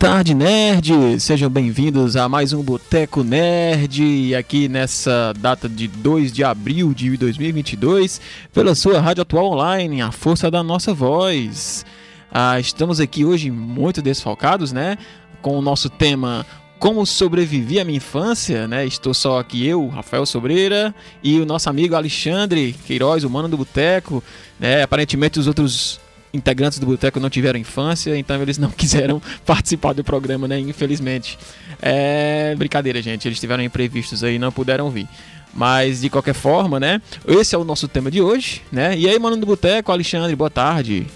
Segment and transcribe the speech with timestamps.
[0.00, 1.22] Tarde, nerds!
[1.22, 7.18] Sejam bem-vindos a mais um Boteco Nerd, aqui nessa data de 2 de abril de
[7.18, 8.18] 2022,
[8.50, 11.84] pela sua Rádio Atual Online, a força da nossa voz.
[12.32, 14.96] Ah, estamos aqui hoje muito desfalcados, né?
[15.42, 16.46] Com o nosso tema
[16.78, 18.86] Como sobrevivi à minha infância, né?
[18.86, 23.58] Estou só aqui eu, Rafael Sobreira, e o nosso amigo Alexandre Queiroz, o mano do
[23.58, 24.24] Boteco,
[24.58, 24.82] né?
[24.82, 26.00] Aparentemente os outros
[26.32, 30.58] integrantes do Boteco não tiveram infância, então eles não quiseram participar do programa, né?
[30.58, 31.38] Infelizmente.
[31.80, 33.26] É brincadeira, gente.
[33.26, 35.08] Eles tiveram imprevistos aí, não puderam vir.
[35.52, 37.02] Mas de qualquer forma, né?
[37.26, 38.96] Esse é o nosso tema de hoje, né?
[38.96, 41.06] E aí, mano do Boteco, Alexandre, boa tarde.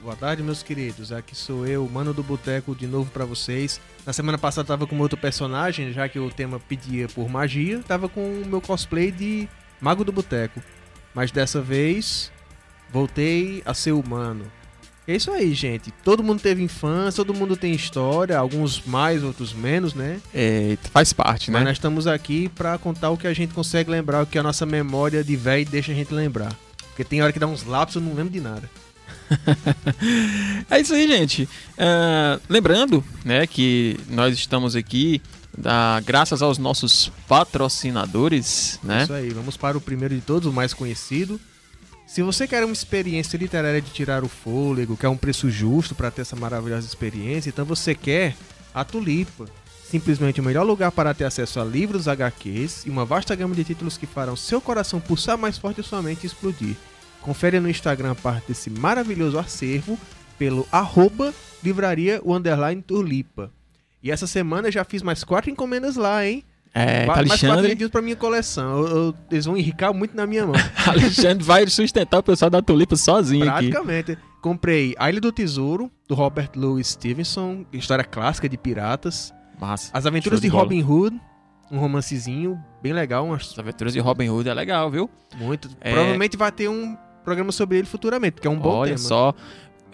[0.00, 1.10] Boa tarde, meus queridos.
[1.12, 3.80] Aqui sou eu, mano do Boteco, de novo para vocês.
[4.06, 7.80] Na semana passada tava com outro personagem, já que o tema pedia por magia.
[7.86, 9.48] Tava com o meu cosplay de
[9.80, 10.62] Mago do Boteco.
[11.12, 12.30] Mas dessa vez
[12.92, 14.44] voltei a ser humano.
[15.08, 15.92] É isso aí, gente.
[16.02, 20.20] Todo mundo teve infância, todo mundo tem história, alguns mais, outros menos, né?
[20.34, 21.58] É, faz parte, né?
[21.58, 24.42] Mas nós estamos aqui para contar o que a gente consegue lembrar, o que a
[24.42, 26.52] nossa memória de velho deixa a gente lembrar.
[26.88, 28.68] Porque tem hora que dá uns lapsos, eu não lembro de nada.
[30.68, 31.44] é isso aí, gente.
[31.44, 35.22] Uh, lembrando, né, que nós estamos aqui
[35.56, 39.04] da, graças aos nossos patrocinadores, né?
[39.04, 39.30] Isso aí.
[39.30, 41.40] Vamos para o primeiro de todos, o mais conhecido.
[42.06, 46.10] Se você quer uma experiência literária de tirar o fôlego, quer um preço justo para
[46.10, 48.36] ter essa maravilhosa experiência, então você quer
[48.72, 49.46] a Tulipa.
[49.84, 53.64] Simplesmente o melhor lugar para ter acesso a livros, HQs e uma vasta gama de
[53.64, 56.76] títulos que farão seu coração pulsar mais forte e sua mente explodir.
[57.20, 59.98] Confere no Instagram parte desse maravilhoso acervo
[60.38, 62.22] pelo arroba livraria
[62.86, 63.50] tulipa.
[64.02, 66.44] E essa semana eu já fiz mais quatro encomendas lá, hein?
[66.78, 67.68] É, mais Alexandre...
[67.68, 68.80] quatro para minha coleção.
[68.80, 70.54] Eu, eu, eles vão enricar muito na minha mão.
[70.86, 74.12] Alexandre vai sustentar o pessoal da Tulipa sozinho Praticamente.
[74.12, 74.22] Aqui.
[74.42, 79.32] Comprei A Ilha do Tesouro, do Robert Louis Stevenson, história clássica de piratas.
[79.58, 79.90] Massa.
[79.90, 81.18] As Aventuras de, de Robin Hood,
[81.72, 83.24] um romancezinho bem legal.
[83.24, 83.50] Umas...
[83.52, 85.08] As Aventuras de Robin Hood é legal, viu?
[85.34, 85.70] Muito.
[85.80, 85.94] É...
[85.94, 88.98] Provavelmente vai ter um programa sobre ele futuramente, porque é um bom Olha tema.
[88.98, 89.34] Olha só.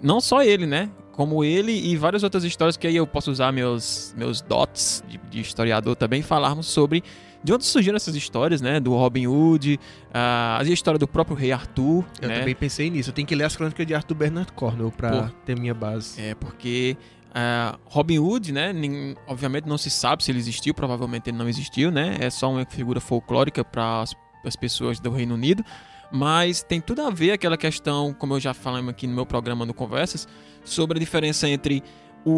[0.03, 0.91] Não só ele, né?
[1.13, 5.21] Como ele e várias outras histórias que aí eu posso usar meus, meus dots de,
[5.31, 7.05] de historiador também falarmos sobre
[7.45, 8.79] de onde surgiram essas histórias, né?
[8.79, 9.79] Do Robin Hood,
[10.15, 12.05] a, a história do próprio rei Arthur.
[12.21, 12.39] Eu né?
[12.39, 13.11] também pensei nisso.
[13.11, 16.21] Eu tenho que ler as crônicas de Arthur Bernard Cornwell pra Por, ter minha base.
[16.21, 16.97] É, porque
[17.31, 18.73] uh, Robin Hood, né?
[18.73, 22.17] Nem, obviamente não se sabe se ele existiu, provavelmente ele não existiu, né?
[22.21, 24.05] É só uma figura folclórica para
[24.45, 25.65] as pessoas do Reino Unido.
[26.13, 29.65] Mas tem tudo a ver aquela questão, como eu já falei aqui no meu programa
[29.65, 30.29] no Conversas,
[30.65, 31.83] sobre a diferença entre
[32.25, 32.31] o,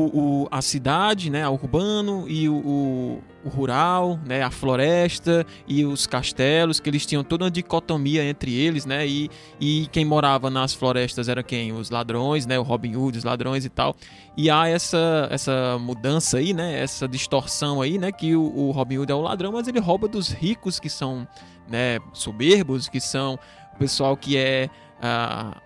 [0.42, 5.84] o, a cidade, né, o urbano e o, o, o, rural, né, a floresta e
[5.84, 9.30] os castelos, que eles tinham toda uma dicotomia entre eles, né, e,
[9.60, 11.72] e quem morava nas florestas era quem?
[11.72, 13.94] Os ladrões, né, o Robin Hood, os ladrões e tal.
[14.36, 18.98] E há essa, essa mudança aí, né, essa distorção aí, né, que o, o Robin
[18.98, 21.28] Hood é o ladrão, mas ele rouba dos ricos que são,
[21.68, 23.38] né, soberbos, que são
[23.74, 24.70] o pessoal que é...
[25.02, 25.64] Uh,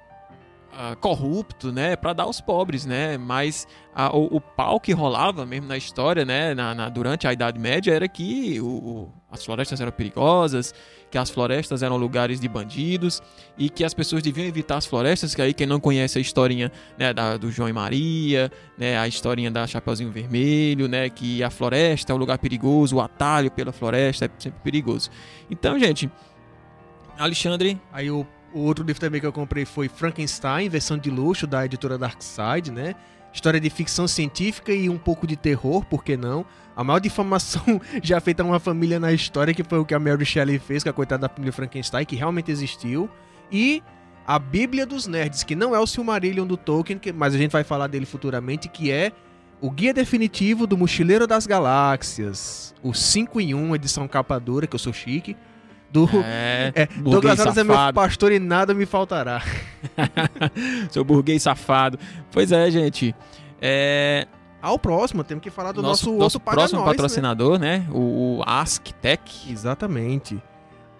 [0.79, 3.19] uh, corrupto, né, para dar aos pobres, né?
[3.19, 7.33] Mas uh, o, o, pau que rolava mesmo na história, né, na, na durante a
[7.33, 10.73] Idade Média, era que o, o, as florestas eram perigosas,
[11.11, 13.21] que as florestas eram lugares de bandidos
[13.57, 15.35] e que as pessoas deviam evitar as florestas.
[15.35, 19.09] Que aí quem não conhece a historinha né, da, do João e Maria, né, a
[19.09, 23.73] historinha da Chapeuzinho Vermelho, né, que a floresta é um lugar perigoso, o atalho pela
[23.73, 25.11] floresta é sempre perigoso.
[25.51, 26.11] Então, gente,
[27.19, 27.81] Alexandre.
[27.93, 31.65] Aí o o outro livro também que eu comprei foi Frankenstein, versão de luxo da
[31.65, 32.95] editora Darkside, né?
[33.33, 36.47] História de ficção científica e um pouco de terror, por que não?
[36.75, 37.63] A maior difamação
[38.03, 40.83] já feita a uma família na história, que foi o que a Mary Shelley fez
[40.83, 43.09] com a coitada da família Frankenstein, que realmente existiu.
[43.53, 43.83] E
[44.27, 47.65] a Bíblia dos Nerds, que não é o Silmarillion do Tolkien, mas a gente vai
[47.65, 49.13] falar dele futuramente, que é
[49.61, 52.75] o Guia Definitivo do Mochileiro das Galáxias.
[52.83, 55.37] O 5 em 1, edição capa dura, que eu sou chique
[55.91, 59.43] do é, é Douglas Adams é meu pastor e nada me faltará.
[60.91, 61.99] Seu burguês safado.
[62.31, 63.15] Pois é, gente.
[63.61, 64.27] É...
[64.61, 67.79] Ao próximo, temos que falar do nosso, nosso outro próximo nós, patrocinador, né?
[67.79, 67.87] né?
[67.91, 69.51] O, o AskTech.
[69.51, 70.43] Exatamente.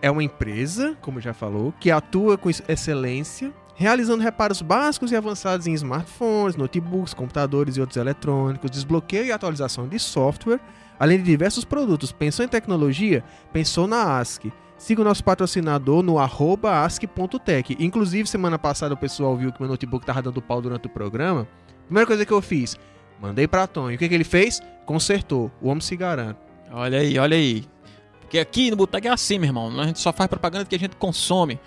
[0.01, 5.67] É uma empresa, como já falou, que atua com excelência, realizando reparos básicos e avançados
[5.67, 10.61] em smartphones, notebooks, computadores e outros eletrônicos, desbloqueio e atualização de software,
[10.99, 12.13] além de diversos produtos.
[12.13, 13.25] Pensou em tecnologia?
[13.53, 14.45] Pensou na Ask.
[14.79, 17.77] Siga o nosso patrocinador no ask.tech.
[17.81, 21.49] Inclusive, semana passada o pessoal viu que meu notebook tava dando pau durante o programa.
[21.87, 22.79] Primeira coisa que eu fiz,
[23.21, 23.97] mandei pra Tony.
[23.97, 24.61] O que, que ele fez?
[24.87, 25.51] Consertou.
[25.61, 26.39] O homem se garante.
[26.71, 27.65] Olha aí, olha aí.
[28.21, 29.81] Porque aqui no Boteco é assim, meu irmão.
[29.81, 31.59] A gente só faz propaganda que a gente consome.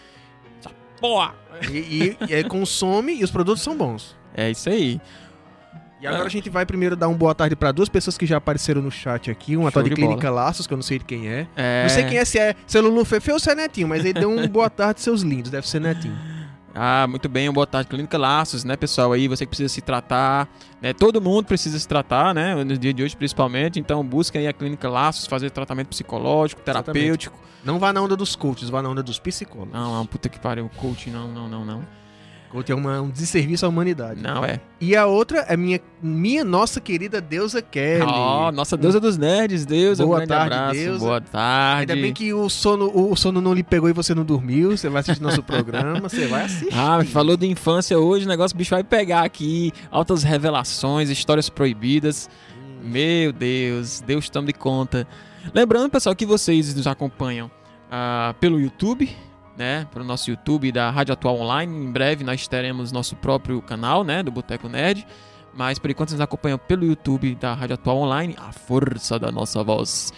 [0.59, 0.69] Essa
[0.99, 1.35] porra!
[1.69, 4.15] E, e, e consome e os produtos são bons.
[4.33, 5.01] É isso aí.
[6.01, 8.37] E agora a gente vai primeiro dar uma boa tarde pra duas pessoas que já
[8.37, 9.55] apareceram no chat aqui.
[9.55, 10.45] Uma tal de de Clínica bola.
[10.45, 11.47] Laços, que eu não sei de quem é.
[11.55, 11.83] É...
[11.83, 14.03] Não sei quem é, se é, se é Lulu Fefe ou se é Netinho, mas
[14.03, 15.51] ele deu um boa tarde, seus lindos.
[15.51, 16.17] Deve ser Netinho.
[16.73, 19.11] Ah, muito bem, uma boa tarde, Clínica Laços, né, pessoal?
[19.11, 20.47] Aí você que precisa se tratar,
[20.81, 20.93] né?
[20.93, 22.55] Todo mundo precisa se tratar, né?
[22.63, 23.77] No dia de hoje, principalmente.
[23.77, 27.37] Então, busquem aí a Clínica Laços, fazer tratamento psicológico, terapêutico.
[27.63, 29.73] Não vá na onda dos coaches, vá na onda dos psicólogos.
[29.73, 32.00] Não, não, puta que pariu, coach, não, não, não, não.
[32.51, 34.21] Coach é uma- um desserviço à humanidade.
[34.21, 34.59] Não, é.
[34.81, 38.03] E a outra é minha, minha nossa querida deusa Kelly.
[38.05, 40.73] Ó, nossa deusa dos nerds, deusa, Boa um tarde, abraço.
[40.73, 40.99] deusa.
[40.99, 41.91] Boa tarde.
[41.93, 44.75] Ainda bem que o sono, o sono não lhe pegou e você não dormiu.
[44.75, 46.73] Você vai assistir nosso programa, você vai assistir.
[46.73, 49.71] Ah, falou de infância hoje, o negócio o bicho vai pegar aqui.
[49.89, 52.29] Altas revelações, histórias proibidas.
[52.83, 55.07] Meu Deus, Deus tome de conta.
[55.53, 57.49] Lembrando, pessoal, que vocês nos acompanham
[57.89, 59.09] ah, pelo YouTube,
[59.57, 59.87] né?
[59.93, 61.85] Pelo nosso YouTube da Rádio Atual Online.
[61.85, 64.23] Em breve nós teremos nosso próprio canal, né?
[64.23, 65.05] Do Boteco Nerd.
[65.53, 69.31] Mas por enquanto vocês nos acompanham pelo YouTube da Rádio Atual Online, a força da
[69.31, 70.13] nossa voz.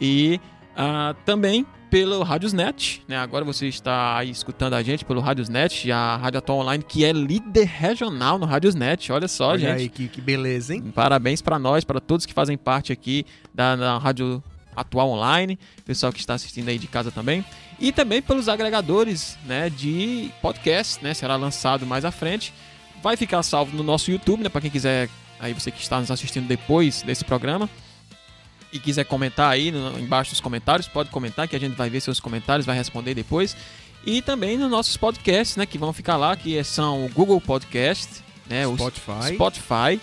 [0.00, 0.40] E
[0.76, 3.16] ah, também pelo Radiosnet, né?
[3.16, 7.12] Agora você está aí escutando a gente pelo Radiosnet, a Rádio Atual Online, que é
[7.12, 9.10] líder regional no Radiosnet.
[9.10, 9.80] Olha só, Olha gente.
[9.80, 10.92] aí, que, que beleza, hein?
[10.94, 14.42] Parabéns para nós, para todos que fazem parte aqui da, da Rádio
[14.80, 17.44] Atual Online, pessoal que está assistindo aí de casa também,
[17.78, 22.52] e também pelos agregadores, né, de podcast, né, será lançado mais à frente,
[23.02, 25.08] vai ficar salvo no nosso YouTube, né, para quem quiser,
[25.38, 27.68] aí você que está nos assistindo depois desse programa
[28.72, 32.00] e quiser comentar aí no- embaixo dos comentários, pode comentar que a gente vai ver
[32.00, 33.56] seus comentários, vai responder depois.
[34.04, 38.22] E também nos nossos podcasts, né, que vão ficar lá, que são o Google Podcast,
[38.48, 39.34] né, o Spotify.
[39.34, 40.00] Spotify.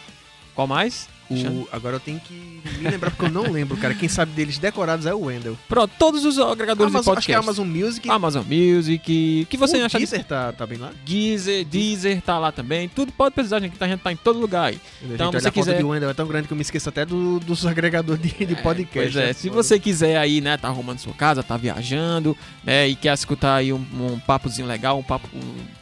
[0.53, 1.07] Qual mais?
[1.29, 3.93] O- agora eu tenho que me lembrar porque eu não lembro, cara.
[3.95, 5.57] Quem sabe deles decorados é o Wendel.
[5.67, 7.61] Pronto, todos os agregadores Amazon, de acho que é podcast.
[7.61, 8.09] Amazon Music.
[8.09, 9.41] Amazon Music.
[9.43, 10.91] O que você o acha de Deezer tá, tá bem lá?
[11.05, 12.87] Deezer, Deezer tá lá também.
[12.89, 14.79] Tudo pode precisar, gente, a gente tá em todo lugar aí.
[15.03, 17.05] Então, você a foto quiser- de Wendel é tão grande que eu me esqueço até
[17.05, 19.11] do- dos agregadores de, de É, podcast.
[19.13, 19.33] Pois é, né?
[19.33, 23.55] se você quiser aí, né, tá arrumando sua casa, tá viajando, né, e quer escutar
[23.55, 25.27] aí um, um papozinho legal, um papo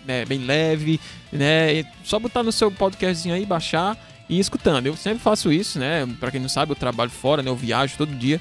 [0.05, 0.99] né, bem leve,
[1.31, 3.97] né, só botar no seu podcastzinho aí, baixar
[4.29, 4.85] e escutando.
[4.87, 7.95] Eu sempre faço isso, né, pra quem não sabe, eu trabalho fora, né, eu viajo
[7.97, 8.39] todo dia.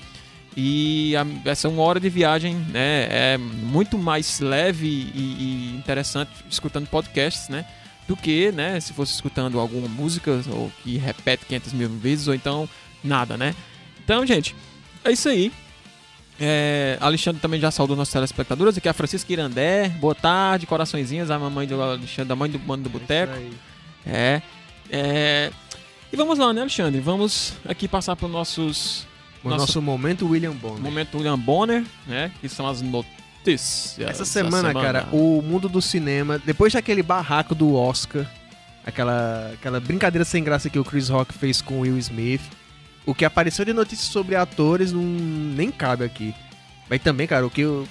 [0.57, 6.31] E a- essa uma hora de viagem, né, é muito mais leve e, e interessante
[6.51, 7.65] escutando podcasts, né,
[8.07, 12.35] do que, né, se fosse escutando alguma música ou que repete 500 mil vezes ou
[12.35, 12.69] então
[13.03, 13.55] nada, né.
[14.05, 14.55] Então, gente,
[15.05, 15.53] é isso aí.
[16.41, 18.77] É, Alexandre também já saudou nossos telespectadores.
[18.77, 19.89] Aqui é a Francisca Irandé.
[20.01, 21.31] Boa tarde, coraçõezinhas.
[21.31, 23.33] A mamãe do Alexandre, da mãe do Mano do Boteco.
[23.33, 23.53] Isso aí.
[24.05, 24.43] É,
[24.91, 25.51] é.
[26.13, 27.01] E vamos lá, né, Alexandre?
[27.01, 29.07] Vamos aqui passar para os nossos
[29.43, 30.81] O Nosso- nosso momento William Bonner.
[30.83, 32.31] momento William Bonner, né?
[32.41, 33.97] Que são as notícias.
[33.99, 38.25] Essa da semana, cara, o mundo do cinema, depois daquele barraco do Oscar,
[38.87, 42.43] aquela, aquela brincadeira sem graça que o Chris Rock fez com o Will Smith,
[43.05, 46.33] o que apareceu de notícias sobre atores não nem cabe aqui.
[46.89, 47.89] Mas também, cara, o que eu.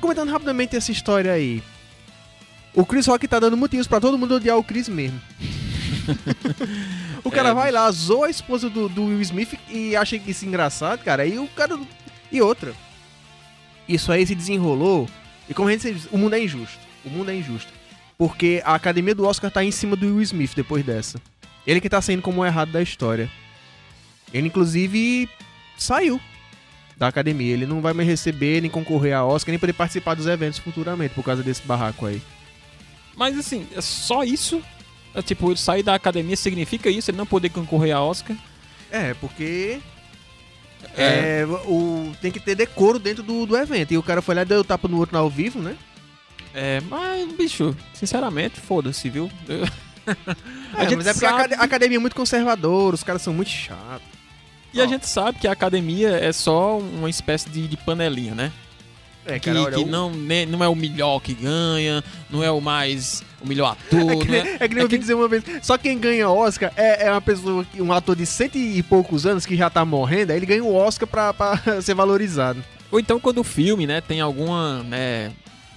[0.00, 1.62] Comentando rapidamente essa história aí.
[2.74, 5.20] O Chris Rock tá dando motivos pra todo mundo odiar o Chris mesmo.
[7.24, 10.44] o cara É, vai lá, zoa a esposa do, do Will Smith e acha isso
[10.46, 11.26] engraçado, cara.
[11.26, 11.78] E o cara.
[12.30, 12.74] E outra.
[13.88, 15.08] Isso aí se desenrolou.
[15.48, 16.78] E como a gente diz, o mundo é injusto.
[17.04, 17.72] O mundo é injusto.
[18.18, 21.20] Porque a academia do Oscar tá em cima do Will Smith depois dessa.
[21.66, 23.30] Ele que tá saindo como o errado da história.
[24.32, 25.28] Ele, inclusive,
[25.76, 26.20] saiu
[26.96, 27.52] da academia.
[27.52, 31.14] Ele não vai mais receber, nem concorrer a Oscar, nem poder participar dos eventos futuramente
[31.14, 32.20] por causa desse barraco aí.
[33.16, 34.62] Mas assim, é só isso?
[35.18, 37.10] É, tipo, ele sair da academia significa isso?
[37.10, 38.36] Ele não poder concorrer a Oscar?
[38.90, 39.80] É, porque.
[40.96, 43.92] É, o, tem que ter decoro dentro do, do evento.
[43.92, 45.76] E o cara foi lá e deu tapa no outro ao vivo, né?
[46.54, 49.30] É, mas, bicho, sinceramente, foda-se, viu?
[49.48, 49.66] Eu-
[50.74, 53.32] É, gente mas é porque a sabe- a academia é muito conservadora, os caras são
[53.34, 54.06] muito chatos.
[54.72, 58.52] E a gente sabe que a academia é só uma espécie de, de panelinha, né?
[59.28, 62.42] É, que cara, olha, que o- não, ne- não é o melhor que ganha, não
[62.42, 63.22] é o mais.
[63.40, 65.44] o melhor ator, É que, nem, é, é que nem eu ouvi dizer uma vez,
[65.62, 69.26] só quem ganha Oscar é, é uma pessoa, que- um ator de cento e poucos
[69.26, 72.64] anos que já tá morrendo, aí ele ganha o Oscar pra, pra ser valorizado.
[72.90, 75.30] Ou então quando o filme, né, tem alguma, né,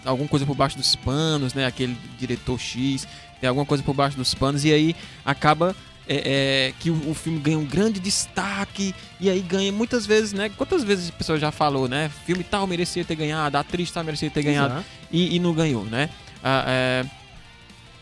[0.05, 3.05] alguma coisa por baixo dos panos, né, aquele diretor X,
[3.39, 5.75] tem alguma coisa por baixo dos panos, e aí acaba
[6.13, 10.33] é, é, que o, o filme ganha um grande destaque, e aí ganha muitas vezes,
[10.33, 13.89] né, quantas vezes a pessoa já falou, né, filme tal merecia ter ganhado, a atriz
[13.91, 16.09] tal merecia ter ganhado, e, e não ganhou, né.
[16.43, 17.05] Ah, é,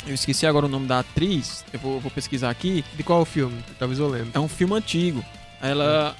[0.07, 3.63] eu esqueci agora o nome da atriz, eu vou, vou pesquisar aqui, De qual filme?
[3.77, 4.31] Talvez eu lembre.
[4.33, 5.23] é um filme antigo,
[5.61, 6.15] ela...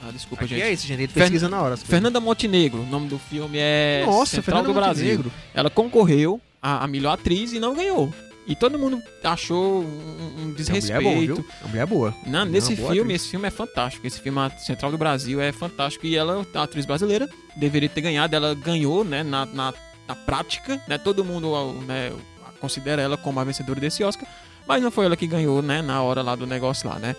[0.00, 0.62] Ah, desculpa, Aqui gente.
[0.62, 1.00] é isso, gente.
[1.00, 1.76] Ele Fern- pesquisa na hora.
[1.76, 5.04] Fernanda Montenegro, o nome do filme é Nossa, Central Fernanda do Brasil.
[5.06, 5.32] Montenegro.
[5.52, 8.14] Ela concorreu a, a melhor atriz e não ganhou.
[8.48, 10.98] E todo mundo achou um, um A mulher desrespeito.
[10.98, 11.44] é bom, viu?
[11.62, 12.14] A mulher é boa.
[12.26, 13.22] Não, nesse boa filme, atriz.
[13.22, 14.06] esse filme é fantástico.
[14.06, 16.06] Esse filme, a Central do Brasil, é fantástico.
[16.06, 18.34] E ela, a atriz brasileira, deveria ter ganhado.
[18.34, 19.74] Ela ganhou, né, na, na,
[20.08, 20.96] na prática, né?
[20.96, 21.52] Todo mundo
[21.86, 22.10] né,
[22.58, 24.26] considera ela como a vencedora desse Oscar.
[24.66, 27.14] Mas não foi ela que ganhou, né, na hora lá do negócio lá, né?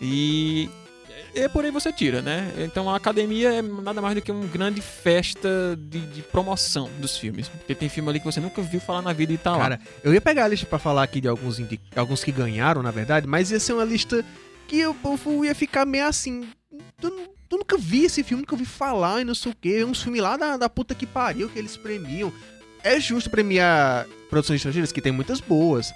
[0.00, 0.70] E...
[1.34, 2.50] E por aí você tira, né?
[2.58, 7.16] Então a academia é nada mais do que uma grande festa de, de promoção dos
[7.16, 7.48] filmes.
[7.48, 9.58] Porque tem filme ali que você nunca viu falar na vida e tá lá.
[9.58, 11.60] Cara, eu ia pegar a lista pra falar aqui de alguns,
[11.94, 14.24] alguns que ganharam, na verdade, mas ia ser uma lista
[14.66, 16.48] que o povo ia ficar meio assim.
[17.00, 19.78] Tu, nu- tu nunca vi esse filme, nunca ouvi falar e não sei o quê.
[19.80, 22.32] É uns filmes lá da, da puta que pariu que eles premiam.
[22.82, 25.92] É justo premiar produções estrangeiras, que tem muitas boas.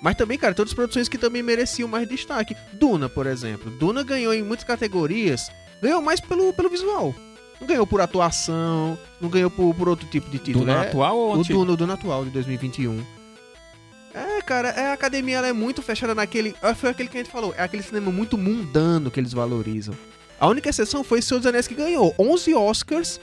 [0.00, 2.56] Mas também, cara, tem outras produções que também mereciam mais destaque.
[2.72, 3.70] Duna, por exemplo.
[3.70, 5.50] Duna ganhou em muitas categorias.
[5.82, 7.14] Ganhou mais pelo, pelo visual.
[7.60, 10.64] Não ganhou por atuação, não ganhou por, por outro tipo de título.
[10.64, 11.58] Duna É- atual ou o antigo?
[11.58, 13.04] Duna, o Duna atual de 2021.
[14.14, 16.54] É, cara, é, a academia ela é muito fechada naquele.
[16.62, 19.94] ah, Foi aquele que a gente falou, é aquele cinema muito mundano que eles valorizam.
[20.40, 23.20] A única exceção foi Senhor dos Anéis que ganhou 11 Oscars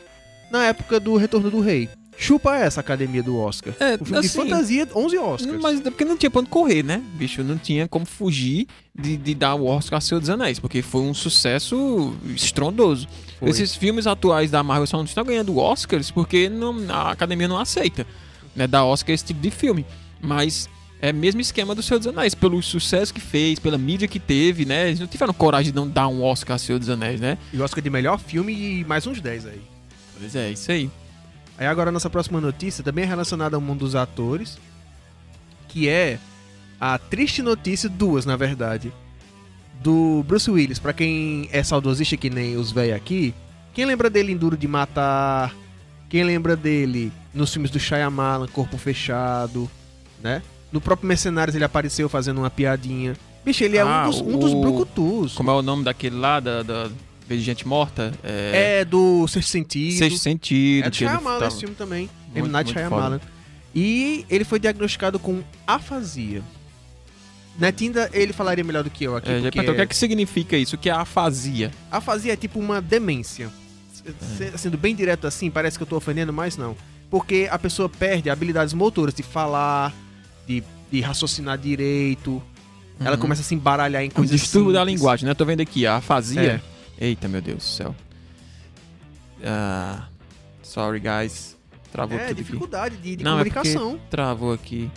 [0.51, 1.89] na época do Retorno do Rei.
[2.17, 3.73] Chupa essa academia do Oscar.
[3.79, 5.61] É, O filme assim, de fantasia, 11 Oscars.
[5.61, 7.01] Mas é porque não tinha pra onde correr, né?
[7.15, 8.67] Bicho, não tinha como fugir
[8.97, 13.07] de, de dar o Oscar a Senhor dos Anéis, porque foi um sucesso estrondoso.
[13.39, 13.49] Foi.
[13.49, 17.57] Esses filmes atuais da Marvel só não estão ganhando Oscars porque não- a academia não
[17.59, 18.07] aceita,
[18.55, 18.65] né?
[18.65, 19.85] Dar Oscar a esse tipo de filme.
[20.21, 20.69] Mas
[21.01, 24.19] é o mesmo esquema do Senhor dos Anéis, pelo sucesso que fez, pela mídia que
[24.21, 24.87] teve, né?
[24.87, 27.37] Eles não tiveram coragem de não dar um Oscar a Senhor dos Anéis, né?
[27.51, 29.61] E Oscar de melhor filme e mais uns 10 aí.
[30.17, 30.89] Pois é, isso aí.
[31.57, 34.57] Aí agora a nossa próxima notícia também é relacionada ao mundo dos atores,
[35.69, 36.19] que é
[36.79, 38.91] a triste notícia, duas na verdade,
[39.81, 40.79] do Bruce Willis.
[40.79, 43.33] Pra quem é saudosista que nem os velhos aqui,
[43.73, 45.53] quem lembra dele em Duro de Matar,
[46.09, 49.69] quem lembra dele nos filmes do Shyamalan, Corpo Fechado,
[50.21, 50.41] né?
[50.71, 53.15] No próprio Mercenários ele apareceu fazendo uma piadinha.
[53.45, 55.33] Bicho, ele é Ah, um dos, um dos o- brucutus.
[55.35, 56.89] Como é o nome daquele lá, da, da
[57.27, 58.13] de gente morta?
[58.23, 59.97] É, É do Sexto Sentido.
[59.97, 60.85] Sexto Sentido.
[60.85, 62.03] É do Shyamalan tava- esse filme também.
[62.33, 62.41] M.
[62.41, 63.19] Muito, Night muito Shyamalan.
[63.73, 66.41] E ele foi diagnosticado com afasia.
[67.57, 69.95] Netinda, ele falaria melhor do que eu aqui, É, porque perguntou, o que é que
[69.95, 70.75] significa isso?
[70.75, 71.71] O que é afasia?
[71.89, 73.49] afasia é tipo uma demência.
[74.05, 74.11] É.
[74.51, 76.75] Se- Sendo bem direto assim, parece que eu tô ofendendo, mas não.
[77.09, 79.93] Porque a pessoa perde habilidades motoras de falar,
[80.45, 82.43] de, de raciocinar direito.
[82.99, 83.17] Ela Uhum.
[83.21, 84.99] começa a se embaralhar em É um coisas distúrbio da simples.
[84.99, 85.33] linguagem, né?
[85.33, 86.41] Tô vendo aqui, a afasia.
[86.41, 86.61] É.
[86.99, 87.95] Eita, meu Deus do céu.
[89.43, 90.07] Ah,
[90.63, 91.57] sorry, guys.
[91.91, 92.43] Travou É, tudo aqui.
[92.43, 93.99] dificuldade de, de Não, é comunicação.
[94.09, 94.89] Travou aqui.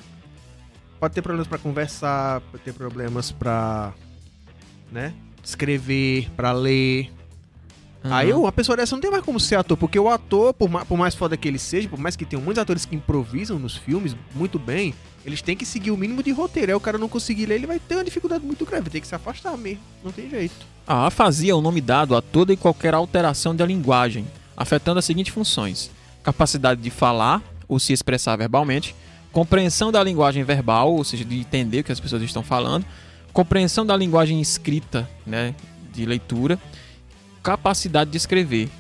[0.98, 3.92] Pode ter problemas pra conversar, pode ter problemas pra,
[4.90, 5.14] né,
[5.44, 7.12] escrever, pra ler.
[8.02, 8.40] Aí Aham.
[8.40, 10.98] uma pessoa dessa não tem mais como ser ator, porque o ator, por mais, por
[10.98, 14.16] mais foda que ele seja, por mais que tenham muitos atores que improvisam nos filmes
[14.34, 14.92] muito bem,
[15.24, 16.72] eles têm que seguir o mínimo de roteiro.
[16.72, 19.00] Aí o cara não conseguir ler, ele vai ter uma dificuldade muito grave, vai ter
[19.00, 19.82] que se afastar mesmo.
[20.02, 20.54] Não tem jeito.
[20.86, 25.04] A afasia é o nome dado a toda e qualquer alteração da linguagem, afetando as
[25.04, 25.90] seguintes funções:
[26.22, 28.94] capacidade de falar ou se expressar verbalmente,
[29.32, 32.86] compreensão da linguagem verbal, ou seja, de entender o que as pessoas estão falando,
[33.32, 35.54] compreensão da linguagem escrita, né,
[35.92, 36.58] de leitura,
[37.42, 38.70] capacidade de escrever.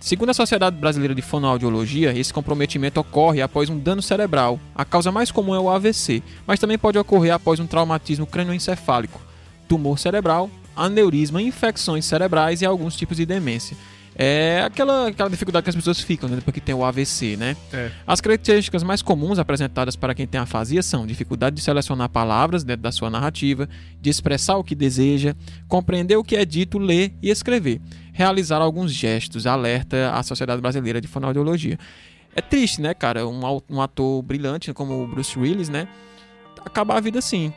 [0.00, 4.58] Segundo a Sociedade Brasileira de Fonoaudiologia, esse comprometimento ocorre após um dano cerebral.
[4.74, 9.20] A causa mais comum é o AVC, mas também pode ocorrer após um traumatismo crânioencefálico,
[9.68, 13.76] tumor cerebral, aneurisma, infecções cerebrais e alguns tipos de demência.
[14.14, 17.56] É aquela, aquela dificuldade que as pessoas ficam né, depois que tem o AVC, né?
[17.72, 17.90] É.
[18.06, 22.82] As características mais comuns apresentadas para quem tem afasia são dificuldade de selecionar palavras dentro
[22.82, 23.68] da sua narrativa,
[24.00, 25.34] de expressar o que deseja,
[25.68, 27.80] compreender o que é dito, ler e escrever,
[28.12, 31.78] realizar alguns gestos, alerta à Sociedade Brasileira de Fonoaudiologia.
[32.34, 33.26] É triste, né, cara?
[33.26, 35.88] Um, um ator brilhante como o Bruce Willis, né?
[36.64, 37.52] Acabar a vida assim.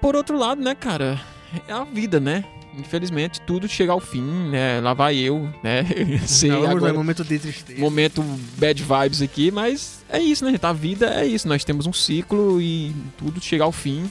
[0.00, 1.20] Por outro lado, né, cara?
[1.68, 2.44] É a vida, né?
[2.78, 4.80] Infelizmente, tudo chega ao fim, né?
[4.80, 5.84] Lá vai eu, né?
[6.26, 7.80] Sei Não, agora momento de tristeza.
[7.80, 8.22] momento
[8.56, 10.58] bad vibes aqui, mas é isso, né?
[10.62, 11.46] A vida é isso.
[11.48, 14.10] Nós temos um ciclo e tudo chega ao fim.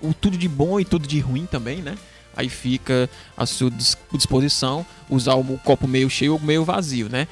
[0.00, 1.94] O tudo de bom e tudo de ruim também, né?
[2.36, 7.26] Aí fica à sua dis- disposição usar o copo meio cheio ou meio vazio, né?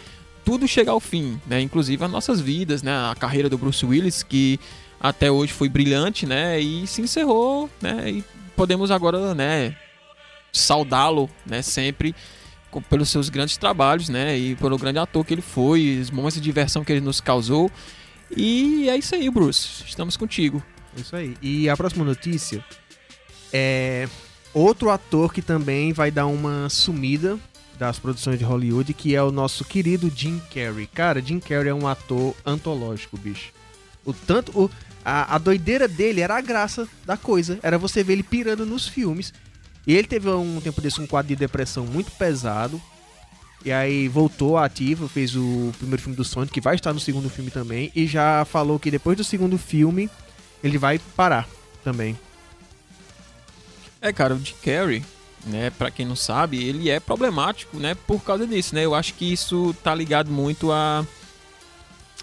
[0.44, 1.60] Tudo chega ao fim, né?
[1.60, 2.90] Inclusive as nossas vidas, né?
[2.92, 4.58] A carreira do Bruce Willis, que
[4.98, 6.58] até hoje foi brilhante, né?
[6.58, 8.10] E se encerrou, né?
[8.10, 8.24] E
[8.56, 9.76] podemos agora, né?
[10.58, 11.60] Saudá-lo, né?
[11.62, 12.14] Sempre
[12.88, 14.36] pelos seus grandes trabalhos, né?
[14.38, 17.70] E pelo grande ator que ele foi, os momentos de diversão que ele nos causou.
[18.36, 19.84] E é isso aí, Bruce.
[19.86, 20.62] Estamos contigo.
[20.96, 21.36] Isso aí.
[21.42, 22.64] E a próxima notícia
[23.52, 24.08] é
[24.52, 27.38] outro ator que também vai dar uma sumida
[27.78, 30.86] das produções de Hollywood, que é o nosso querido Jim Carrey.
[30.86, 33.52] Cara, Jim Carrey é um ator antológico, bicho.
[34.04, 34.52] O tanto.
[34.58, 34.70] O,
[35.04, 37.58] a, a doideira dele era a graça da coisa.
[37.62, 39.32] Era você ver ele pirando nos filmes.
[39.86, 42.80] E ele teve um tempo desse um quadro de depressão muito pesado.
[43.64, 47.30] E aí voltou ativo, fez o primeiro filme do Sonic, que vai estar no segundo
[47.30, 47.90] filme também.
[47.94, 50.10] E já falou que depois do segundo filme
[50.62, 51.48] ele vai parar
[51.82, 52.18] também.
[54.00, 55.02] É, cara, o Jim Carrey,
[55.46, 58.84] né, para quem não sabe, ele é problemático, né, por causa disso, né?
[58.84, 61.06] Eu acho que isso tá ligado muito a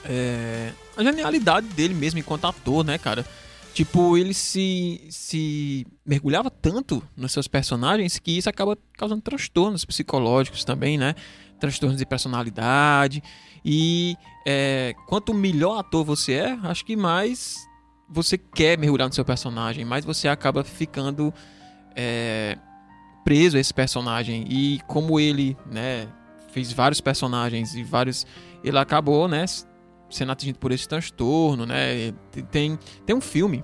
[0.05, 3.25] é, a genialidade dele mesmo enquanto ator, né, cara?
[3.73, 10.65] Tipo, ele se, se mergulhava tanto nos seus personagens que isso acaba causando transtornos psicológicos
[10.65, 11.15] também, né?
[11.59, 13.23] Transtornos de personalidade.
[13.63, 17.55] E é, quanto melhor ator você é, acho que mais
[18.09, 21.33] você quer mergulhar no seu personagem, mais você acaba ficando
[21.95, 22.57] é,
[23.23, 24.45] preso a esse personagem.
[24.49, 26.09] E como ele, né,
[26.51, 28.25] fez vários personagens e vários.
[28.63, 29.45] Ele acabou, né,
[30.11, 32.13] sendo atingido por esse transtorno, né?
[32.51, 33.63] Tem, tem um filme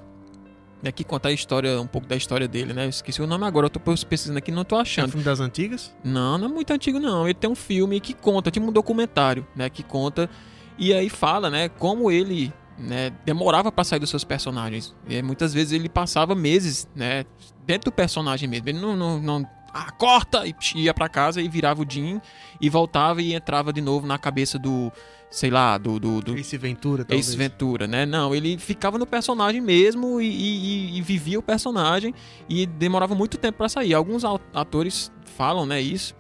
[0.82, 2.86] né, que conta a história, um pouco da história dele, né?
[2.86, 5.06] Eu esqueci o nome agora, eu tô pesquisando aqui não tô achando.
[5.06, 5.96] É um filme das antigas?
[6.04, 7.26] Não, não é muito antigo não.
[7.26, 10.30] Ele tem um filme que conta, tipo um documentário, né, que conta
[10.78, 14.96] e aí fala, né, como ele né, demorava para sair dos seus personagens.
[15.08, 17.26] E muitas vezes ele passava meses, né,
[17.66, 18.70] dentro do personagem mesmo.
[18.70, 22.22] Ele não, não, não ah, corta e ia para casa e virava o Jim
[22.62, 24.92] e voltava e entrava de novo na cabeça do
[25.30, 26.00] sei lá, do.
[26.00, 27.28] do, do Ace Ventura, talvez.
[27.28, 28.06] Ace Ventura, né?
[28.06, 32.14] Não, ele ficava no personagem mesmo e, e, e vivia o personagem
[32.48, 33.94] e demorava muito tempo para sair.
[33.94, 36.16] Alguns atores falam, né, isso.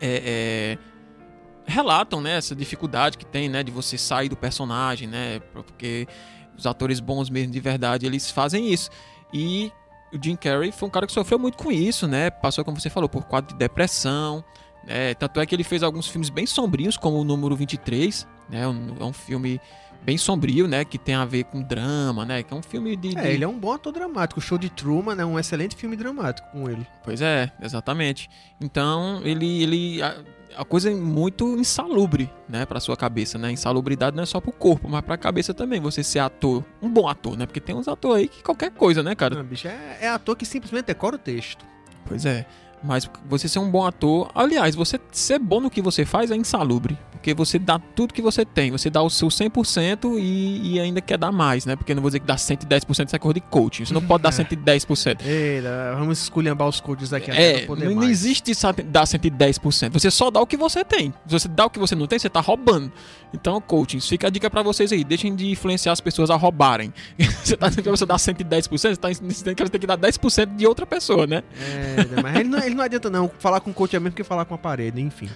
[0.00, 0.78] É, é,
[1.66, 5.40] relatam, né, essa dificuldade que tem, né, de você sair do personagem, né?
[5.52, 6.06] Porque
[6.56, 8.90] os atores bons mesmo, de verdade, eles fazem isso.
[9.32, 9.72] E
[10.12, 12.30] o Jim Carrey foi um cara que sofreu muito com isso, né?
[12.30, 14.44] Passou, como você falou, por quadro de depressão.
[14.86, 18.66] É, tanto é que ele fez alguns filmes bem sombrios, como o número 23, né?
[18.68, 19.60] Um, é um filme
[20.02, 20.84] bem sombrio, né?
[20.84, 22.42] Que tem a ver com drama, né?
[22.42, 23.18] Que é um filme de, de...
[23.18, 24.38] É, ele é um bom ator dramático.
[24.38, 26.86] O Show de Truman é um excelente filme dramático com ele.
[27.02, 28.28] Pois é, exatamente.
[28.60, 29.62] Então, ele...
[29.62, 30.16] ele a,
[30.56, 32.64] a coisa é muito insalubre, né?
[32.64, 33.50] Pra sua cabeça, né?
[33.50, 35.80] Insalubridade não é só pro corpo, mas pra cabeça também.
[35.80, 37.46] Você ser ator, um bom ator, né?
[37.46, 39.34] Porque tem uns atores aí que qualquer coisa, né, cara?
[39.34, 41.64] Não, bicho, é, é ator que simplesmente decora o texto.
[42.06, 42.46] Pois é.
[42.84, 46.36] Mas você ser um bom ator, aliás, você ser bom no que você faz é
[46.36, 46.98] insalubre.
[47.24, 51.00] Porque você dá tudo que você tem, você dá o seu 100% e, e ainda
[51.00, 51.74] quer dar mais, né?
[51.74, 53.86] Porque não vou dizer que dá 110% você é cor de coaching.
[53.86, 55.24] Você não pode dar 110%.
[55.24, 57.30] Eita, vamos esculhambar os coaches aqui.
[57.30, 58.52] É, não, não existe
[58.84, 59.90] dar 110%.
[59.90, 61.14] Você só dá o que você tem.
[61.26, 62.92] Se você dá o que você não tem, você tá roubando.
[63.32, 65.02] Então, coaching, fica a dica para vocês aí.
[65.02, 66.92] Deixem de influenciar as pessoas a roubarem.
[67.42, 69.96] você tá dizendo que você dá 110%, você tá dizendo que você tem que dar
[69.96, 71.42] 10% de outra pessoa, né?
[71.58, 73.30] É, mas ele não, ele não adianta não.
[73.38, 75.30] Falar com o coach é mesmo que falar com a parede, enfim.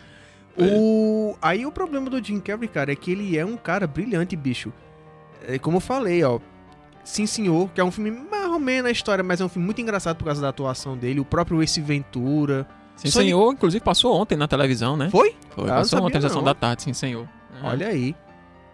[0.58, 1.36] O...
[1.40, 4.72] Aí o problema do Jim Carrey, cara, é que ele é um cara brilhante, bicho.
[5.46, 6.40] É, como eu falei, ó.
[7.04, 9.64] Sim Senhor, que é um filme mais ou menos a história, mas é um filme
[9.64, 11.20] muito engraçado por causa da atuação dele.
[11.20, 12.68] O próprio Ace Ventura.
[12.96, 15.08] Sim Senhor, inclusive passou ontem na televisão, né?
[15.08, 15.34] Foi?
[15.50, 17.26] Foi, ah, passou ontem na sessão da tarde, Sim Senhor.
[17.62, 18.14] Olha aí.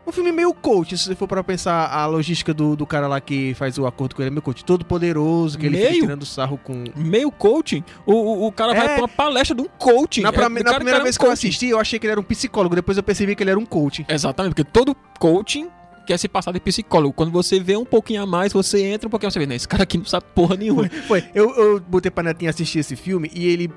[0.07, 3.21] Um filme meio coach, se você for para pensar a logística do, do cara lá
[3.21, 5.83] que faz o acordo com ele, é meio coach, todo poderoso, que meio?
[5.83, 6.85] ele fica tirando sarro com.
[6.95, 7.83] Meio coaching?
[8.05, 8.77] O, o, o cara é...
[8.77, 10.21] vai pra uma palestra de um coaching.
[10.21, 12.13] Na, pra, é, na cara, primeira vez um que eu assisti, eu achei que ele
[12.13, 14.05] era um psicólogo, depois eu percebi que ele era um coaching.
[14.09, 15.69] Exatamente, porque todo coaching
[16.05, 17.15] quer se passar de psicólogo.
[17.15, 19.55] Quando você vê um pouquinho a mais, você entra um pouquinho, você vê, né?
[19.57, 20.89] Esse cara aqui não sabe porra nenhuma.
[21.07, 21.31] Foi, foi.
[21.35, 23.73] Eu, eu botei pra netinha assistir esse filme e ele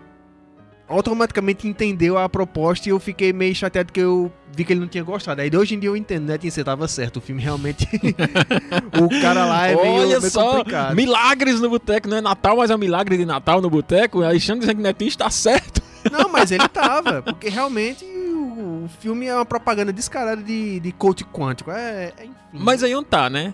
[0.87, 4.87] automaticamente entendeu a proposta e eu fiquei meio chateado que eu vi que ele não
[4.87, 5.41] tinha gostado.
[5.41, 6.37] Aí hoje em dia eu entendo, né?
[6.41, 7.17] Você tava certo.
[7.17, 7.87] O filme realmente.
[8.99, 10.95] o cara lá é meio, Olha meio só, complicado.
[10.95, 14.23] Milagres no boteco, não é Natal, mas é um milagre de Natal no boteco.
[14.23, 15.81] Alexandre dizendo que Netinho está certo.
[16.09, 20.91] Não, mas ele tava, porque realmente o, o filme é uma propaganda descarada de, de
[20.93, 21.69] coach quântico.
[21.69, 22.33] É, é enfim.
[22.53, 23.53] Mas aí não tá, né?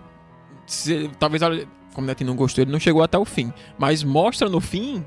[0.68, 1.42] Se, talvez,
[1.94, 3.52] como o Netinho não gostou, ele não chegou até o fim.
[3.78, 5.04] Mas mostra no fim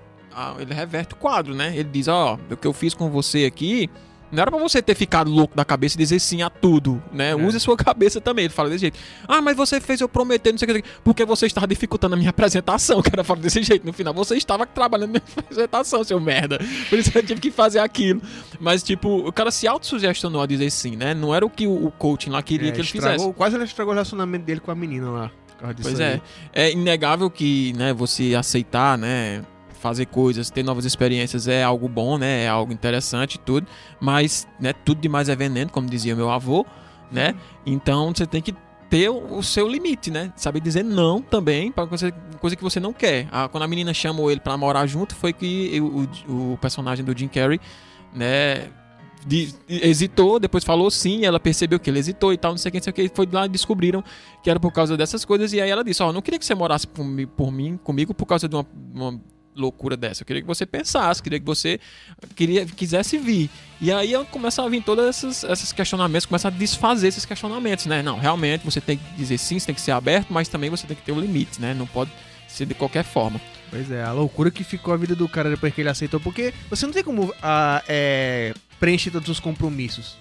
[0.58, 1.72] ele reverte o quadro, né?
[1.74, 3.90] Ele diz, ó, oh, o que eu fiz com você aqui
[4.30, 7.30] não era pra você ter ficado louco da cabeça e dizer sim a tudo, né?
[7.30, 7.34] É.
[7.34, 8.46] Use a sua cabeça também.
[8.46, 8.98] Ele fala desse jeito.
[9.26, 10.84] Ah, mas você fez eu prometer, não sei o que.
[11.04, 12.98] Porque você estava dificultando a minha apresentação.
[12.98, 13.86] O cara fala desse jeito.
[13.86, 16.58] No final, você estava trabalhando na minha apresentação, seu merda.
[16.88, 18.20] Por isso eu tive que fazer aquilo.
[18.58, 21.14] Mas, tipo, o cara se autossugestionou a dizer sim, né?
[21.14, 23.34] Não era o que o coaching lá queria é, que ele estragou, fizesse.
[23.34, 25.30] Quase ele estragou o relacionamento dele com a menina lá.
[25.80, 26.20] Pois é.
[26.52, 29.42] É inegável que, né, você aceitar, né?
[29.76, 32.44] Fazer coisas, ter novas experiências é algo bom, né?
[32.44, 33.66] É algo interessante e tudo,
[34.00, 36.66] mas, né, tudo demais é veneno, como dizia meu avô,
[37.10, 37.34] né?
[37.64, 38.54] Então você tem que
[38.88, 40.32] ter o seu limite, né?
[40.36, 43.26] Saber dizer não também para coisa, coisa que você não quer.
[43.32, 47.16] Ah, quando a menina chamou ele para morar junto, foi que o, o, personagem do
[47.16, 47.60] Jim Carrey,
[48.14, 48.68] né,
[49.26, 52.72] de- hesitou, depois falou sim, ela percebeu que ele hesitou e tal, não sei o
[52.72, 54.04] que, não sei o que, foi lá e descobriram
[54.42, 56.54] que era por causa dessas coisas, e aí ela disse, ó, não queria que você
[56.54, 59.20] morasse por, mim- por mim, comigo por causa de uma, uma
[59.56, 61.80] loucura dessa, eu queria que você pensasse, queria que você
[62.34, 63.50] queria, quisesse vir.
[63.80, 68.02] E aí começa a vir todos esses, questionamentos, começa a desfazer esses questionamentos, né?
[68.02, 70.86] Não, realmente você tem que dizer sim, você tem que ser aberto, mas também você
[70.86, 71.74] tem que ter o limite, né?
[71.74, 72.10] Não pode
[72.46, 73.40] ser de qualquer forma.
[73.70, 76.54] Pois é, a loucura que ficou a vida do cara depois que ele aceitou, porque
[76.70, 80.16] você não tem como ah, é, preencher todos os compromissos.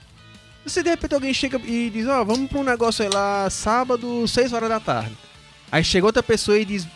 [0.65, 4.27] Se de repente alguém chega e diz, ó, vamos pra um negócio aí lá, sábado,
[4.27, 5.15] 6 horas da tarde.
[5.71, 6.87] Aí chega outra pessoa e diz,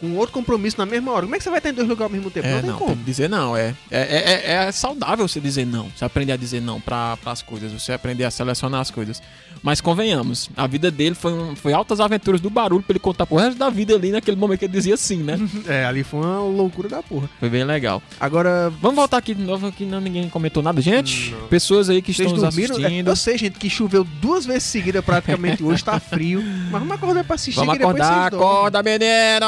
[0.00, 2.12] com outro compromisso na mesma hora, como é que você vai estar em dois lugares
[2.12, 2.46] ao mesmo tempo?
[2.46, 2.94] É, não tem não, como.
[2.94, 3.56] tem dizer não.
[3.56, 5.90] É, é, é, é saudável você dizer não.
[5.94, 7.72] Você aprender a dizer não para as coisas.
[7.72, 9.22] Você aprender a selecionar as coisas.
[9.62, 13.26] Mas convenhamos, a vida dele foi, um, foi altas aventuras do barulho pra ele contar
[13.26, 15.38] pro resto da vida ali naquele momento que ele dizia sim, né?
[15.68, 17.28] É, ali foi uma loucura da porra.
[17.38, 18.02] Foi bem legal.
[18.18, 20.80] Agora, Vamos voltar aqui de novo, que não, ninguém comentou nada.
[20.80, 21.48] Gente, Não.
[21.48, 22.76] pessoas aí que vocês estão nos dormiram?
[22.76, 23.08] É, assistindo.
[23.08, 26.42] eu sei, gente, que choveu duas vezes seguida praticamente hoje, tá frio.
[26.70, 29.46] Mas vamos acordar pra assistir Vamos acordar, acorda, menino!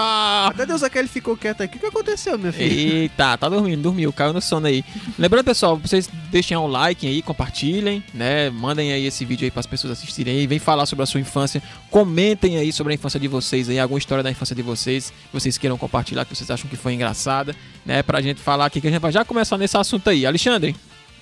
[0.48, 1.76] Até Deus aquele ficou quieto aqui.
[1.76, 2.72] O que aconteceu, minha filha?
[2.72, 4.84] Eita, tá dormindo, dormiu, caiu no sono aí.
[5.18, 8.50] Lembrando, pessoal, vocês deixem o like aí, compartilhem, né?
[8.50, 11.62] Mandem aí esse vídeo aí pras pessoas assistirem aí, vem falar sobre a sua infância,
[11.90, 15.32] comentem aí sobre a infância de vocês aí, alguma história da infância de vocês que
[15.32, 18.02] vocês queiram compartilhar, que vocês acham que foi engraçada, né?
[18.02, 20.26] Pra gente falar aqui, que a gente vai já começar nesse assunto aí.
[20.26, 20.74] Alexandre,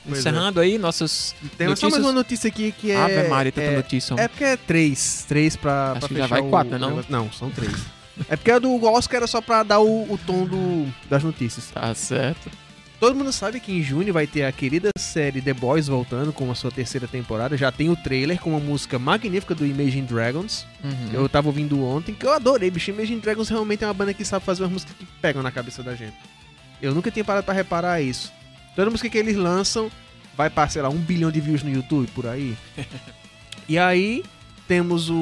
[0.05, 0.21] Pois é.
[0.21, 1.93] encerrando aí nossas Tem só notícias.
[1.93, 2.97] mais uma notícia aqui que é.
[2.97, 4.15] Ave Maria, tanta é, notícia.
[4.19, 5.25] É porque é três.
[5.29, 7.05] Três pra, Acho pra que já vai quatro, né, o não?
[7.09, 8.00] Não, são três.
[8.29, 11.71] É porque a do Oscar era só pra dar o, o tom do, das notícias.
[11.71, 12.51] Tá certo.
[12.99, 16.51] Todo mundo sabe que em junho vai ter a querida série The Boys voltando com
[16.51, 17.57] a sua terceira temporada.
[17.57, 20.67] Já tem o trailer com uma música magnífica do Imagine Dragons.
[20.85, 21.09] Uhum.
[21.15, 22.91] Eu tava ouvindo ontem, que eu adorei, bicho.
[22.91, 25.83] Imagine Dragons realmente é uma banda que sabe fazer umas músicas que pegam na cabeça
[25.83, 26.13] da gente.
[26.83, 28.31] Eu nunca tinha parado pra reparar isso.
[28.77, 29.91] Toda música que eles lançam
[30.37, 32.55] vai pra, sei lá, um bilhão de views no YouTube, por aí.
[33.67, 34.23] e aí,
[34.69, 35.15] temos o-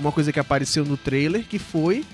[0.00, 2.04] uma coisa que apareceu no trailer, que foi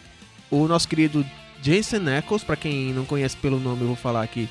[0.62, 1.24] o nosso querido
[1.62, 4.48] Jensen Ackles, pra quem não conhece pelo nome, eu vou falar aqui,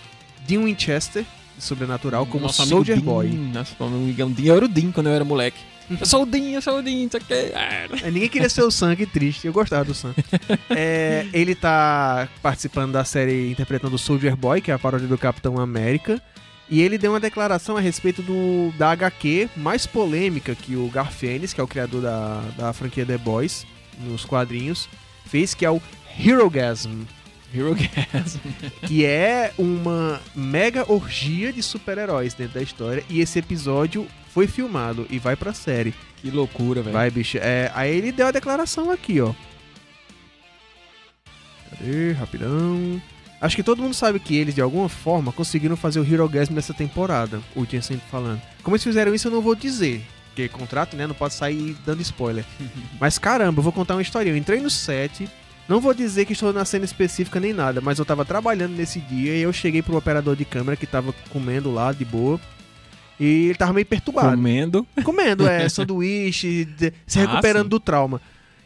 [0.47, 1.23] Dean Winchester,
[1.57, 3.27] de Sobrenatural, como Nosso Soldier Dean, Boy.
[3.29, 5.59] Nosso amigão Dean, eu era o Dean quando eu era moleque.
[5.99, 7.33] Eu sou o Dean, eu sou o Dean, isso aqui.
[7.33, 7.87] é.
[8.03, 9.45] É, ninguém queria ser o Sam, que triste.
[9.45, 10.15] Eu gostava do Sam.
[10.71, 15.17] É, ele tá participando da série interpretando o Soldier Boy, que é a paródia do
[15.17, 16.21] Capitão América.
[16.69, 21.51] E ele deu uma declaração a respeito do, da HQ mais polêmica que o Garfienes,
[21.51, 23.65] que é o criador da, da franquia The Boys,
[23.99, 24.87] nos quadrinhos,
[25.33, 25.81] fez, que é o
[26.23, 27.05] Herogasm.
[27.51, 28.37] Hero Gas.
[28.87, 33.03] Que é uma mega orgia de super-heróis dentro da história.
[33.09, 35.93] E esse episódio foi filmado e vai pra série.
[36.17, 36.93] Que loucura, velho.
[36.93, 37.37] Vai, bicho.
[37.39, 39.33] É, aí ele deu a declaração aqui, ó.
[41.71, 42.11] Cadê?
[42.11, 43.01] Rapidão.
[43.41, 46.53] Acho que todo mundo sabe que eles, de alguma forma, conseguiram fazer o Hero Gasm
[46.53, 47.41] nessa temporada.
[47.55, 48.41] O Jensen falando.
[48.61, 50.03] Como eles fizeram isso, eu não vou dizer.
[50.33, 51.05] Porque contrato, né?
[51.05, 52.43] Não pode sair dando spoiler.
[52.99, 54.29] mas caramba, eu vou contar uma história.
[54.29, 55.29] Eu entrei no set.
[55.69, 58.99] Não vou dizer que estou na cena específica nem nada, mas eu tava trabalhando nesse
[58.99, 62.37] dia e eu cheguei pro operador de câmera que tava comendo lá de boa.
[63.19, 64.85] E ele tava meio perturbado Comendo.
[65.05, 67.69] comendo, é, sanduíche, de- se Ah, recuperando sim.
[67.69, 68.19] do trauma.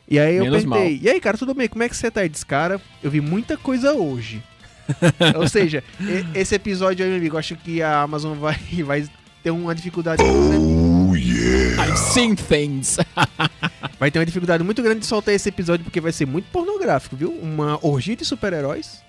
[0.09, 1.67] E aí eu perguntei, e aí, cara, tudo bem?
[1.67, 2.21] Como é que você tá?
[2.21, 4.41] Ele disse, cara, eu vi muita coisa hoje.
[5.35, 9.05] Ou seja, e- esse episódio aí, meu amigo, eu acho que a Amazon vai, vai
[9.43, 11.11] ter uma dificuldade muito
[11.75, 12.97] I've seen things.
[13.99, 17.15] Vai ter uma dificuldade muito grande de soltar esse episódio porque vai ser muito pornográfico,
[17.15, 17.31] viu?
[17.31, 19.01] Uma orgia de super-heróis.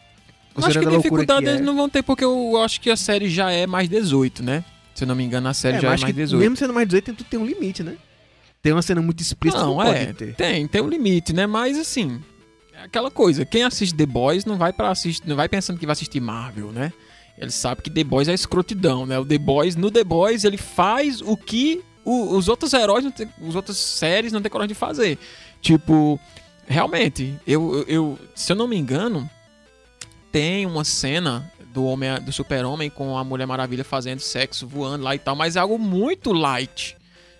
[0.56, 1.52] Eu acho que dificuldade que é.
[1.54, 4.64] eles não vão ter, porque eu acho que a série já é mais 18, né?
[4.94, 6.40] Se eu não me engano, a série É, já é mais que 18.
[6.40, 7.96] mesmo sendo mais 18, tem, um limite, né?
[8.60, 10.12] Tem uma cena muito explícita, não, Não, pode é.
[10.12, 10.34] ter.
[10.34, 11.46] Tem, tem um limite, né?
[11.46, 12.20] Mas assim,
[12.74, 13.44] é aquela coisa.
[13.44, 16.72] Quem assiste The Boys não vai para assistir, não vai pensando que vai assistir Marvel,
[16.72, 16.92] né?
[17.36, 19.18] Ele sabe que The Boys é escrotidão, né?
[19.18, 23.10] O The Boys, no The Boys, ele faz o que o- os outros heróis, não
[23.10, 25.18] tem, os outras séries não tem coragem de fazer.
[25.60, 26.18] Tipo,
[26.66, 29.28] realmente, eu, eu, se eu não me engano,
[30.30, 35.14] tem uma cena do homem, do Super-Homem com a Mulher Maravilha fazendo sexo, voando lá
[35.14, 36.96] e tal, mas é algo muito light,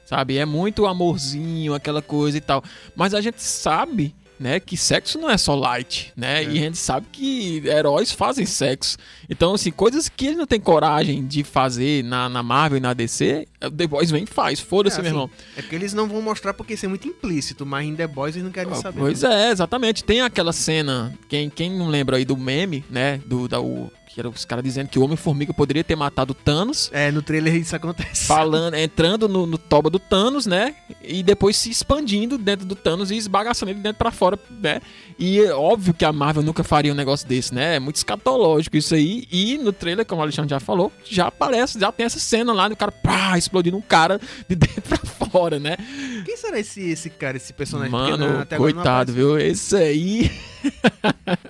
[0.06, 0.38] sabe?
[0.38, 2.62] É muito amorzinho, aquela coisa e tal.
[2.94, 6.44] Mas a gente sabe, né, que sexo não é só light, né?
[6.44, 6.44] É.
[6.44, 8.96] E a gente sabe que heróis fazem sexo.
[9.28, 12.94] Então, assim, coisas que ele não tem coragem de fazer na, na Marvel e na
[12.94, 14.60] DC, o The Boys vem e faz.
[14.60, 15.30] Foda-se, É, meu assim, irmão.
[15.56, 18.34] É porque eles não vão mostrar porque isso é muito implícito, mas em The Boys
[18.36, 19.00] eles não querem Ah, saber.
[19.00, 20.04] Pois é, exatamente.
[20.04, 23.20] Tem aquela cena, quem, quem não lembra aí do meme, né?
[23.26, 26.34] Do, da, o, que era os caras dizendo que o Homem-Formiga poderia ter matado o
[26.34, 26.90] Thanos.
[26.92, 28.26] É, no trailer isso acontece.
[28.26, 30.74] Falando, entrando no, no toba do Thanos, né?
[31.02, 34.80] E depois se expandindo dentro do Thanos e esbagaçando ele dentro pra fora, né?
[35.18, 37.76] E é óbvio que a Marvel nunca faria um negócio desse, né?
[37.76, 39.26] É muito escatológico isso aí.
[39.30, 42.68] E no trailer, como o Alexandre já falou, já aparece, já tem essa cena lá
[42.68, 45.76] do cara pá, explodindo um cara de dentro pra fora, né?
[46.24, 47.92] Quem será esse, esse cara, esse personagem?
[47.92, 49.38] Mano, coitado, viu?
[49.38, 50.30] Esse aí.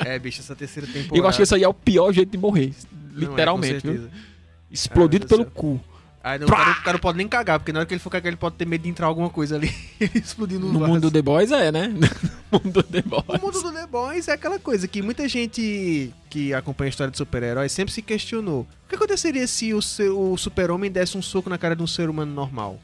[0.04, 1.16] é, bicho, essa terceira temporada.
[1.18, 2.58] Eu acho que esse aí é o pior jeito de morrer.
[2.66, 4.09] Não, literalmente, é, viu?
[4.71, 5.81] Explodido pelo cu.
[6.23, 8.11] Aí, não, o, cara, o cara pode nem cagar, porque na hora que ele for
[8.11, 9.73] cagar, ele pode ter medo de entrar alguma coisa ali
[10.14, 11.88] explodindo no, no mundo do The Boys é, né?
[12.51, 13.25] no mundo do The Boys.
[13.29, 17.11] O mundo do The Boys é aquela coisa que muita gente que acompanha a história
[17.11, 18.62] de super-heróis sempre se questionou.
[18.85, 19.79] O que aconteceria se o,
[20.33, 22.79] o super-homem desse um soco na cara de um ser humano normal?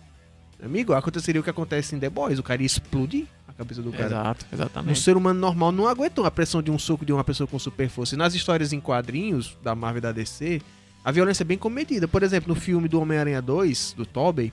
[0.65, 3.93] Amigo, aconteceria o que acontece em The Boys, o cara ia explodir a cabeça do
[3.93, 4.07] cara.
[4.07, 4.93] Exato, exatamente.
[4.93, 7.59] Um ser humano normal não aguentou a pressão de um soco de uma pessoa com
[7.59, 8.15] super força.
[8.15, 10.61] E nas histórias em quadrinhos da Marvel e da DC,
[11.05, 12.09] a violência é bem comedida.
[12.09, 14.53] Por exemplo, no filme do Homem-Aranha 2, do Tobey,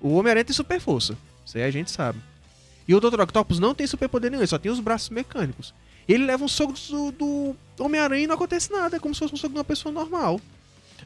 [0.00, 1.16] o Homem-Aranha tem super força.
[1.46, 2.18] Isso aí a gente sabe.
[2.86, 3.20] E o Dr.
[3.20, 5.72] Octopus não tem super poder nenhum, ele só tem os braços mecânicos.
[6.08, 9.34] Ele leva um soco do, do Homem-Aranha e não acontece nada, é como se fosse
[9.34, 10.40] um soco de uma pessoa normal.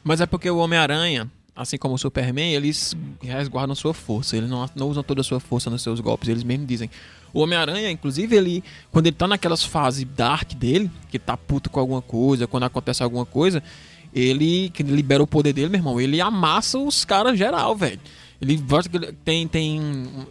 [0.03, 4.37] Mas é porque o Homem-Aranha, assim como o Superman, eles resguardam sua força.
[4.37, 6.29] Eles não, não usam toda a sua força nos seus golpes.
[6.29, 6.89] Eles mesmos dizem.
[7.33, 8.63] O Homem-Aranha, inclusive, ele.
[8.91, 13.01] Quando ele tá naquelas fases dark dele, que tá puto com alguma coisa, quando acontece
[13.01, 13.63] alguma coisa,
[14.13, 14.69] ele.
[14.69, 17.99] Que libera o poder dele, meu irmão, ele amassa os caras geral, velho.
[18.39, 18.63] Ele
[19.25, 19.81] tem, tem.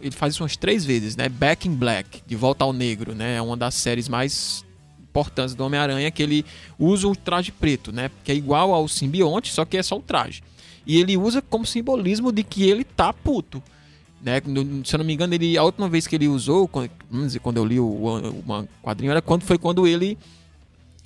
[0.01, 1.27] Ele faz isso umas três vezes, né?
[1.27, 3.35] Back in Black, de volta ao negro, né?
[3.35, 4.65] É uma das séries mais
[5.01, 6.45] importantes do Homem-Aranha que ele
[6.79, 8.09] usa o traje preto, né?
[8.23, 10.41] Que é igual ao simbionte, só que é só o traje.
[10.87, 13.61] E ele usa como simbolismo de que ele tá puto.
[14.21, 14.41] Né?
[14.85, 17.57] Se eu não me engano, ele, a última vez que ele usou, quando, dizer, quando
[17.57, 20.17] eu li o, o quadrinho, era quando foi quando ele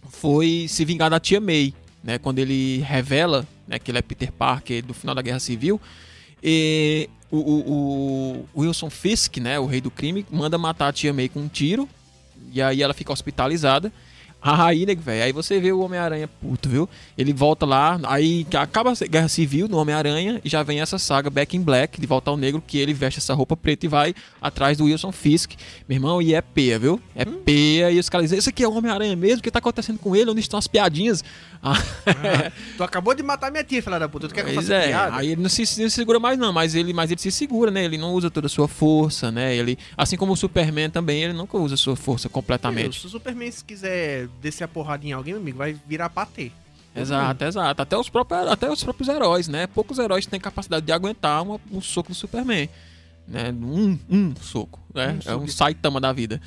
[0.07, 1.73] foi se vingar da tia May.
[2.03, 2.19] Né?
[2.19, 5.81] Quando ele revela né, que ele é Peter Parker do final da Guerra Civil.
[6.43, 11.11] E o, o, o Wilson Fisk, né, o rei do crime, manda matar a tia
[11.11, 11.89] May com um tiro.
[12.53, 13.91] E aí ela fica hospitalizada.
[14.41, 15.23] Aí, nego, velho.
[15.23, 16.89] Aí você vê o Homem-Aranha puto, viu?
[17.15, 21.29] Ele volta lá, aí acaba a Guerra Civil no Homem-Aranha e já vem essa saga
[21.29, 24.15] Back in Black, de volta ao negro, que ele veste essa roupa preta e vai
[24.41, 25.51] atrás do Wilson Fisk.
[25.87, 26.99] Meu irmão, e é peia, viu?
[27.15, 27.41] É hum.
[27.45, 27.91] peia.
[27.91, 29.39] E os caras dizem, esse aqui é o Homem-Aranha mesmo?
[29.39, 30.31] O que tá acontecendo com ele?
[30.31, 31.23] Onde estão as piadinhas?
[31.63, 31.75] Ah,
[32.75, 34.27] tu acabou de matar minha tia, filha da puta.
[34.27, 35.15] Tu quer que eu faça é, piada?
[35.15, 37.85] Aí ele não se, se, segura mais não, mas ele, mas ele se segura, né?
[37.85, 39.55] Ele não usa toda a sua força, né?
[39.55, 42.99] Ele, assim como o Superman também, ele nunca usa a sua força completamente.
[42.99, 46.51] se o Superman se quiser descer a porrada em alguém, meu amigo, vai virar patê.
[46.95, 47.81] Exato, exato.
[47.81, 49.65] Até os, próprios, até os próprios heróis, né?
[49.67, 52.69] Poucos heróis têm capacidade de aguentar uma, um soco do Superman.
[53.27, 53.51] Né?
[53.51, 54.79] Um, um soco.
[54.93, 55.17] Né?
[55.25, 56.41] Um é um Saitama da vida.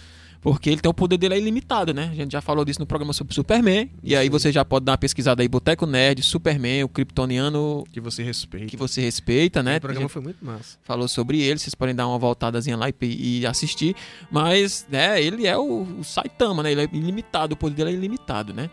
[0.44, 2.11] Porque ele tem o poder dele é ilimitado, né?
[2.12, 3.90] A gente já falou disso no programa sobre Superman.
[4.02, 7.83] E aí você já pode dar uma pesquisada aí, Boteco Nerd, Superman, o Kryptoniano.
[7.90, 8.66] Que você respeita.
[8.66, 9.78] Que você respeita, né?
[9.78, 10.76] O programa foi muito massa.
[10.83, 12.94] Falou sobre ele, vocês podem dar uma voltadazinha lá e,
[13.40, 13.96] e assistir.
[14.30, 16.72] Mas, né, ele é o, o, Saitama, né?
[16.72, 18.68] Ele é ilimitado, o poder dele é ilimitado, né?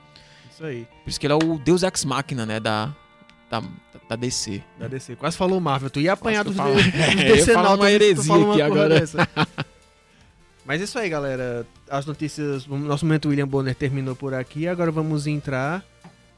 [0.51, 0.86] Isso aí.
[1.05, 2.60] Por isso que ele é o Deus Ex Machina, né?
[2.60, 2.93] Da,
[3.49, 3.63] da,
[4.10, 4.62] da DC.
[4.77, 5.15] Da DC.
[5.15, 5.89] Quase falou Marvel.
[5.89, 6.75] Tu ia apanhar dos, falo...
[6.75, 9.05] DC não, uma heresia aqui agora.
[10.65, 11.65] Mas é isso aí, galera.
[11.89, 14.67] As notícias, o nosso momento William Bonner terminou por aqui.
[14.67, 15.84] Agora vamos entrar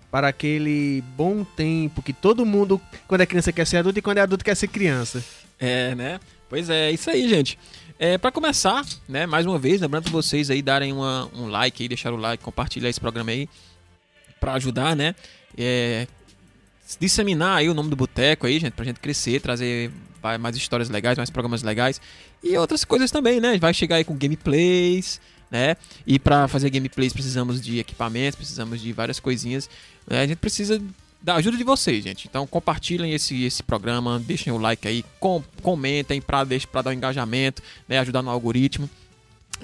[0.10, 4.20] para aquele bom tempo que todo mundo, quando é criança, quer ser adulto e quando
[4.20, 5.24] é adulto, quer ser criança.
[5.60, 6.20] É, né?
[6.48, 7.58] Pois é, isso aí, gente.
[7.98, 11.88] É, para começar, né, mais uma vez, lembrando vocês aí darem uma, um like aí,
[11.88, 13.50] deixar o like, compartilhar esse programa aí
[14.40, 15.16] para ajudar, né?
[15.58, 16.08] É,
[17.00, 19.92] disseminar aí o nome do boteco aí, gente, pra gente crescer, trazer
[20.40, 22.00] mais histórias legais, mais programas legais
[22.44, 23.58] e outras coisas também, né?
[23.58, 25.20] Vai chegar aí com gameplays,
[25.52, 25.78] né?
[26.06, 29.70] E para fazer gameplays precisamos de equipamentos, precisamos de várias coisinhas.
[30.08, 30.22] Né?
[30.22, 30.82] A gente precisa
[31.22, 32.28] da ajuda de vocês, gente.
[32.28, 37.62] Então compartilhem esse, esse programa, deixem o like aí, com, comentem para dar um engajamento,
[37.88, 38.00] né?
[38.00, 38.90] Ajudar no algoritmo.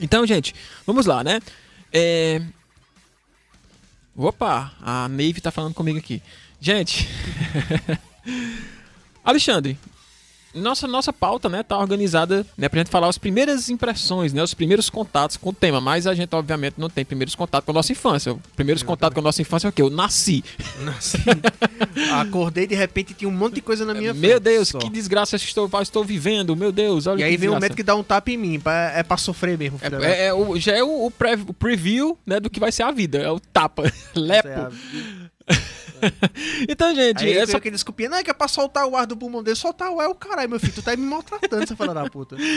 [0.01, 1.41] Então, gente, vamos lá, né?
[1.91, 2.41] É...
[4.15, 6.21] Opa, a Nave tá falando comigo aqui.
[6.61, 7.07] Gente,
[9.23, 9.77] Alexandre,
[10.59, 14.53] nossa, nossa pauta, né, tá organizada, né, pra gente falar as primeiras impressões, né, os
[14.53, 17.75] primeiros contatos com o tema, mas a gente, obviamente, não tem primeiros contatos com a
[17.75, 18.33] nossa infância.
[18.33, 19.81] Os primeiros contatos com a nossa infância é o quê?
[19.81, 20.43] Eu nasci.
[20.81, 21.17] Nasci.
[22.19, 24.27] Acordei de repente tinha um monte de coisa na minha frente.
[24.27, 24.77] Meu Deus, só.
[24.77, 27.95] que desgraça estou, estou vivendo, meu Deus, olha E aí vem o médico que dá
[27.95, 29.79] um tapa em mim, pra, é pra sofrer mesmo.
[29.81, 32.71] É, é, é, o, já é o, o, pre, o, preview, né, do que vai
[32.71, 34.49] ser a vida, é o tapa, lepo.
[36.01, 36.11] É
[36.69, 37.23] então, gente.
[37.23, 37.57] Aí essa...
[37.57, 39.55] aquele desculpinha, não é que é pra soltar o ar do pulmão dele.
[39.55, 40.73] Soltar o ar é o caralho, meu filho.
[40.73, 42.35] Tu tá me maltratando, essa fala da puta.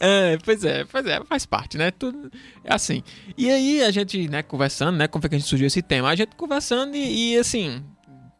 [0.00, 1.90] É, pois é, pois é, faz parte, né?
[1.90, 2.30] Tudo
[2.64, 3.02] é assim.
[3.36, 5.08] E aí a gente, né, conversando, né?
[5.08, 6.08] Como foi que a gente surgiu esse tema?
[6.08, 7.82] A gente conversando e, e assim,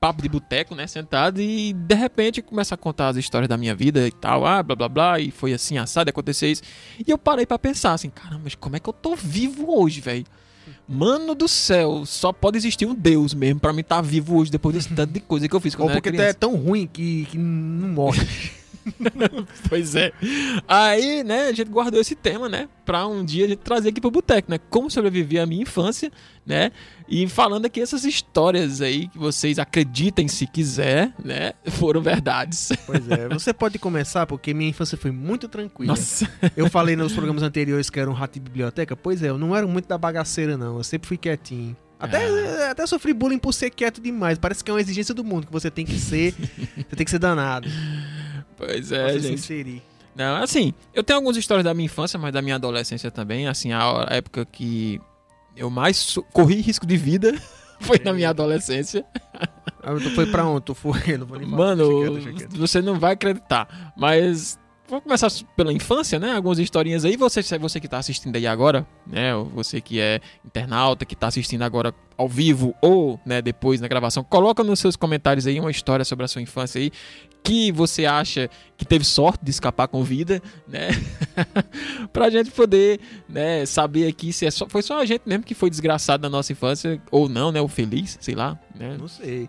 [0.00, 0.86] papo de boteco, né?
[0.86, 4.62] Sentado e de repente começa a contar as histórias da minha vida e tal, ah,
[4.62, 6.62] blá blá blá, e foi assim, assado, aconteceu isso.
[7.04, 10.00] E eu parei para pensar assim, caramba, mas como é que eu tô vivo hoje,
[10.00, 10.26] velho?
[10.88, 14.50] Mano do céu, só pode existir um Deus mesmo pra mim estar tá vivo hoje
[14.50, 16.88] depois desse tanto de coisa que eu fiz quando Ou porque tu é tão ruim
[16.90, 18.26] que, que não morre.
[19.68, 20.12] pois é.
[20.66, 24.00] Aí, né, a gente guardou esse tema, né, pra um dia a gente trazer aqui
[24.00, 26.10] pro Boteco, né, como sobreviver a minha infância,
[26.48, 26.72] né,
[27.06, 32.70] e falando aqui essas histórias aí que vocês acreditem se quiser, né, foram verdades.
[32.86, 35.92] Pois é, você pode começar porque minha infância foi muito tranquila.
[35.92, 36.26] Nossa.
[36.56, 39.54] Eu falei nos programas anteriores que era um rato de biblioteca, pois é, eu não
[39.54, 41.76] era muito da bagaceira não, eu sempre fui quietinho.
[42.00, 42.70] Até, ah.
[42.70, 44.38] até sofri bullying por ser quieto demais.
[44.38, 46.32] Parece que é uma exigência do mundo, que você tem que ser.
[46.32, 47.68] você tem que ser danado.
[48.56, 49.82] Pois é, gente.
[50.14, 53.46] Não, assim, eu tenho algumas histórias da minha infância, mas da minha adolescência também.
[53.46, 55.00] Assim, a época que
[55.58, 57.34] eu mais corri risco de vida
[57.80, 59.04] foi na minha adolescência.
[59.82, 60.66] Ah, tu foi pra onde?
[60.66, 61.16] Tu foi?
[61.18, 62.18] Não vou nem Mano,
[62.50, 63.92] você não vai acreditar.
[63.96, 66.32] Mas Vamos começar pela infância, né?
[66.32, 67.14] Algumas historinhas aí.
[67.16, 69.34] Você, você que está assistindo aí agora, né?
[69.54, 74.24] Você que é internauta, que está assistindo agora ao vivo ou, né, depois na gravação,
[74.24, 76.90] coloca nos seus comentários aí uma história sobre a sua infância aí
[77.44, 80.88] que você acha que teve sorte de escapar com vida, né?
[82.12, 82.98] pra gente poder,
[83.28, 86.28] né, saber aqui se é só, foi só a gente mesmo que foi desgraçado na
[86.28, 87.60] nossa infância ou não, né?
[87.60, 88.96] Ou feliz, sei lá, né?
[88.98, 89.48] Não sei.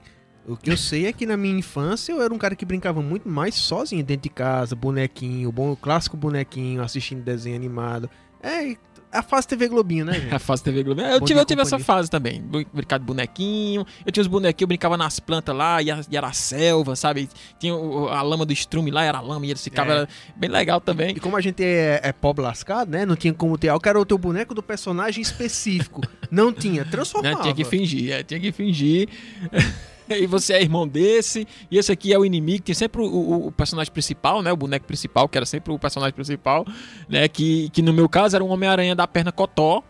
[0.49, 3.03] O que eu sei é que na minha infância eu era um cara que brincava
[3.03, 8.09] muito mais sozinho dentro de casa, bonequinho, bom clássico bonequinho, assistindo desenho animado.
[8.41, 8.75] É,
[9.11, 10.33] a fase TV Globinho, né, gente?
[10.33, 11.07] a fase TV Globinho.
[11.07, 12.41] Eu tive, eu tive essa fase também.
[12.73, 13.85] Brincar de bonequinho.
[14.03, 17.29] Eu tinha os bonequinhos, eu brincava nas plantas lá, e, e era a selva, sabe?
[17.59, 20.07] Tinha a lama do estrume lá, era a lama, e ele ficava é.
[20.35, 21.11] bem legal também.
[21.11, 23.05] E como a gente é, é pobre lascado, né?
[23.05, 23.69] Não tinha como ter.
[23.69, 26.01] Eu quero o teu boneco do personagem específico.
[26.31, 27.35] Não tinha, transformava.
[27.37, 29.09] Não, tinha que fingir, é, tinha que fingir.
[30.17, 32.63] e você é irmão desse, e esse aqui é o inimigo.
[32.63, 34.51] Tem sempre o, o, o, personagem principal, né?
[34.51, 36.65] O boneco principal, que era sempre o personagem principal,
[37.07, 37.27] né?
[37.27, 39.83] Que, que no meu caso era um Homem-Aranha da perna cotó.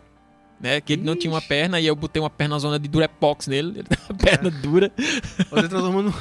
[0.62, 1.06] Né, que ele Ixi.
[1.06, 3.96] não tinha uma perna e eu botei uma perna zona de durepox nele, ele tem
[4.10, 4.50] uma perna é.
[4.50, 4.92] dura.
[5.50, 6.14] Você transformou no...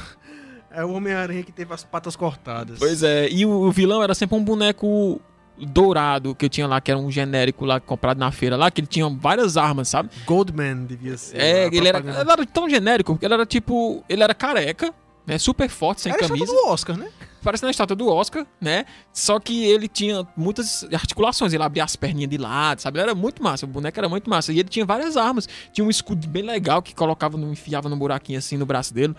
[0.71, 2.79] É o Homem-Aranha que teve as patas cortadas.
[2.79, 5.19] Pois é, e o, o vilão era sempre um boneco
[5.65, 8.81] dourado que eu tinha lá, que era um genérico lá comprado na feira lá, que
[8.81, 10.09] ele tinha várias armas, sabe?
[10.25, 11.37] Goldman devia ser.
[11.37, 14.03] É, ele era, ele era, tão genérico, porque ele era tipo.
[14.07, 14.93] Ele era careca,
[15.25, 15.37] né?
[15.37, 16.45] Super forte, sem era camisa.
[16.45, 17.09] do Oscar, né?
[17.41, 18.85] Parece na estátua do Oscar, né?
[19.13, 22.97] Só que ele tinha muitas articulações, ele abria as perninhas de lado, sabe?
[22.97, 24.51] Ele era muito massa, o boneco era muito massa.
[24.51, 25.47] E ele tinha várias armas.
[25.71, 29.15] Tinha um escudo bem legal que colocava, enfiava no buraquinho assim no braço dele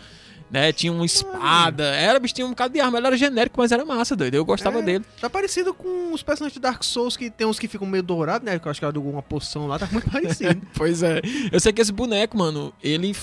[0.51, 0.73] né?
[0.73, 1.85] Tinha uma espada.
[1.85, 2.99] Era, bicho, tinha um bocado de arma.
[2.99, 4.35] Ele era genérico, mas era massa, doido.
[4.35, 5.05] Eu gostava é, dele.
[5.21, 8.45] Tá parecido com os personagens de Dark Souls, que tem uns que ficam meio dourados,
[8.45, 8.59] né?
[8.59, 10.61] Que eu acho que era de alguma poção lá, tá muito parecido.
[10.75, 11.21] pois é.
[11.53, 13.15] Eu sei que esse boneco, mano, ele.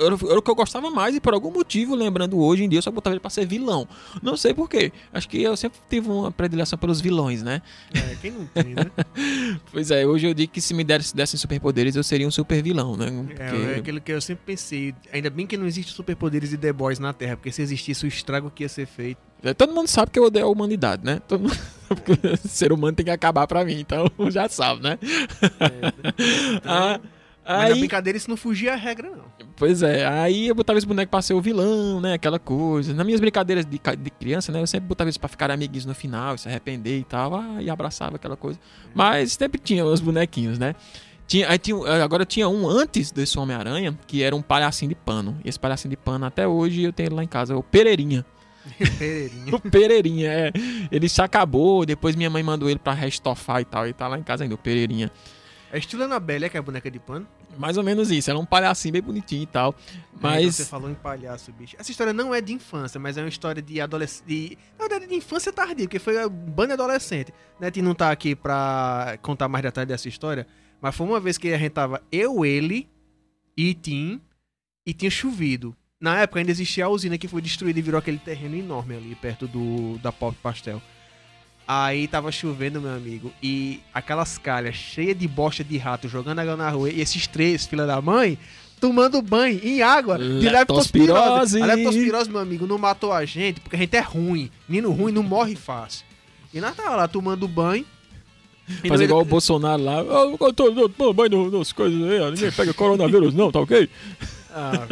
[0.00, 2.82] Era o que eu gostava mais e por algum motivo, lembrando hoje em dia, eu
[2.82, 3.88] só botava ele pra ser vilão.
[4.22, 4.92] Não sei porquê.
[5.12, 7.62] Acho que eu sempre tive uma predileção pelos vilões, né?
[7.94, 8.90] É, quem não tem, né?
[9.70, 12.62] pois é, hoje eu digo que se me dessem, dessem superpoderes, eu seria um super
[12.62, 13.06] vilão, né?
[13.26, 13.42] Porque...
[13.42, 14.94] É, é aquilo que eu sempre pensei.
[15.12, 18.08] Ainda bem que não existe superpoderes de The Boys na Terra, porque se existisse o
[18.08, 19.18] estrago que ia ser feito.
[19.42, 21.20] É, todo mundo sabe que eu odeio a humanidade, né?
[21.26, 21.56] Todo mundo...
[21.86, 24.98] Porque o ser humano tem que acabar pra mim, então já sabe, né?
[25.60, 26.60] É, então...
[26.66, 27.00] ah,
[27.44, 27.68] Mas aí...
[27.70, 29.24] na brincadeira isso não fugia a regra, não.
[29.56, 32.14] Pois é, aí eu botava esse boneco pra ser o vilão, né?
[32.14, 32.92] Aquela coisa.
[32.92, 34.60] Nas minhas brincadeiras de, de criança, né?
[34.60, 37.36] Eu sempre botava isso pra ficar amiguinhos no final, se arrepender e tal.
[37.36, 38.58] Ah, e abraçava aquela coisa.
[38.92, 40.74] Mas sempre tinha os bonequinhos, né?
[41.26, 45.38] Tinha, aí tinha, agora tinha um antes desse Homem-Aranha, que era um palhacinho de pano.
[45.44, 48.24] E esse palhacinho de pano, até hoje, eu tenho ele lá em casa, o Pereirinha.
[48.98, 49.54] Pereirinha.
[49.54, 50.52] o Pereirinha, é.
[50.90, 54.18] Ele se acabou, depois minha mãe mandou ele pra restofar e tal, e tá lá
[54.18, 55.10] em casa ainda, o Pereirinha.
[55.72, 57.26] É estilo Annabelle, que é a boneca de pano?
[57.58, 59.74] Mais ou menos isso, era um palhacinho bem bonitinho e tal.
[60.20, 60.60] Mas.
[60.60, 61.74] É, você falou em palhaço, bicho.
[61.78, 64.58] Essa história não é de infância, mas é uma história de adolescente.
[64.78, 67.32] Na verdade, de infância tardia, porque foi um bando adolescente.
[67.58, 70.46] Net não tá aqui pra contar mais detalhes dessa história.
[70.86, 72.88] Mas foi uma vez que a gente tava eu, ele
[73.56, 74.20] e Tim,
[74.86, 75.74] e tinha chovido.
[76.00, 79.16] Na época ainda existia a usina que foi destruída e virou aquele terreno enorme ali
[79.16, 80.80] perto do da Pop Pastel.
[81.66, 86.56] Aí tava chovendo, meu amigo, e aquelas calhas cheias de bosta de rato jogando água
[86.56, 88.38] na rua, e esses três, filha da mãe,
[88.78, 91.60] tomando banho em água de leptospirose.
[91.60, 94.52] A leptospirose, meu amigo, não matou a gente, porque a gente é ruim.
[94.68, 96.06] Menino ruim não morre fácil.
[96.54, 97.84] E nós tava lá tomando banho,
[98.88, 100.00] Fazer igual o Bolsonaro lá.
[100.00, 103.88] Eu tô tomando banho nas coisas aí, ninguém pega coronavírus, não, tá ok?
[104.50, 104.86] Ah,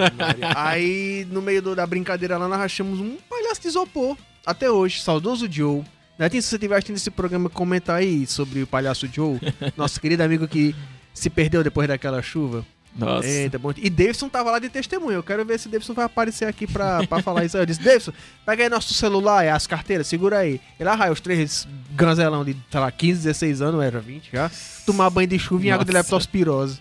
[0.54, 4.16] aí, no meio do, da brincadeira lá, nós achamos um palhaço de isopor.
[4.44, 5.82] Até hoje, saudoso Joe.
[6.18, 6.28] Né?
[6.28, 9.40] Se você estiver assistindo esse programa, comenta aí sobre o palhaço Joe,
[9.76, 10.74] nosso querido amigo que
[11.14, 12.64] se perdeu depois daquela chuva.
[12.96, 13.26] Nossa.
[13.26, 13.72] Eita, bom.
[13.76, 15.16] E Davidson tava lá de testemunha.
[15.16, 17.56] Eu quero ver se Davidson vai aparecer aqui pra, pra falar isso.
[17.56, 18.12] Eu disse, Davidson,
[18.46, 20.60] pega aí nosso celular e as carteiras, segura aí.
[20.78, 24.50] Ele arraia os três ganzelão de, sei lá, 15, 16 anos, era 20 já.
[24.86, 26.78] Tomar banho de chuva em água de leptospirose.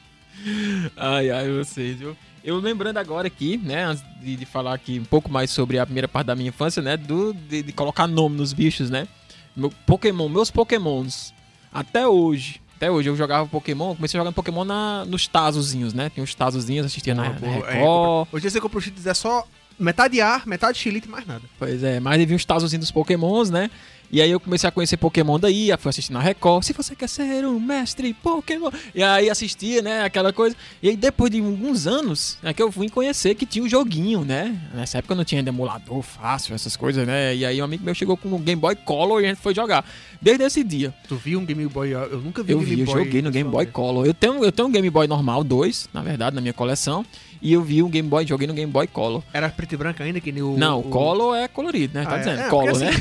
[0.96, 2.16] Ai, ai, vocês, viu?
[2.44, 5.86] Eu lembrando agora aqui, né, antes de, de falar aqui um pouco mais sobre a
[5.86, 9.08] primeira parte da minha infância, né, do, de, de colocar nome nos bichos, né?
[9.56, 11.34] Meu Pokémon, meus Pokémons,
[11.72, 16.10] até hoje, até hoje eu jogava Pokémon, comecei jogando Pokémon na, nos Tazozinhos, né?
[16.10, 18.28] Tinha uns Tazozinhos, assistia na, na Boa, é, Record.
[18.32, 19.48] Hoje você compra o cheats é só
[19.80, 21.42] metade ar, metade xilito e mais nada.
[21.58, 23.70] Pois é, mas vi uns Tazozinhos dos Pokémons, né?
[24.14, 26.64] E aí eu comecei a conhecer Pokémon daí, aí fui assistir na Record.
[26.64, 28.70] Se você quer ser um mestre Pokémon.
[28.94, 30.04] E aí assistia, né?
[30.04, 30.56] Aquela coisa.
[30.84, 34.24] E aí depois de alguns anos, é que eu fui conhecer que tinha um joguinho,
[34.24, 34.56] né?
[34.72, 37.36] Nessa época não tinha emulador fácil, essas coisas, né?
[37.36, 39.56] E aí um amigo meu chegou com um Game Boy Color e a gente foi
[39.56, 39.84] jogar.
[40.22, 40.94] Desde esse dia.
[41.08, 41.90] Tu viu um Game Boy?
[41.90, 43.04] Eu nunca vi Eu um vi, Game eu Boy.
[43.06, 44.06] joguei no Game Boy Color.
[44.06, 47.04] Eu tenho, eu tenho um Game Boy normal, dois, na verdade, na minha coleção.
[47.44, 49.22] E eu vi um Game Boy, joguei no Game Boy Color.
[49.34, 50.58] Era preto e branco ainda, que nem o.
[50.58, 52.06] não, o Color é colorido, né?
[52.06, 52.20] Tá Ah, é?
[52.20, 52.94] dizendo, É, Color, porque né?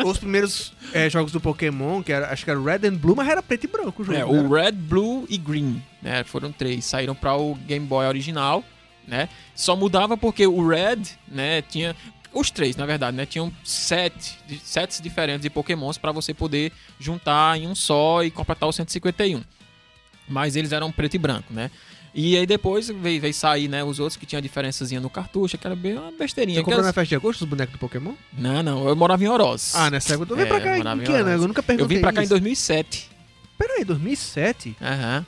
[0.02, 3.28] Os primeiros é, jogos do Pokémon, que era, acho que era Red and Blue, mas
[3.28, 4.16] era preto e branco o jogo.
[4.18, 4.24] É, né?
[4.24, 6.24] o Red, Blue e Green, né?
[6.24, 6.86] Foram três.
[6.86, 8.64] Saíram para o Game Boy original,
[9.06, 9.28] né?
[9.54, 11.94] Só mudava porque o Red, né, tinha
[12.32, 13.26] os três, na verdade, né?
[13.26, 18.66] Tinham sete, sets diferentes de Pokémons para você poder juntar em um só e completar
[18.68, 19.42] o 151.
[20.26, 21.70] Mas eles eram preto e branco, né?
[22.16, 25.66] E aí depois veio, veio sair, né, os outros que tinha diferençazinha no cartucho, que
[25.66, 26.58] era bem uma besteirinha.
[26.60, 28.14] Você comprou na festa de agosto os bonecos do Pokémon?
[28.32, 29.74] Não, não, eu morava em Oroz.
[29.74, 30.34] Ah, nessa época.
[30.36, 31.28] Vem É, pra cá, em em que ano?
[31.30, 32.30] Eu nunca eu perguntei vim pra cá em isso.
[32.30, 33.10] 2007.
[33.58, 34.76] Peraí, 2007?
[34.80, 35.26] Aham.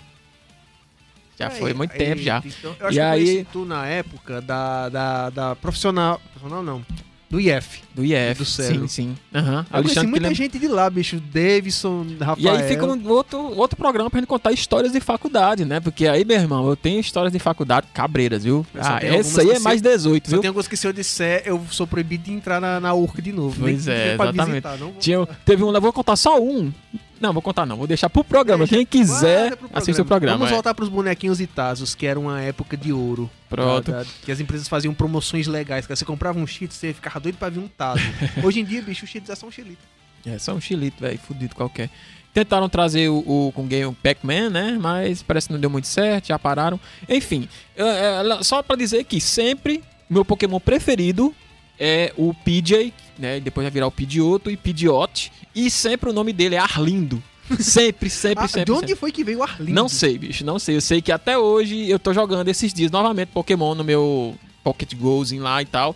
[1.38, 2.42] Já Peraí, foi muito aí, tempo já.
[2.44, 3.04] Então, eu acho E que eu
[3.38, 6.20] aí- tu na época da, da, da profissional...
[6.32, 6.86] Profissional não.
[7.28, 7.82] Do IF.
[7.92, 8.80] Do IF, Do Cero.
[8.80, 9.16] sim, sim.
[9.34, 9.66] Aham.
[9.72, 11.18] Eu conheci muita gente de lá, bicho.
[11.20, 12.36] Davidson, Rafael.
[12.38, 15.80] E aí fica um outro, outro programa pra gente contar histórias de faculdade, né?
[15.80, 18.64] Porque aí, meu irmão, eu tenho histórias de faculdade cabreiras, viu?
[18.78, 20.40] Ah, essa aí é mais 18, Só viu?
[20.40, 23.32] tem algumas que se eu disser, eu sou proibido de entrar na, na URC de
[23.32, 23.56] novo.
[23.60, 24.46] Pois Nem- é, exatamente.
[24.46, 26.72] visitar, não vou- Tinha, teve um, eu vou contar só um.
[27.20, 28.64] Não, vou contar não, vou deixar pro programa.
[28.66, 30.38] Deixa, Quem quiser, pro assista o programa.
[30.38, 30.54] Vamos é.
[30.54, 33.30] voltar pros bonequinhos e Tazos, que era uma época de ouro.
[33.48, 33.90] Pronto.
[33.90, 35.86] Da- da- que as empresas faziam promoções legais.
[35.86, 38.02] Que você comprava um cheat, você ficava doido pra vir um Tazo.
[38.44, 39.82] Hoje em dia, bicho, os cheats é só um xilito.
[40.24, 41.88] É, só um chilito, velho, fudido qualquer.
[42.34, 44.76] Tentaram trazer o, o com game o Pac-Man, né?
[44.78, 46.78] Mas parece que não deu muito certo, já pararam.
[47.08, 51.34] Enfim, é, é, só pra dizer que sempre meu Pokémon preferido
[51.78, 53.40] é o PJ, né?
[53.40, 55.32] Depois vai virar o Pidgeotto e Pidgeot.
[55.54, 57.22] E sempre o nome dele é Arlindo.
[57.60, 58.64] Sempre, sempre, Ah, sempre.
[58.64, 58.96] de onde sempre.
[58.96, 59.72] foi que veio o Arlindo?
[59.72, 60.76] Não sei, bicho, não sei.
[60.76, 64.92] Eu sei que até hoje eu tô jogando esses dias novamente Pokémon no meu Pocket
[64.94, 65.94] Gozinho lá e tal.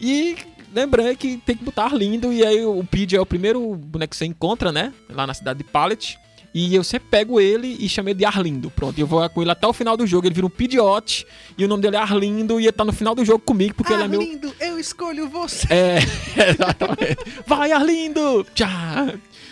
[0.00, 0.36] E
[0.72, 2.32] lembrando que tem que botar Arlindo.
[2.32, 4.92] E aí o Pidgey é o primeiro boneco que você encontra, né?
[5.10, 6.16] Lá na cidade de Pallet.
[6.54, 8.70] E eu sempre pego ele e chamo ele de Arlindo.
[8.70, 10.28] Pronto, eu vou com ele até o final do jogo.
[10.28, 11.26] Ele vira um Pidgeot.
[11.58, 12.60] E o nome dele é Arlindo.
[12.60, 14.20] E ele tá no final do jogo comigo, porque ele é meu.
[14.20, 15.66] Arlindo, eu escolho você.
[15.68, 15.98] É,
[16.50, 17.16] exatamente.
[17.44, 18.46] Vai, Arlindo!
[18.54, 18.68] Tchau!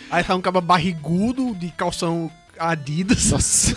[0.09, 3.31] Aí tá um caba barrigudo, de calção Adidas.
[3.31, 3.75] Nossa.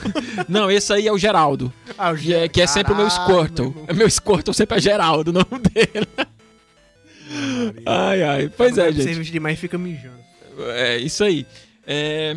[0.48, 1.72] Não, esse aí é o Geraldo.
[1.98, 3.74] Ah, o Que é, que é sempre o meu Caralho, Squirtle.
[3.74, 3.84] meu.
[3.88, 6.06] É meu Squirtle sempre é Geraldo, o nome dele.
[7.84, 8.52] Ai, ai.
[8.56, 9.02] Pois é, gente.
[9.02, 10.20] Serviço demais e fica mijando.
[10.74, 11.46] É isso aí.
[11.86, 12.36] É...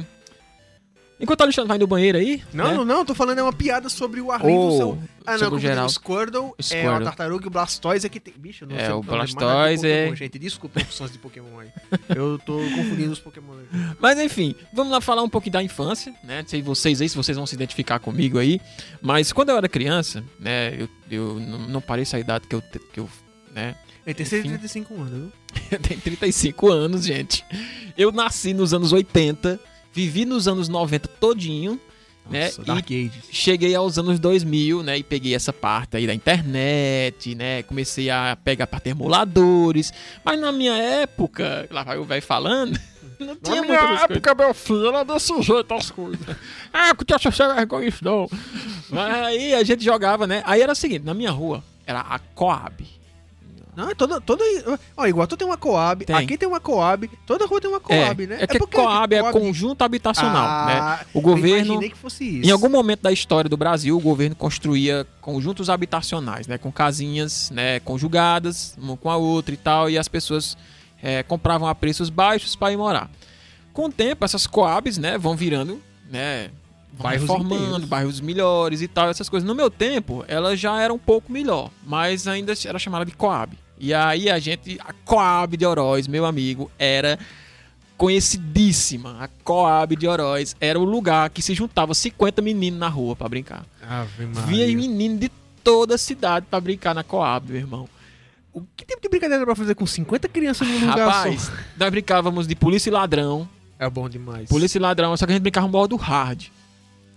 [1.20, 2.42] Enquanto o Alexandre vai no banheiro aí.
[2.54, 2.74] Não, né?
[2.76, 4.60] não, não, tô falando é uma piada sobre o Arlindo.
[4.60, 5.00] Oh, seu...
[5.26, 5.86] Ah, não, sobre o geral.
[5.86, 6.94] o Squirtle, é Squirtle.
[6.96, 8.34] a tartaruga e o Blastoise é que tem...
[8.38, 11.70] Bicho, eu não É, sei o Blastoise é- Pokémon, Gente, desculpa opções de Pokémon aí.
[12.16, 13.80] Eu tô confundindo os Pokémon aí.
[14.00, 16.42] Mas enfim, vamos lá falar um pouquinho da infância, né?
[16.42, 18.62] Não sei vocês aí, se vocês vão se identificar comigo aí.
[19.02, 20.74] Mas quando eu era criança, né?
[20.80, 22.62] Eu, eu não, não parei essa idade que eu,
[22.94, 23.10] que eu
[23.54, 23.76] né?
[24.06, 24.50] Ele tem Enfim.
[24.50, 25.32] 35 anos, viu?
[25.72, 27.46] Eu tenho 35 anos, gente.
[27.98, 29.60] Eu nasci nos anos 80,
[30.00, 31.78] vivi nos anos 90 todinho,
[32.30, 32.46] né?
[32.46, 33.26] Nossa, E Dark Ages.
[33.32, 34.98] cheguei aos anos 2000, né?
[34.98, 37.64] E peguei essa parte aí da internet, né?
[37.64, 39.92] Comecei a pegar para ter emuladores.
[40.24, 42.80] Mas na minha época, lá vai o velho falando,
[43.20, 44.38] não tinha minha muitas coisas.
[44.38, 46.20] meu filho, era desse jeito as coisas.
[46.72, 48.30] ah, que tinha sem vergonha isso não.
[48.90, 50.42] Mas aí a gente jogava, né?
[50.46, 52.99] Aí era o seguinte, na minha rua, era a Coab.
[53.80, 54.44] Não, é toda, toda.
[54.98, 56.14] Ó, igual tu tem uma Coab, Tem.
[56.16, 58.38] aqui tem uma Coab, toda rua tem uma Coab, é, né?
[58.42, 60.80] é que porque Coab é Coab- conjunto habitacional, né?
[60.82, 62.50] Ah, O Eu governo que fosse isso.
[62.50, 67.50] Em algum momento da história do Brasil, o governo construía conjuntos habitacionais, né, com casinhas,
[67.52, 70.58] né, conjugadas, uma com a outra e tal, e as pessoas
[71.02, 73.10] eh, compravam a preços baixos para ir morar.
[73.72, 76.50] Com o tempo, essas coabs, né, vão virando, né,
[76.92, 77.86] vão Bairros reformando, inteiros.
[77.86, 79.48] bairros melhores e tal, essas coisas.
[79.48, 83.58] No meu tempo, ela já era um pouco melhor, mas ainda era chamada de coab.
[83.80, 87.18] E aí a gente, a coab de Oroz, meu amigo, era
[88.00, 93.14] conhecidíssima, a Coab de Oroz, era o lugar que se juntava 50 meninos na rua
[93.14, 93.66] pra brincar.
[93.86, 95.30] Ave Vinha menino de
[95.62, 97.90] toda a cidade pra brincar na Coab, meu irmão.
[98.54, 101.52] O que tipo de brincadeira pra fazer com 50 crianças num lugar Rapaz, só?
[101.78, 103.48] nós brincávamos de polícia e ladrão.
[103.78, 104.48] É bom demais.
[104.48, 106.46] Polícia e ladrão, só que a gente brincava um modo hard.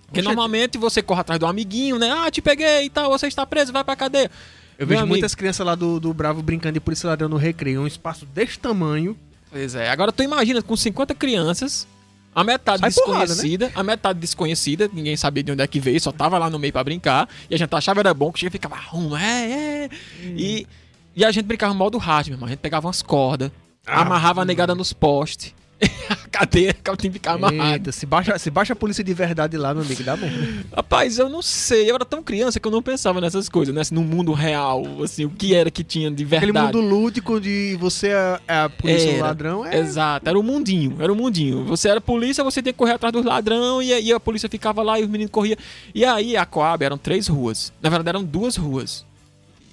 [0.06, 2.10] Porque Oxe, normalmente você corre atrás do amiguinho, né?
[2.10, 4.30] Ah, te peguei e tal, você está preso, vai pra cadeia.
[4.78, 5.08] Eu vejo amigo.
[5.12, 7.80] muitas crianças lá do, do Bravo brincando de polícia ladrão no recreio.
[7.82, 9.16] Um espaço desse tamanho.
[9.50, 9.90] Pois é.
[9.90, 11.86] Agora tu imagina com 50 crianças,
[12.34, 13.26] a metade Sai porrada, né?
[13.26, 16.58] desconhecida, a metade desconhecida, ninguém sabia de onde é que veio, só tava lá no
[16.58, 19.84] meio pra brincar, e a gente achava era bom, que chega e ficava, rum, é,
[19.84, 19.88] é.
[20.24, 20.66] E,
[21.14, 22.46] e a gente brincava modo hard, meu irmão.
[22.46, 23.50] A gente pegava umas cordas,
[23.86, 25.54] Ah, amarrava a negada nos postes.
[26.42, 26.46] a
[26.88, 27.74] ela tinha que ficar amarrada.
[27.74, 30.66] Eita, se baixa, se baixa a polícia de verdade lá, meu amigo, dá merda.
[30.74, 31.90] Rapaz, eu não sei.
[31.90, 33.80] Eu era tão criança que eu não pensava nessas coisas, né?
[33.82, 36.76] Assim, no mundo real, assim, o que era que tinha de Aquele verdade.
[36.76, 39.26] mundo lúdico de você é é a polícia ou Era.
[39.26, 39.78] ladrão é.
[39.78, 41.64] Exato, era o mundinho, era o mundinho.
[41.64, 44.82] Você era polícia, você tinha que correr atrás dos ladrão e aí a polícia ficava
[44.82, 45.56] lá e os meninos corriam.
[45.94, 47.72] E aí a Coab eram três ruas.
[47.80, 49.04] Na verdade eram duas ruas.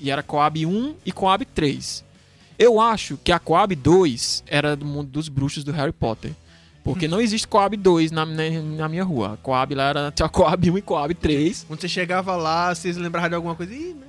[0.02, 2.04] E era Coab 1 e Coab 3.
[2.60, 6.34] Eu acho que a Coab 2 era do mundo dos bruxos do Harry Potter.
[6.84, 9.34] Porque não existe Coab 2 na, na, na minha rua.
[9.34, 11.66] A Coab lá era tinha Coab 1 e Coab 3.
[11.68, 13.74] Quando você chegava lá, vocês lembravam de alguma coisa.
[13.74, 14.09] Ih, lembrei,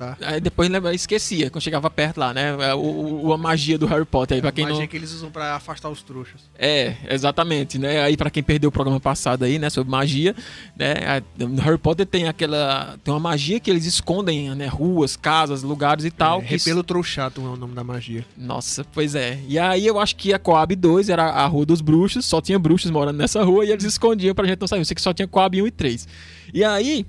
[0.00, 0.18] que voltar.
[0.32, 2.74] Aí depois lembra- esquecia, quando chegava perto lá, né?
[2.74, 4.86] O, o- a magia do Harry Potter aí, pra quem magia não.
[4.86, 6.42] que eles usam pra afastar os trouxas.
[6.58, 8.02] É, exatamente, né?
[8.02, 10.34] Aí pra quem perdeu o programa passado aí, né, sobre magia,
[10.76, 10.94] né?
[11.06, 15.62] a- No Harry Potter tem aquela tem uma magia que eles escondem, né, ruas, casas,
[15.62, 18.24] lugares e tal, É, que repelo trouxato é o nome da magia.
[18.36, 19.38] Nossa, pois é.
[19.48, 22.58] E aí eu acho que a Coab 2 era a rua dos bruxos, só tinha
[22.58, 24.80] bruxos morando nessa rua e eles escondiam pra gente não saber.
[24.80, 26.08] Eu sei que só tinha Coab 1 e 3.
[26.52, 27.06] E aí,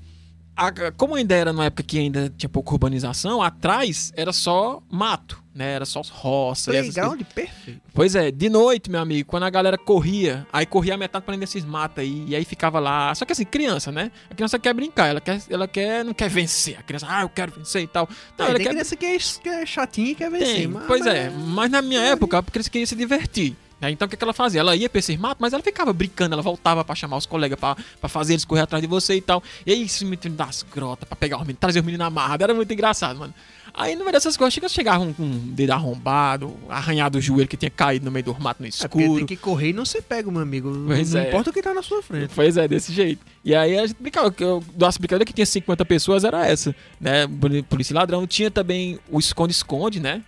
[0.56, 5.42] a- como ainda era numa época que ainda tinha pouca urbanização, atrás era só mato,
[5.54, 5.72] né?
[5.72, 6.70] Era só roça.
[6.70, 7.80] Playground perfeito.
[7.94, 11.32] Pois é, de noite, meu amigo, quando a galera corria, aí corria a metade pra
[11.34, 13.14] dentro desses matos aí, e aí ficava lá.
[13.14, 14.10] Só que assim, criança, né?
[14.30, 16.78] A criança quer brincar, ela quer, ela quer, não quer vencer.
[16.78, 18.08] A criança, ah, eu quero vencer e tal.
[18.38, 20.54] Não, Não, ela tem quer criança que é, que é chatinha e quer vencer.
[20.56, 23.56] tem, mas- pois mas- é, mas na minha época a criança queria se divertir.
[23.82, 23.90] Né?
[23.90, 24.60] Então o que, que ela fazia?
[24.60, 27.58] Ela ia pra esses matos, mas ela ficava brincando, ela voltava pra chamar os colegas
[27.58, 29.42] pra, pra fazer eles correr atrás de você e tal.
[29.66, 32.54] E aí se metendo das grotas pra pegar os meninos, trazer os meninos amarrados, era
[32.54, 33.34] muito engraçado, mano.
[33.74, 37.48] Aí no meio dessas coisas, chega, chegava um com um dedo arrombado, arranhado o joelho
[37.48, 39.16] que tinha caído no meio do mato no É escuro.
[39.16, 40.70] tem que correr e não ser pego, meu amigo.
[40.86, 41.28] Pois não é.
[41.28, 42.32] importa o que tá na sua frente.
[42.34, 43.24] Pois é, desse jeito.
[43.42, 47.26] E aí a gente brincava, eu, nossa brincadeira que tinha 50 pessoas era essa, né?
[47.68, 48.26] Polícia e ladrão.
[48.26, 50.22] Tinha também o esconde-esconde, né?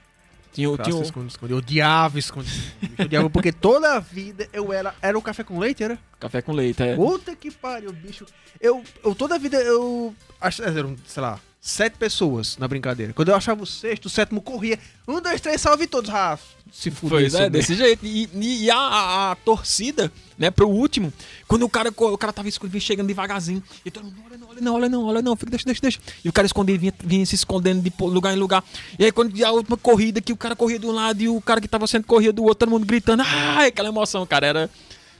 [0.55, 1.53] Tinha, o- Praça, tinha o- esconde, esconde.
[1.53, 2.51] Eu odiava esconde.
[2.97, 4.95] Eu odiava porque toda a vida eu era.
[5.03, 5.99] Era o café com leite, era?
[6.19, 6.95] café com leite, é.
[6.97, 8.25] Puta que pariu, bicho.
[8.61, 10.15] Eu, eu toda a vida eu.
[10.41, 13.15] ach- Eram, sei lá, sete pessoas na brincadeira.
[13.15, 14.79] Quando eu achava o sexto, o sétimo corria.
[15.09, 16.11] Um, dois, três, salve todos.
[16.11, 16.39] Ah,
[16.71, 17.21] se fuder.
[17.21, 18.05] Pois é, desse jeito.
[18.05, 21.11] E, e- a, a- a torcida, né, pro último,
[21.49, 24.61] quando o cara, o cara tava escondido, chegando devagarzinho, e todo mundo, olha não, olha
[24.61, 26.01] não, olha não, olha não, fica, deixa, deixa, deixa.
[26.23, 28.63] E o cara escondia, vinha, vinha se escondendo de lugar em lugar.
[28.99, 31.41] E aí quando a última corrida, que o cara corria de um lado e o
[31.41, 34.71] cara que tava sendo corria do outro, todo mundo gritando, ai, aquela emoção, cara, era,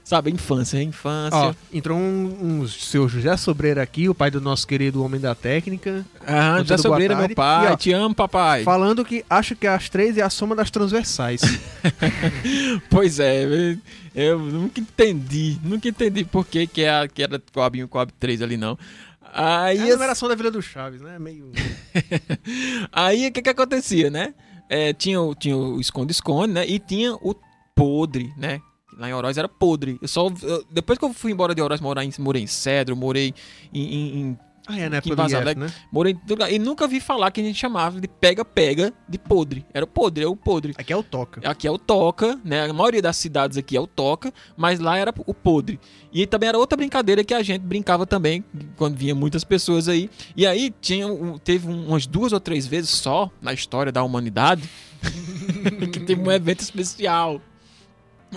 [0.05, 1.37] sabe, infância, infância.
[1.37, 5.33] Ó, entrou um, um seu José Sobreira aqui, o pai do nosso querido homem da
[5.35, 8.63] técnica, ah, boa Sobreira, meu pai, E, ó, te amo, papai.
[8.63, 11.41] falando que acha que as três é a soma das transversais.
[12.89, 13.77] Pois é, eu-
[14.15, 18.11] eu nunca entendi, nunca entendi por que, que, é, que era Coab 1 e Coab
[18.19, 18.77] 3 ali, não.
[19.33, 21.19] Aí, É a numeração da Vila do Chaves, né?
[21.19, 21.51] Meio.
[22.91, 24.33] aí o que que acontecia, né?
[24.69, 26.65] É, tinha, o- tinha o esconde-esconde, né?
[26.65, 27.35] E tinha o
[27.75, 28.61] podre, né?
[28.97, 29.97] Lá em Oroz era podre.
[30.01, 32.95] Eu só, eu- depois que eu fui embora de Oroz, morar em, morei em Cedro,
[32.95, 33.33] morei
[33.73, 34.99] em, em- em Ah, é, né?
[35.59, 35.71] Né?
[35.91, 36.17] morei.
[36.49, 39.63] E nunca vi falar que a gente chamava de pega-pega de podre.
[39.71, 40.73] Era o podre, é o podre.
[40.75, 41.47] Aqui é o Toca.
[41.47, 42.67] Aqui é o Toca, né?
[42.67, 45.79] A maioria das cidades aqui é o Toca, mas lá era o Podre.
[46.11, 48.43] E também era outra brincadeira que a gente brincava também,
[48.75, 50.09] quando vinha muitas pessoas aí.
[50.35, 51.05] E aí tinha,
[51.43, 54.67] teve um- umas duas ou três vezes só na história da humanidade
[55.93, 57.39] que teve um evento especial.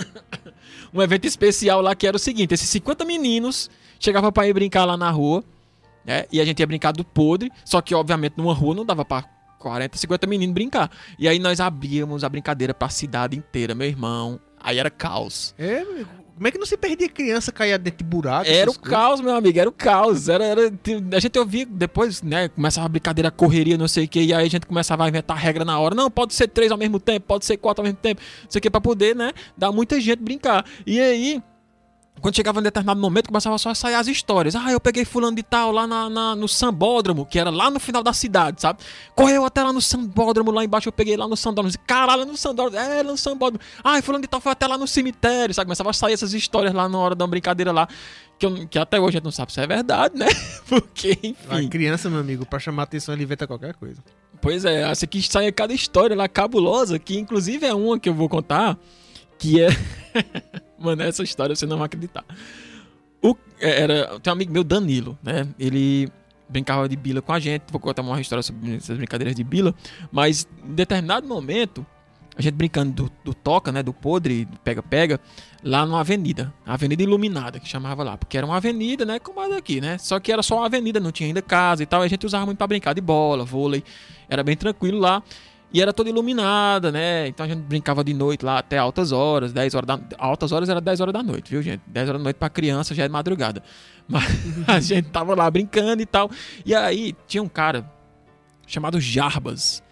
[0.92, 4.84] um evento especial lá que era o seguinte: esses 50 meninos chegavam pra ir brincar
[4.84, 5.44] lá na rua,
[6.04, 6.24] né?
[6.32, 9.24] E a gente ia brincar do podre, só que obviamente numa rua não dava pra
[9.58, 10.90] 40, 50 meninos brincar.
[11.18, 14.40] E aí nós abríamos a brincadeira pra cidade inteira, meu irmão.
[14.60, 15.54] Aí era caos.
[15.56, 16.06] É, meu,
[16.38, 18.48] como é que não se perdia criança caía dentro de buraco?
[18.48, 18.90] Era o coisas?
[18.90, 20.28] caos, meu amigo, era o caos.
[20.28, 20.72] Era, era-
[21.14, 22.48] a gente ouvia depois, né?
[22.48, 25.36] Começava a brincadeira, correria, não sei o que, e aí a gente começava a inventar
[25.36, 25.94] regra na hora.
[25.94, 28.58] Não, pode ser três ao mesmo tempo, pode ser quatro ao mesmo tempo, não sei
[28.58, 29.32] o que, pra poder, né?
[29.56, 30.64] Dar muita gente brincar.
[30.86, 31.42] E aí.
[32.20, 34.54] Quando chegava em determinado momento, começava só a sair as histórias.
[34.56, 37.78] Ah, eu peguei fulano de tal lá na, na, no sambódromo, que era lá no
[37.78, 38.80] final da cidade, sabe?
[39.14, 41.72] Correu até lá no sambódromo, lá embaixo eu peguei lá no sambódromo.
[41.86, 43.64] Caralho, no sambódromo, é, no sambódromo.
[43.82, 45.66] Ah, fulano de tal foi até lá no cemitério, sabe?
[45.66, 47.88] Começava a sair essas histórias lá na hora da brincadeira lá,
[48.38, 50.26] que, eu, que até hoje a gente não sabe se é verdade, né?
[50.68, 51.36] Porque, enfim.
[51.48, 54.02] A criança, meu amigo, pra chamar atenção, ele inventa qualquer coisa.
[54.40, 58.14] Pois é, essa aqui sai cada história lá cabulosa, que inclusive é uma que eu
[58.14, 58.78] vou contar,
[59.38, 59.68] que é...
[60.78, 62.24] Mano, essa história você não vai acreditar.
[63.22, 65.46] O, é, era, tem um amigo meu, Danilo, né?
[65.58, 66.08] Ele
[66.48, 67.64] brincava de bila com a gente.
[67.70, 69.74] Vou contar uma história sobre essas brincadeiras de bila.
[70.10, 71.84] Mas em determinado momento,
[72.36, 73.82] a gente brincando do, do toca, né?
[73.82, 75.20] Do podre, do pega-pega,
[75.62, 76.54] lá numa avenida.
[76.64, 78.16] Avenida iluminada, que chamava lá.
[78.16, 79.18] Porque era uma avenida, né?
[79.18, 79.98] Como a daqui, né?
[79.98, 82.02] Só que era só uma avenida, não tinha ainda casa e tal.
[82.02, 83.82] E a gente usava muito para brincar de bola, vôlei.
[84.28, 85.22] Era bem tranquilo lá.
[85.72, 87.28] E era toda iluminada, né?
[87.28, 90.68] Então a gente brincava de noite lá até altas horas, 10 horas da altas horas
[90.68, 91.82] era 10 horas da noite, viu, gente?
[91.86, 93.62] 10 horas da noite para criança já é madrugada.
[94.08, 94.24] Mas
[94.66, 96.30] a gente tava lá brincando e tal.
[96.64, 97.90] E aí tinha um cara
[98.66, 99.82] chamado Jarbas.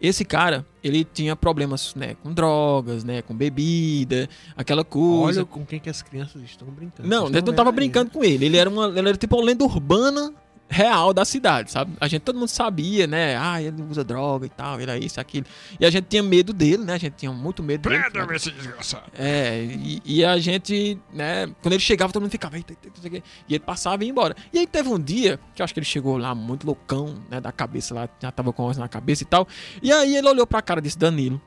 [0.00, 5.42] Esse cara, ele tinha problemas, né, com drogas, né, com bebida, aquela coisa.
[5.42, 7.08] Olha com quem que as crianças estão brincando.
[7.08, 8.46] Não, eu não tava brincando com ele.
[8.46, 10.34] Ele era uma, ele era tipo uma lenda urbana
[10.72, 11.92] real da cidade, sabe?
[12.00, 13.36] A gente, todo mundo sabia, né?
[13.36, 15.46] Ah, ele usa droga e tal, ele é isso, aquilo.
[15.78, 16.94] E a gente tinha medo dele, né?
[16.94, 18.02] A gente tinha muito medo dele.
[18.10, 19.04] Prenda esse desgraçado.
[19.14, 21.46] É, e, e, a gente, né?
[21.60, 24.34] Quando ele chegava, todo mundo ficava, eita, eita, eita, e ele passava e ia embora.
[24.50, 27.38] E aí teve um dia, que eu acho que ele chegou lá muito loucão, né?
[27.38, 29.46] Da cabeça lá, já tava com a na cabeça e tal.
[29.82, 31.40] E aí ele olhou pra cara desse Danilo,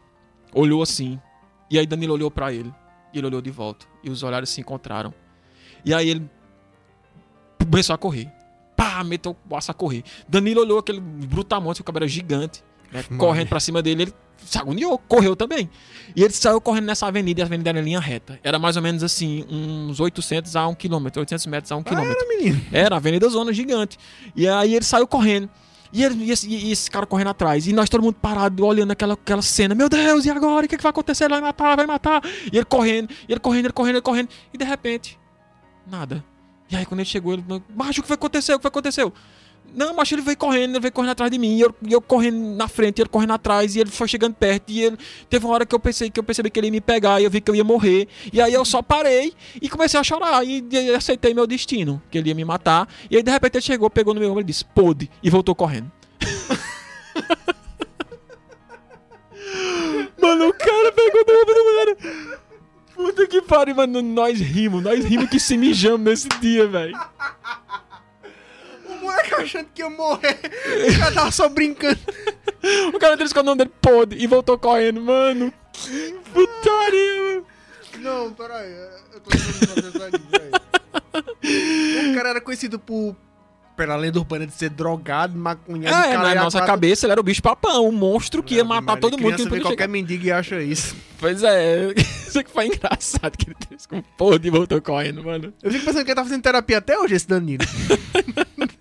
[0.53, 1.19] olhou assim.
[1.71, 2.71] E aí Danilo olhou pra ele,
[3.11, 3.87] e ele olhou de volta.
[4.03, 5.11] E os olhares se encontraram.
[5.83, 6.29] E aí ele
[7.59, 8.34] começou a correr
[8.75, 10.03] pá, meteu o aço a correr.
[10.27, 14.13] Danilo olhou aquele brutamonte, o cabelo era gigante, né, correndo pra cima dele, ele
[14.45, 15.69] se agoniou, correu também.
[16.15, 18.39] E ele saiu correndo nessa avenida, e a avenida era em linha reta.
[18.43, 21.99] Era mais ou menos assim, uns 800 a 1 km, 800 metros a 1 km.
[21.99, 22.61] Era, menino.
[22.71, 23.97] Era, a avenida zona gigante.
[24.35, 25.49] E aí ele saiu correndo.
[25.91, 27.67] E, ele, e, esse, e, esse, cara correndo atrás.
[27.67, 29.73] E nós todo mundo parado, olhando aquela, aquela cena.
[29.73, 30.65] Meu Deus, e agora?
[30.65, 31.25] O que, que vai acontecer?
[31.25, 32.21] Ele vai matar, vai matar.
[32.51, 34.29] E ele correndo, e ele correndo, ele correndo, ele correndo.
[34.53, 35.17] E de repente,
[35.87, 36.23] nada.
[36.69, 37.43] E aí quando ele chegou, ele
[37.75, 38.55] macho, o que foi aconteceu?
[38.55, 39.13] O que foi aconteceu?
[39.73, 42.55] Não, macho, ele veio correndo, ele veio correndo atrás de mim, e eu, eu correndo
[42.55, 44.97] na frente, ele correndo atrás, e ele foi chegando perto, e ele
[45.29, 47.25] teve uma hora que eu pensei que eu percebi que ele ia me pegar, e
[47.25, 48.07] eu vi que eu ia morrer.
[48.31, 52.17] E aí eu só parei e comecei a chorar, e, e aceitei meu destino, que
[52.17, 52.87] ele ia me matar.
[53.09, 55.55] E aí de repente ele chegou, pegou no meu ombro e disse, pode, e voltou
[55.55, 55.91] correndo.
[60.21, 61.97] Mano, o cara pegou no ombro do mulher.
[62.95, 64.01] Puta que pariu, mano.
[64.01, 66.97] Nós rimos, nós rimos que se mijamos nesse dia, velho.
[68.87, 70.39] O moleque achando que ia morrer.
[70.89, 71.99] O cara tava só brincando.
[72.93, 75.53] o cara disse que o nome dele pôde e voltou correndo, mano.
[75.73, 77.45] Que putaria, mano.
[77.99, 78.71] Não, peraí.
[79.13, 82.11] Eu tô tentando fazer isso aqui, velho.
[82.11, 83.15] O cara era conhecido por
[83.75, 86.07] pela lenda urbana de ser drogado, maconhado.
[86.07, 89.17] É, na nossa cabeça ele era o bicho papão, um monstro que ia matar todo
[89.17, 89.35] mundo.
[89.35, 90.95] Que vê qualquer mendigo e acha isso.
[91.19, 95.53] Pois é, isso que foi engraçado, que ele teve com porra e voltou correndo, mano.
[95.61, 97.63] Eu fico pensando que ele tá fazendo terapia até hoje, esse Danilo.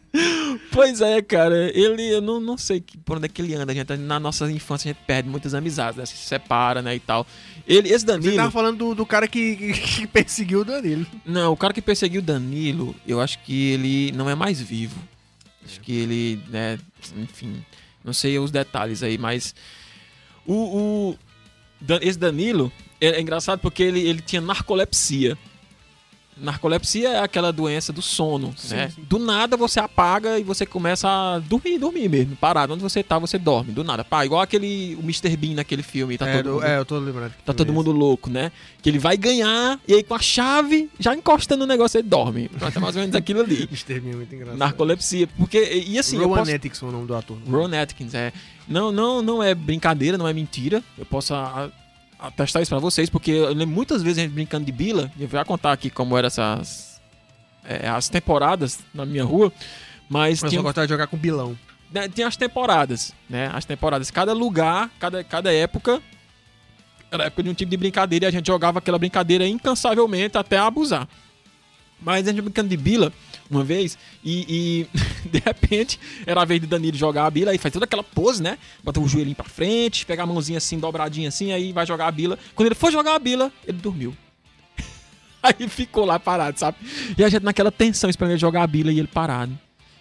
[0.71, 3.75] pois é, cara, ele, eu não, não sei por onde é que ele anda, a
[3.75, 7.27] gente, na nossa infância a gente perde muitas amizades, né, se separa, né, e tal.
[7.67, 8.31] Ele, esse Danilo...
[8.31, 11.07] Você tava falando do, do cara que, que, perseguiu o Danilo.
[11.25, 15.01] Não, o cara que perseguiu o Danilo, eu acho que ele não é mais vivo.
[15.65, 16.79] Acho que ele, né,
[17.17, 17.65] enfim,
[18.05, 19.55] não sei os detalhes aí, mas
[20.47, 20.55] o,
[21.13, 21.19] o
[22.01, 25.37] esse Danilo é, é engraçado porque ele, ele tinha narcolepsia.
[26.37, 28.91] Narcolepsia é aquela doença do sono, sim, né?
[28.91, 29.03] Sim.
[29.09, 32.75] Do nada você apaga e você começa a dormir, dormir mesmo, parado.
[32.75, 34.05] Onde você tá, você dorme, do nada.
[34.05, 35.37] Pá, igual aquele o Mr.
[35.37, 37.33] Bean naquele filme, tá é, todo do, mundo, É, eu tô lembrando.
[37.45, 38.51] Tá todo mundo louco, né?
[38.83, 42.49] Que ele vai ganhar e aí com a chave, já encostando no negócio, ele dorme.
[42.49, 43.69] Pronto, é mais ou menos aquilo ali.
[43.71, 44.01] Mr.
[44.01, 44.59] Bean é muito engraçado.
[44.59, 46.55] Narcolepsia, porque e assim, Rowan posso...
[46.55, 47.39] Atkins é o nome do ator.
[47.49, 48.33] Ron Atkins, é.
[48.67, 50.83] Não, não, não é brincadeira, não é mentira.
[50.99, 51.71] Eu posso a,
[52.37, 55.29] testar isso pra vocês, porque eu lembro muitas vezes a gente brincando de bila, eu
[55.29, 57.01] vou contar aqui como eram essas
[57.65, 59.53] é, as temporadas na minha rua,
[60.09, 60.63] mas eu tinha...
[60.63, 61.57] gostava de jogar com bilão.
[61.93, 63.51] Né, tinha as temporadas, né?
[63.55, 66.03] As temporadas, cada lugar, cada, cada época
[67.11, 70.59] era época de um tipo de brincadeira e a gente jogava aquela brincadeira incansavelmente até
[70.59, 71.09] abusar.
[72.01, 73.13] Mas a gente brincando de bila
[73.55, 74.99] uma vez e, e
[75.29, 78.43] de repente era a vez de Danilo jogar a bila e faz toda aquela pose,
[78.43, 78.59] né?
[78.83, 82.11] Bota o joelhinho pra frente, pega a mãozinha assim, dobradinha assim, aí vai jogar a
[82.11, 82.39] bila.
[82.55, 84.17] Quando ele for jogar a bila, ele dormiu.
[85.43, 86.79] Aí ficou lá parado, sabe?
[87.19, 89.59] E a gente naquela tensão esperando ele jogar a bila e ele parado.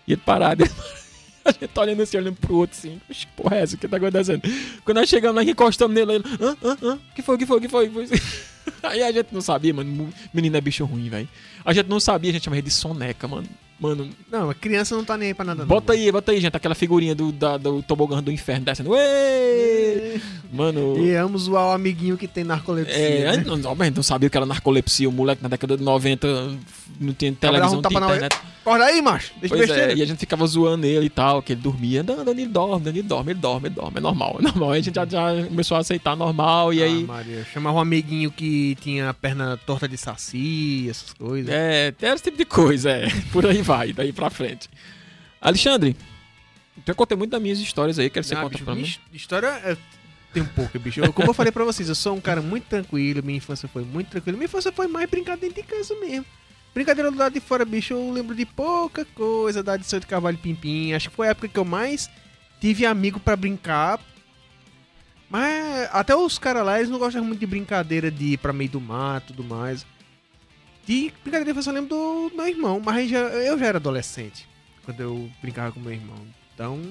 [0.08, 0.64] E ele parado.
[0.64, 1.03] Ele parado.
[1.46, 3.02] A gente tá olhando assim, olhando pro outro assim.
[3.10, 3.76] Oxe, porra é essa?
[3.76, 4.42] O que tá acontecendo?
[4.86, 6.24] Quando nós chegamos lá, encostamos nele, ele.
[6.42, 6.58] Hã?
[6.64, 6.78] Hã?
[6.82, 7.00] Hã?
[7.14, 7.38] que foi?
[7.38, 7.62] que foi?
[7.62, 7.90] que foi?
[8.84, 10.14] Aí a gente não sabia, mano.
[10.34, 11.28] Menino é bicho ruim, velho.
[11.66, 13.48] A gente não sabia, a gente chamava ele de soneca, mano.
[13.84, 15.68] Mano, Não, a criança não tá nem aí pra nada, não.
[15.68, 18.92] bota aí, bota aí, gente, aquela figurinha do, da, do tobogã do inferno descendo.
[18.92, 20.22] Uê!
[20.54, 20.98] Mano.
[21.06, 22.96] E vamos zoar o amiguinho que tem narcolepsia.
[22.96, 23.44] É, né?
[23.46, 25.10] não, gente não sabia que era narcolepsia.
[25.10, 26.28] O moleque na década de 90
[27.02, 28.40] não tinha televisão, não tinha na internet.
[28.64, 29.34] Acorda aí, macho.
[29.42, 32.02] Deixa Pois é, e a gente ficava zoando ele e tal, que ele dormia.
[32.02, 33.98] Não, Danilo dorme, Danilo dorme, ele dorme, ele dorme.
[33.98, 34.72] É normal, é normal.
[34.72, 37.04] Aí a gente já, já começou a aceitar normal e Ah, aí.
[37.04, 41.54] Maria, chamava um amiguinho que tinha a perna torta de saci, essas coisas.
[41.54, 43.08] É, era esse tipo de coisa, é.
[43.34, 44.70] Por aí vai, daí pra frente.
[45.42, 45.96] Alexandre,
[46.86, 48.96] eu contei muito das minhas histórias aí, quero que você Ah, conta bicho, pra mim.
[49.14, 49.78] história é...
[50.34, 51.00] tem um pouco, bicho.
[51.00, 53.84] Eu- como eu falei pra vocês, eu sou um cara muito tranquilo, minha infância foi
[53.84, 54.38] muito tranquila.
[54.38, 56.26] Minha infância foi mais brincar dentro de casa mesmo.
[56.74, 60.38] Brincadeira do lado de fora, bicho, eu lembro de pouca coisa da adição de cavalo
[60.38, 60.94] pimpim.
[60.94, 62.10] Acho que foi a época que eu mais
[62.60, 64.00] tive amigo pra brincar.
[65.30, 68.70] Mas até os caras lá, eles não gostam muito de brincadeira de ir pra meio
[68.70, 69.86] do mato e tudo mais.
[70.86, 74.48] De brincadeira eu lembro do meu irmão, mas já, eu já era adolescente
[74.84, 76.18] quando eu brincava com meu irmão.
[76.54, 76.82] Então,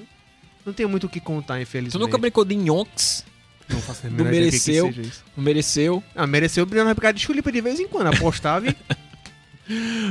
[0.65, 1.93] não tenho muito o que contar, infelizmente.
[1.93, 3.25] Tu nunca brincou de Nhonks?
[3.69, 4.93] Não faço Não que que mereceu.
[5.37, 6.03] Não mereceu?
[6.15, 8.07] Ah, mereceu brilhar na picada de chulipa de vez em quando.
[8.07, 8.75] Apostava e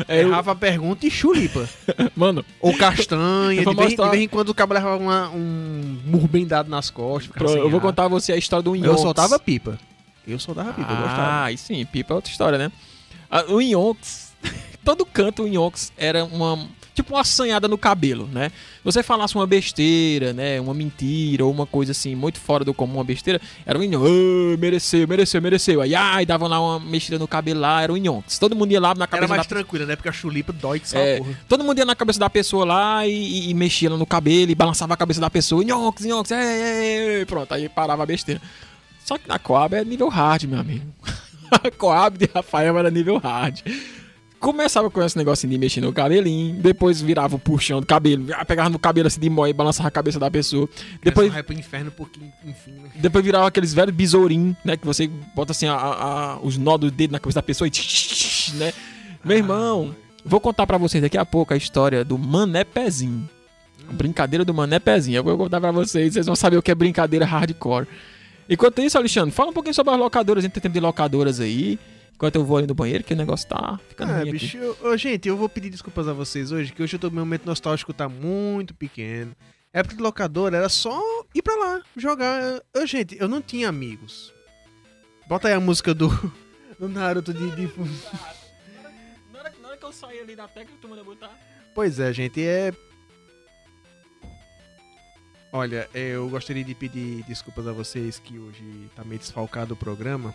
[0.09, 1.68] É, eu- errava a pergunta e chulipa.
[2.16, 3.61] Mano, Ou castanha.
[3.61, 6.47] Eu de, vez, mostrar- de vez em quando o cabo levava uma- um murro bem
[6.47, 7.30] dado nas costas.
[7.33, 7.83] pro- eu vou ar.
[7.83, 8.87] contar a você a história do Nhonks.
[8.91, 9.78] Eu soltava pipa.
[10.26, 11.22] Eu soltava pipa, eu gostava.
[11.22, 12.72] Ah, aí sim, pipa é outra história, né?
[13.35, 14.33] Ah, o Yonks,
[14.85, 16.68] todo canto o Yonks era uma.
[16.95, 18.53] Tipo uma assanhada no cabelo, né?
[18.85, 20.61] Você falasse uma besteira, né?
[20.61, 24.11] Uma mentira ou uma coisa assim, muito fora do comum, uma besteira, era o Yonks.
[24.11, 25.80] "Ah, mereceu, mereceu, mereceu.
[25.80, 28.39] Aí, ai, davam lá uma mexida no cabelo lá, era o Yonks.
[28.39, 29.97] Todo mundo ia lá na Era cabeça mais da tranquila, né?
[29.97, 31.16] Porque a chulipa dói que É.
[31.16, 31.39] porra.
[31.49, 34.55] Todo mundo ia na cabeça da pessoa lá e, e- e mexia no cabelo e
[34.55, 35.64] balançava a cabeça da pessoa.
[35.64, 37.24] Nhonks, nhonks, ei, ei, ei.
[37.24, 38.39] Pronto, aí parava a besteira.
[39.03, 40.85] Só que na Coab é nível hard, meu amigo.
[41.78, 43.61] Coab de Rafael era nível hard.
[44.40, 48.44] Começava com esse negocinho de mexer no cabelinho, depois virava o puxão do cabelo, ah,
[48.44, 50.68] pegava no cabelo assim de mói e balançava a cabeça da pessoa.
[51.00, 52.72] Depois vai pro inferno porque, enfim.
[52.72, 52.90] né?
[52.96, 54.76] depois virava aqueles velhos besourinhos, né?
[54.76, 57.70] Que você bota assim a- a- os nó do dedo na cabeça da pessoa e
[57.70, 58.72] tch, né?
[59.24, 59.94] Meu irmão,
[60.24, 63.30] vou contar pra vocês daqui a pouco a história do Mané Pezinho.
[63.88, 65.18] A brincadeira do Mané Pezinho.
[65.18, 67.86] Eu vou contar pra vocês, vocês vão saber o que é brincadeira hardcore.
[68.53, 70.42] Enquanto isso, Alexandre, fala um pouquinho sobre as locadoras.
[70.42, 71.78] A gente tem tempo de locadoras aí.
[72.14, 74.32] Enquanto eu vou ali no banheiro, que o negócio tá ficando Ah, ruim aqui.
[74.32, 77.11] bicho, eu- ô, gente, eu vou pedir desculpas a vocês hoje, que hoje eu tô
[77.11, 79.34] meu momento nostálgico tá muito pequeno.
[79.72, 81.00] Época de locadora era só
[81.34, 82.61] ir pra lá, jogar.
[82.76, 84.32] Ô, gente, eu não tinha amigos.
[85.26, 86.09] Bota aí a música do,
[86.78, 87.72] do Naruto de, de-
[89.32, 91.30] Na hora, na hora que eu saí ali da técnica, tu manda botar.
[91.74, 92.72] Pois é, gente, é.
[95.53, 100.34] Olha, eu gostaria de pedir desculpas a vocês que hoje tá meio desfalcado o programa.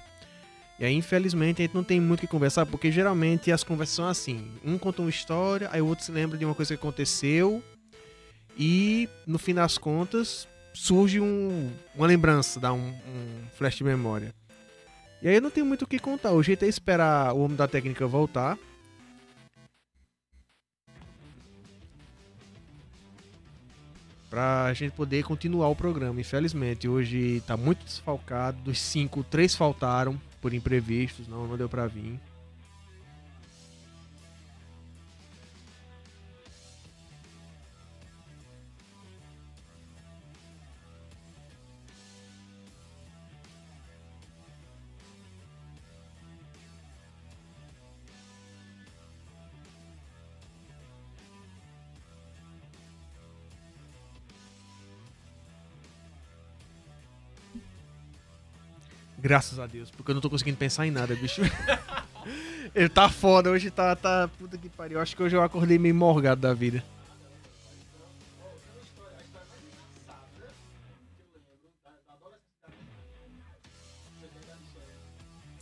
[0.80, 3.96] E aí, infelizmente, a gente não tem muito o que conversar, porque geralmente as conversas
[3.96, 6.80] são assim: um conta uma história, aí o outro se lembra de uma coisa que
[6.80, 7.64] aconteceu,
[8.56, 14.32] e no fim das contas surge um- uma lembrança, dá um, um flash de memória.
[15.20, 16.32] E aí eu não tenho muito o que contar.
[16.34, 18.56] O jeito é esperar o homem da técnica voltar.
[24.30, 26.20] Pra gente poder continuar o programa.
[26.20, 28.58] Infelizmente, hoje tá muito desfalcado.
[28.62, 32.20] Dos cinco, três faltaram por imprevistos, não, não deu pra vir.
[59.28, 61.42] Graças a Deus, porque eu não tô conseguindo pensar em nada, bicho.
[62.74, 64.30] Ele tá foda, hoje tá, tá.
[64.40, 65.02] Puta que pariu.
[65.02, 66.82] Acho que hoje eu acordei meio morgado da vida.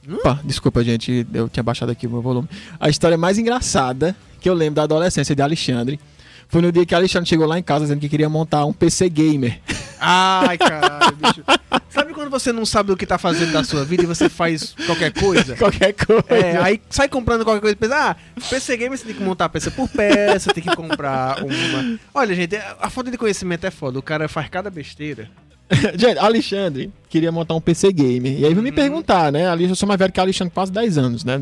[0.07, 2.47] Opa, desculpa, gente, eu tinha baixado aqui o meu volume.
[2.79, 5.99] A história mais engraçada que eu lembro da adolescência de Alexandre
[6.47, 9.09] foi no dia que Alexandre chegou lá em casa dizendo que queria montar um PC
[9.09, 9.59] gamer.
[10.05, 11.43] Ai, caralho, bicho.
[11.89, 14.75] Sabe quando você não sabe o que tá fazendo da sua vida e você faz
[14.85, 15.55] qualquer coisa?
[15.57, 16.25] Qualquer coisa.
[16.29, 18.15] É, aí sai comprando qualquer coisa e pensa, ah,
[18.49, 21.99] PC Gamer você tem que montar peça por peça, tem que comprar uma.
[22.13, 23.97] Olha, gente, a falta de conhecimento é foda.
[23.97, 25.29] O cara faz cada besteira.
[25.97, 28.39] Gente, Alexandre queria montar um PC gamer.
[28.39, 29.49] E aí veio me perguntar, né?
[29.49, 31.41] Ali eu sou mais velho que Alexandre, quase 10 anos, né?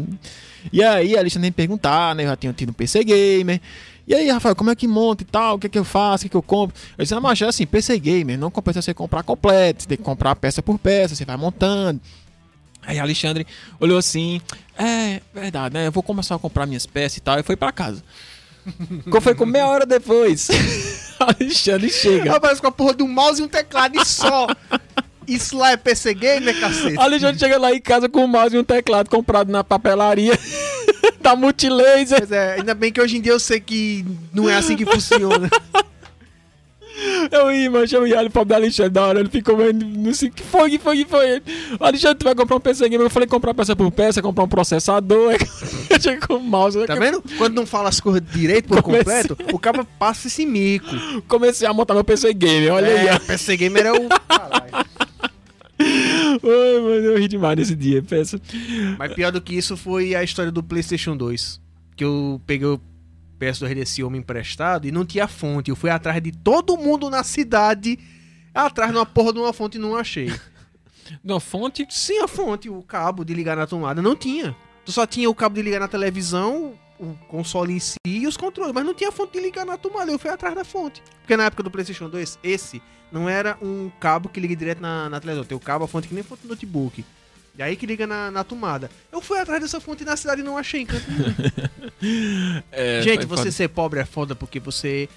[0.71, 2.23] E aí Alexandre me perguntar, né?
[2.23, 3.59] Eu já tinha tido um PC gamer.
[4.05, 5.55] E aí, Rafael, como é que monta e tal?
[5.55, 6.21] O que é que eu faço?
[6.21, 6.75] O que, é que eu compro?
[6.97, 9.97] Eu disse, não, mas é assim, PC gamer, não compensa você comprar completo, você tem
[9.97, 12.01] que comprar peça por peça, você vai montando.
[12.85, 13.47] Aí Alexandre
[13.79, 14.41] olhou assim,
[14.77, 15.87] é, verdade, né?
[15.87, 18.03] Eu vou começar a comprar minhas peças e tal, e foi pra casa.
[19.09, 20.49] Qual foi com meia hora depois?
[21.19, 22.35] Alexandre chega.
[22.35, 24.47] Aparece com a porra de um mouse e um teclado e só.
[25.25, 26.99] Isso lá é PC Gamer, cacete.
[26.99, 30.37] Alexandre chega lá em casa com um mouse e um teclado comprado na papelaria
[31.23, 32.19] da Multilaser.
[32.19, 34.85] Pois é, ainda bem que hoje em dia eu sei que não é assim que
[34.85, 35.49] funciona.
[37.31, 40.29] Eu ia, mano, eu ia, o pobre do Alexandre, da hora, ele ficou não sei,
[40.29, 41.41] que foi, que foi, que foi?
[41.79, 44.43] O Alexandre, tu vai comprar um PC Gamer, eu falei comprar peça por peça, comprar
[44.43, 45.31] um processador,
[45.89, 46.85] aí chega com o mouse.
[46.85, 47.21] Tá vendo?
[47.37, 49.03] Quando não fala as coisas direito por Comecei.
[49.23, 50.85] completo, o cara passa esse mico.
[51.27, 53.19] Comecei a montar meu PC Gamer, olha aí, É, ó.
[53.19, 54.07] PC Gamer é o.
[54.27, 54.85] Caralho.
[55.93, 58.39] Ai, mano, eu ri demais nesse dia, peça.
[58.97, 61.61] Mas pior do que isso foi a história do PlayStation 2.
[61.95, 62.81] Que eu peguei o
[63.39, 65.69] PS2 desse homem emprestado e não tinha fonte.
[65.69, 67.99] Eu fui atrás de todo mundo na cidade,
[68.53, 70.31] atrás de uma porra de uma fonte e não achei.
[71.23, 74.55] Uma fonte, Sim, a fonte, o cabo de ligar na tomada, não tinha.
[74.85, 76.73] Tu só tinha o cabo de ligar na televisão,
[77.03, 80.11] o console em si e os controles, mas não tinha fonte de ligar na tomada.
[80.11, 81.01] Eu fui atrás da fonte.
[81.19, 82.81] Porque na época do PlayStation 2, esse
[83.11, 85.45] não era um cabo que liga direto na, na televisão.
[85.45, 87.03] Tem o cabo, a fonte que nem fonte do notebook.
[87.55, 88.89] E aí que liga na, na tomada.
[89.11, 92.63] Eu fui atrás dessa fonte na cidade e não achei em canto nenhum.
[92.71, 93.51] é, Gente, você foda.
[93.51, 95.07] ser pobre é foda porque você.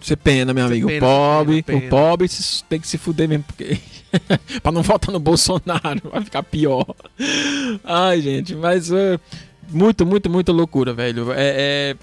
[0.00, 0.86] Você pena, meu amigo.
[0.86, 1.86] pena, o pobre, pena, pena.
[1.86, 2.28] o pobre
[2.68, 3.78] tem que se fuder mesmo, porque.
[4.62, 6.86] pra não votar no Bolsonaro, vai ficar pior.
[7.84, 8.90] Ai, gente, mas.
[8.90, 9.20] é,
[9.70, 11.32] muito, muito, muita loucura, velho.
[11.32, 11.36] É.
[11.38, 11.96] é-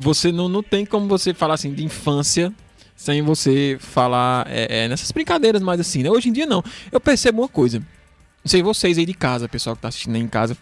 [0.00, 2.52] Você não, não tem como você falar assim de infância
[2.96, 6.10] sem você falar é, é, nessas brincadeiras mais assim, né?
[6.10, 6.62] Hoje em dia não.
[6.92, 7.78] Eu percebo uma coisa.
[7.78, 10.56] Não sei vocês aí de casa, pessoal que tá assistindo aí em casa.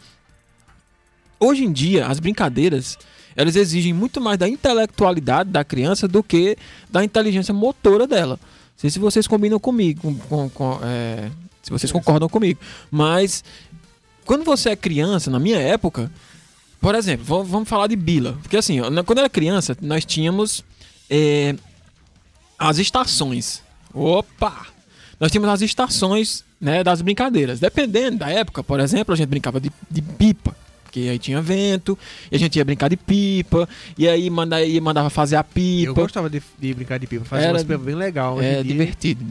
[1.39, 2.99] Hoje em dia, as brincadeiras
[3.35, 6.57] elas exigem muito mais da intelectualidade da criança do que
[6.91, 8.39] da inteligência motora dela.
[8.43, 11.31] Não sei se vocês combinam comigo, com, com- é,
[11.63, 12.59] se vocês concordam comigo.
[12.91, 13.45] Mas
[14.27, 16.11] quando você é criança, na minha época,
[16.81, 18.35] por exemplo, vamos, falar de Bila.
[18.43, 20.63] Porque assim, quando eu era criança, nós tínhamos
[21.09, 21.55] é,
[22.59, 23.63] as estações.
[23.95, 24.67] Opa!
[25.19, 27.61] Nós tínhamos as estações né, das brincadeiras.
[27.61, 30.55] Dependendo da época, por exemplo, a gente brincava de, de pipa.
[30.87, 31.99] Porque aí tinha vento,
[32.31, 33.69] e a gente ia brincar de pipa,
[33.99, 35.93] e aí manda, e mandava fazer a Eu pipa.
[35.93, 37.25] gostava de, de brincar de pipa.
[37.25, 38.41] Fazia Era- umas pipas bem legal.
[38.41, 39.25] É divertido.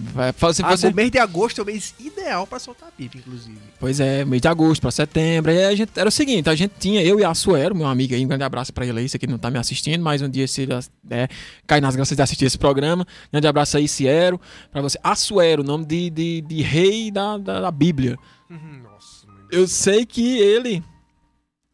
[0.53, 3.57] Se Ah, você, o mês de agosto é o mês ideal pra soltar pipa, inclusive.
[3.79, 5.51] Pois é, mês de agosto pra setembro.
[5.51, 8.13] Aí a gente, era o seguinte, a gente tinha, eu e a Suero, meu amigo
[8.13, 10.29] aí, um grande abraço pra ele aí, esse aqui não tá me assistindo, mas um
[10.29, 10.73] dia se ele
[11.09, 11.27] é,
[11.65, 13.05] cai nas graças de assistir esse programa.
[13.31, 14.39] Grande abraço aí, Ciero,
[14.71, 14.99] pra você.
[15.03, 18.17] Assuero, nome de, de, de rei da, da, da Bíblia.
[18.49, 19.39] Nossa, mano.
[19.51, 20.83] Eu sei que ele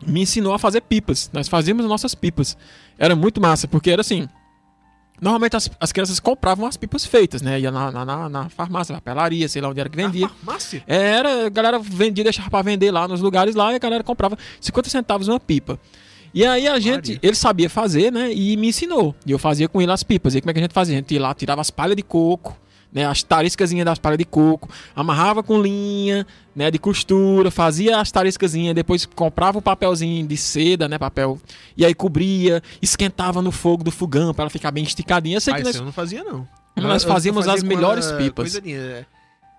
[0.06, 1.30] me ensinou a fazer pipas.
[1.34, 2.58] Nós fazíamos nossas pipas.
[2.98, 4.28] Era muito massa, porque era assim.
[5.20, 7.60] Normalmente as, as crianças compravam as pipas feitas, né?
[7.60, 10.22] Ia na, na, na, farmácia, papelaria, sei lá onde era que vendia.
[10.22, 10.84] Na farmácia?
[10.88, 14.36] Era, a galera vendia, deixava pra vender lá nos lugares lá e a galera comprava
[14.60, 15.80] 50 centavos uma pipa.
[16.34, 17.20] E aí a gente, Maria.
[17.22, 18.34] ele sabia fazer, né?
[18.34, 19.14] E me ensinou.
[19.26, 20.34] E eu fazia com ele as pipas.
[20.34, 20.96] E como é que a gente fazia?
[20.96, 22.58] A gente ia lá, tirava as palhas de coco,
[22.92, 23.06] né?
[23.06, 26.26] As tariscazinhas das palhas de coco, amarrava com linha,
[26.56, 26.70] né?
[26.70, 30.98] De costura, fazia as tariscazinhas, depois comprava o papelzinho de seda, né?
[30.98, 31.40] Papel.
[31.78, 35.38] E aí cobria, esquentava no fogo do fogão pra ela ficar bem esticadinha.
[35.38, 36.48] Eu sei Ah, que isso nós, eu não fazia, não.
[36.76, 38.52] nós Eu- eu fazíamos fazia as melhores pipas.
[38.54, 39.06] Coisa é.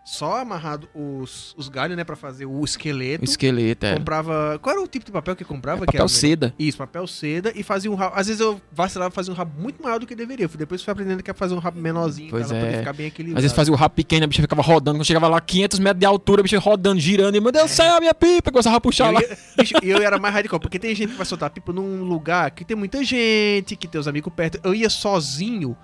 [0.04, 3.22] Só amarrado os, os galhos, né, pra fazer o esqueleto.
[3.22, 3.94] O esqueleto, é.
[3.96, 4.58] Comprava...
[4.60, 5.82] Qual era o tipo de papel que comprava?
[5.82, 6.18] que Papel era o melhor?
[6.18, 6.54] seda.
[6.58, 8.16] Isso, papel seda e fazia um rabo.
[8.16, 10.48] Às vezes eu vacilava fazer um rabo muito maior do que deveria.
[10.48, 12.78] Depois fui aprendendo que ia fazer um rabo menorzinho Pois pra ela poder é.
[12.80, 13.38] ficar bem equilibrado.
[13.38, 14.98] Às vezes fazia o rabo pequeno, a bicha ficava rodando.
[14.98, 17.36] Quando chegava lá 500 metros de altura, a bicha rodando, girando.
[17.36, 18.50] E, meu Deus do céu, a minha pipa!
[18.50, 19.20] Começava a puxar eu, lá.
[19.20, 22.02] ia- bicho, e eu era mais radical, porque tem gente que vai soltar pipa num
[22.02, 24.58] lugar que tem muita gente, que tem os amigos perto.
[24.64, 25.76] Eu ia sozinho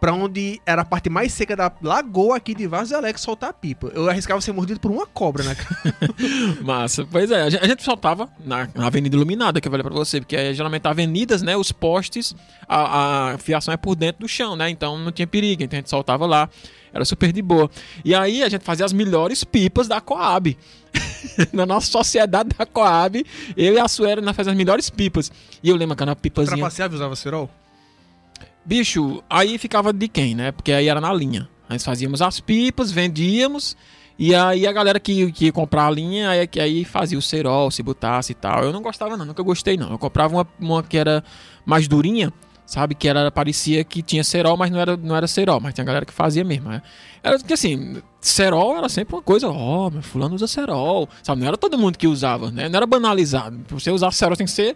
[0.00, 3.90] pra onde era a parte mais seca da lagoa aqui de Vaz Alex soltar pipa.
[3.94, 5.94] Eu arriscava ser mordido por uma cobra na cara.
[6.62, 7.06] Massa.
[7.10, 10.20] Pois é, a gente, a soltava na, na Avenida Iluminada, que eu falei pra você,
[10.20, 12.34] porque é, geralmente avenidas, né, os postes,
[12.68, 15.80] a, a fiação é por dentro do chão, né, então não tinha perigo, então a
[15.80, 16.48] gente soltava lá,
[16.92, 17.68] era super de boa.
[18.04, 20.56] E aí a gente fazia as melhores pipas da Coab.
[21.52, 23.24] na nossa sociedade da Coab,
[23.56, 25.30] eu e a Suera, nós fazíamos as melhores pipas.
[25.62, 26.56] E eu lembro que era uma pipazinha...
[26.56, 27.50] Trapaceava e usava cerol?
[28.64, 30.52] Bicho, aí ficava de quem, né?
[30.52, 31.48] Porque aí era na linha.
[31.68, 33.76] Nós fazíamos as pipas, vendíamos,
[34.18, 37.22] e aí a galera que, que ia comprar a linha, aí, que aí fazia o
[37.22, 38.64] cerol, se botasse e tal.
[38.64, 39.90] Eu não gostava não, nunca gostei não.
[39.92, 41.22] Eu comprava uma, uma que era
[41.64, 42.32] mais durinha,
[42.66, 42.96] sabe?
[42.96, 45.60] Que era, parecia que tinha cerol, mas não era, não era cerol.
[45.60, 46.82] Mas tinha galera que fazia mesmo, né?
[47.22, 51.40] Era que assim, cerol era sempre uma coisa, ó, meu fulano usa cerol, sabe?
[51.42, 52.68] Não era todo mundo que usava, né?
[52.68, 53.56] Não era banalizado.
[53.68, 54.74] Pra você usar cerol tem que ser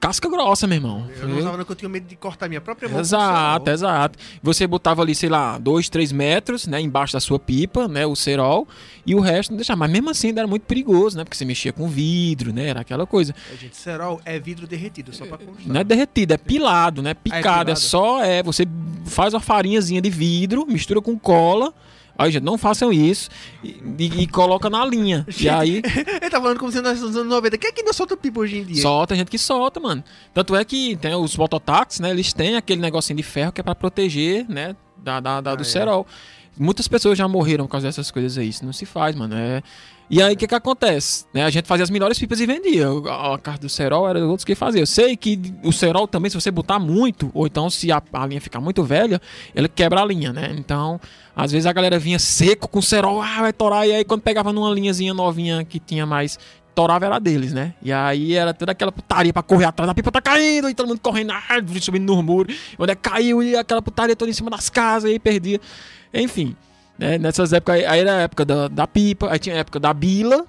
[0.00, 1.08] casca grossa, meu irmão.
[1.20, 3.00] Eu não usava, não, que eu tinha medo de cortar minha própria mão.
[3.00, 4.18] Exato, exato.
[4.42, 8.14] Você botava ali, sei lá, dois, três metros, né, embaixo da sua pipa, né, o
[8.14, 8.68] cerol,
[9.04, 9.78] e o resto não deixava.
[9.78, 12.80] Mas mesmo assim ainda era muito perigoso, né, porque você mexia com vidro, né, era
[12.80, 13.34] aquela coisa.
[13.52, 15.66] É, gente, cerol é vidro derretido, só pra constar.
[15.66, 17.70] Não é derretido, é pilado, né, picado.
[17.70, 17.80] É, pilado?
[17.80, 18.66] só, é, você
[19.06, 21.72] faz uma farinhazinha de vidro, mistura com cola.
[22.18, 23.28] Aí, gente, não façam isso
[23.62, 25.26] e, e- e coloca na linha.
[25.38, 25.82] E aí
[26.20, 27.58] Ele tá falando como se nós nos anos 90.
[27.58, 28.80] Quem é que não solta pipa hoje em dia?
[28.82, 30.02] solta, gente que solta, mano.
[30.32, 32.10] Tanto é que tem os mototáxis, né?
[32.10, 34.74] Eles têm aquele negocinho de ferro que é pra proteger, né?
[34.96, 35.64] Da, da, da- Ah, do é.
[35.64, 36.06] cerol.
[36.58, 38.48] Muitas pessoas já morreram por causa dessas coisas aí.
[38.48, 39.34] Isso não se faz, mano.
[39.36, 39.62] É...
[40.08, 41.26] E aí, o que que acontece?
[41.34, 41.44] Né?
[41.44, 42.86] A gente fazia as melhores pipas e vendia.
[43.32, 44.82] A carta do cerol era outros que faziam.
[44.82, 48.26] Eu sei que o cerol também, se você botar muito, ou então se a, a
[48.26, 49.20] linha ficar muito velha,
[49.54, 50.54] ele quebra a linha, né?
[50.56, 51.00] Então,
[51.34, 53.86] às vezes a galera vinha seco com cerol, ah, vai torar.
[53.86, 56.38] E aí, quando pegava numa linhazinha novinha que tinha mais
[56.76, 57.74] torava era deles, né?
[57.82, 60.86] E aí era toda aquela putaria pra correr atrás, a pipa tá caindo, e todo
[60.86, 61.42] mundo correndo, ah,
[61.80, 65.14] subindo no muro, onde é caiu, e aquela putaria toda em cima das casas, e
[65.14, 65.58] aí perdia.
[66.12, 66.54] Enfim,
[66.98, 67.18] né?
[67.18, 70.44] nessas épocas, aí, era a época da, da pipa, aí tinha a época da bila,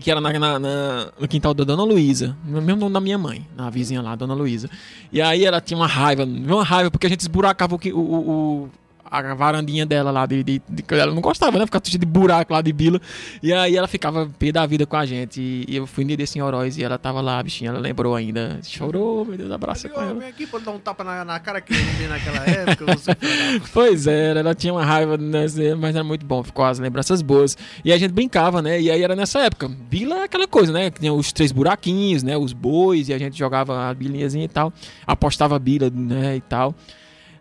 [0.00, 3.46] que era na, na- na- no quintal da Dona Luísa, mesmo nome da minha mãe,
[3.56, 4.68] na vizinha lá, Dona Luísa.
[5.12, 8.70] E aí ela tinha uma raiva, uma raiva, porque a gente esburacava o, o- o-
[9.18, 11.66] a varandinha dela lá, de, de, de- ela não gostava, né?
[11.66, 13.00] Ficava cheio de buraco lá de bila.
[13.42, 15.40] E aí ela ficava pé da vida com a gente.
[15.40, 18.14] E, e eu fui no desse em Oroz e ela tava lá, bichinha, ela lembrou
[18.14, 18.58] ainda.
[18.62, 20.14] Chorou, meu Deus, abraça com ela.
[20.14, 22.84] Vem aqui pra dar um tapa na, na cara que eu dei naquela época.
[23.72, 25.46] Pois é, ela tinha uma raiva, né,
[25.78, 27.56] mas era muito bom, ficou as lembranças boas.
[27.84, 28.80] E a gente brincava, né?
[28.80, 29.68] E aí era nessa época.
[29.68, 30.90] Bila é aquela coisa, né?
[30.90, 32.36] Que tinha os três buraquinhos, né?
[32.36, 34.72] Os bois, e a gente jogava a bilinhazinha e tal.
[35.06, 36.36] Apostava bila, né?
[36.36, 36.74] E tal.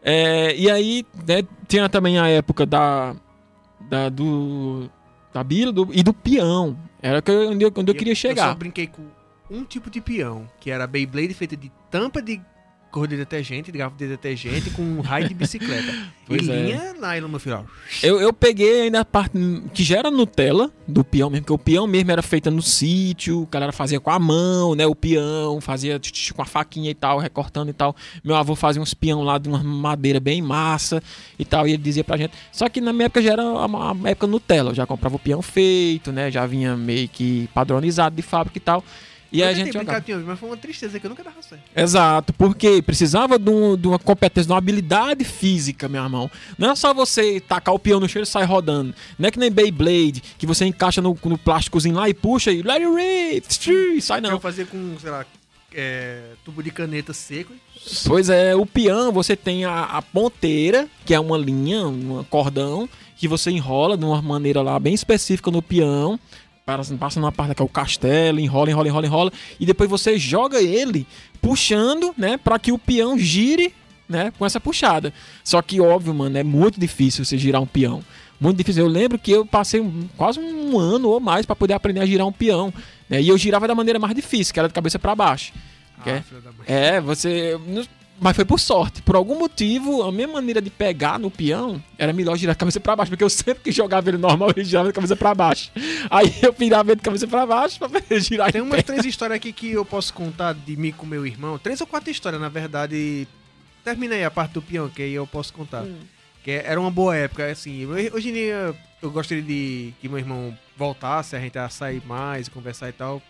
[0.03, 3.15] É, e aí, né, tinha também a época da.
[3.89, 4.89] da do.
[5.33, 6.77] Da bila do- e do peão.
[7.01, 8.55] Era onde eu, onde eu queria Eu só chegar.
[8.55, 9.03] brinquei com
[9.49, 12.39] um tipo de peão, que era Beyblade feita de tampa de
[12.93, 15.91] cor de detergente, de de detergente, com um raio de bicicleta.
[16.25, 16.55] Pois e é.
[16.55, 17.65] linha nylon, meu filho.
[18.01, 19.37] Eu, eu peguei ainda a parte
[19.73, 23.45] que já era Nutella do peão mesmo, porque o peão mesmo era feito no sítio,
[23.49, 24.87] a galera fazia com a mão, né?
[24.87, 25.99] O peão, fazia
[26.33, 27.93] com a faquinha e tal, recortando e tal.
[28.23, 31.03] Meu avô fazia uns peão lá de uma madeira bem massa
[31.37, 32.31] e tal, e ele dizia pra gente.
[32.53, 35.19] Só que na minha época já era uma, uma época Nutella, eu já comprava o
[35.19, 36.31] peão feito, né?
[36.31, 38.81] Já vinha meio que padronizado de fábrica e tal.
[39.33, 39.99] E eu a gente jogava.
[39.99, 41.63] de mas foi uma tristeza que eu nunca dava certo.
[41.75, 46.29] Exato, porque precisava de, um- de uma competência, de uma habilidade física, meu irmão.
[46.57, 48.93] Não é só você tacar o peão no chão e sair rodando.
[49.17, 52.61] Não é que nem Beyblade, que você encaixa no, no plásticozinho lá e puxa e
[52.61, 54.39] let it rip, sai Eu não.
[54.39, 55.25] fazia com, sei lá,
[55.73, 57.53] é, tubo de caneta seco.
[58.05, 62.87] Pois é, o peão você tem a, a ponteira, que é uma linha, um cordão,
[63.17, 66.19] que você enrola de uma maneira lá bem específica no peão.
[66.65, 69.33] Passa numa parte que é o castelo, enrola, enrola, enrola, enrola.
[69.59, 71.05] E depois você joga ele
[71.41, 72.37] puxando, né?
[72.37, 73.73] Pra que o peão gire,
[74.07, 74.31] né?
[74.37, 75.13] Com essa puxada.
[75.43, 78.01] Só que, óbvio, mano, é muito difícil você girar um peão.
[78.39, 78.83] Muito difícil.
[78.83, 82.05] Eu lembro que eu passei um- quase um ano ou mais pra poder aprender a
[82.05, 82.73] girar um peão.
[83.09, 83.21] Né?
[83.21, 85.51] E eu girava da maneira mais difícil, que era de cabeça pra baixo.
[85.99, 86.03] Ah.
[86.65, 87.59] É, você.
[88.19, 89.01] Mas foi por sorte.
[89.01, 92.79] Por algum motivo, a minha maneira de pegar no peão era melhor girar a cabeça
[92.79, 95.71] pra baixo, porque eu sempre que jogava ele normal, ele girava de cabeça pra baixo.
[96.09, 97.89] Aí eu virava ele de cabeça pra baixo pra
[98.19, 98.83] girar Tem em umas pé.
[98.83, 101.57] três histórias aqui que eu posso contar de mim com meu irmão.
[101.57, 103.27] Três ou quatro histórias, na verdade.
[103.83, 105.85] Terminei a parte do peão, que aí eu posso contar.
[106.43, 107.85] Que era uma boa época, assim.
[107.85, 112.47] Hoje em dia eu gostaria de que meu irmão voltasse, a gente a sair mais,
[112.47, 113.21] conversar e tal.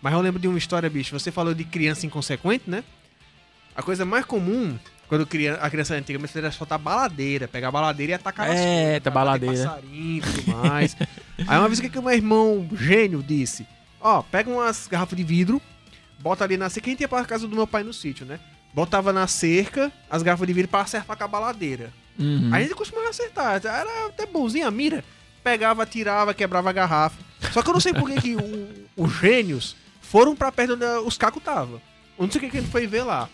[0.00, 1.16] Mas eu lembro de uma história, bicho.
[1.16, 2.82] Você falou de criança inconsequente, né?
[3.74, 5.22] A coisa mais comum, quando
[5.60, 9.54] a criança antigamente era soltar baladeira, pegar baladeira e atacar É, tá baladeira.
[9.54, 10.96] passarinho e tudo mais.
[11.46, 13.66] Aí uma vez o que, o meu irmão gênio disse?
[14.00, 15.60] Ó, pega umas garrafas de vidro,
[16.18, 16.84] bota ali na cerca.
[16.84, 18.38] Quem ia pra casa do meu pai no sítio, né?
[18.74, 21.92] Botava na cerca as garrafas de vidro pra acertar com a baladeira.
[22.18, 22.50] Uhum.
[22.52, 23.60] Aí a gente costumava acertar.
[23.64, 25.04] Era até bonzinha a mira.
[25.42, 27.16] Pegava, tirava, quebrava a garrafa.
[27.52, 28.36] Só que eu não sei por que, que
[28.96, 31.80] os gênios foram pra perto onde os cacos estavam.
[32.18, 33.28] Eu não sei o que, que ele foi ver lá.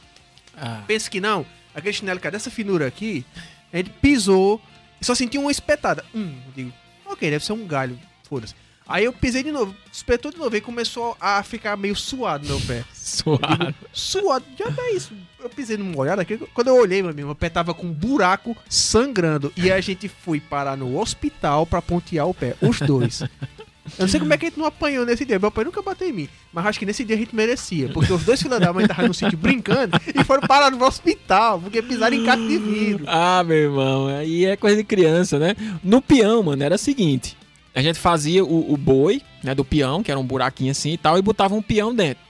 [0.60, 1.44] Ah, Pensa que não.
[1.74, 3.24] Aquele chinelo que é dessa finura aqui,
[3.72, 4.60] a gente pisou
[5.00, 6.04] e só sentiu uma espetada.
[6.14, 6.72] Hum, eu digo,
[7.06, 7.98] ok, deve ser um galho.
[8.28, 8.54] Foda-se.
[8.86, 12.58] Aí eu pisei de novo, espetou de novo e começou a ficar meio suado meu
[12.62, 12.82] pé.
[12.94, 13.74] suado.
[13.92, 15.12] Suado, já é isso.
[15.38, 16.38] Eu pisei numa olhada aqui.
[16.54, 19.52] Quando eu olhei, meu amigo, meu pé tava com um buraco sangrando.
[19.56, 22.56] E a gente foi parar no hospital pra pontear o pé.
[22.62, 23.22] Os dois.
[23.98, 25.38] Eu não sei como é que a gente não apanhou nesse dia.
[25.38, 26.28] Meu pai nunca bateu em mim.
[26.52, 27.88] Mas acho que nesse dia a gente merecia.
[27.88, 31.60] Porque os dois filhos da mãe estavam no sítio brincando e foram parar no hospital.
[31.60, 33.04] Porque pisaram em caixa de vidro.
[33.06, 35.54] Ah, meu irmão, aí é coisa de criança, né?
[35.82, 37.36] No peão, mano, era o seguinte:
[37.74, 40.98] a gente fazia o, o boi, né, do peão, que era um buraquinho assim e
[40.98, 42.22] tal, e botava um peão dentro.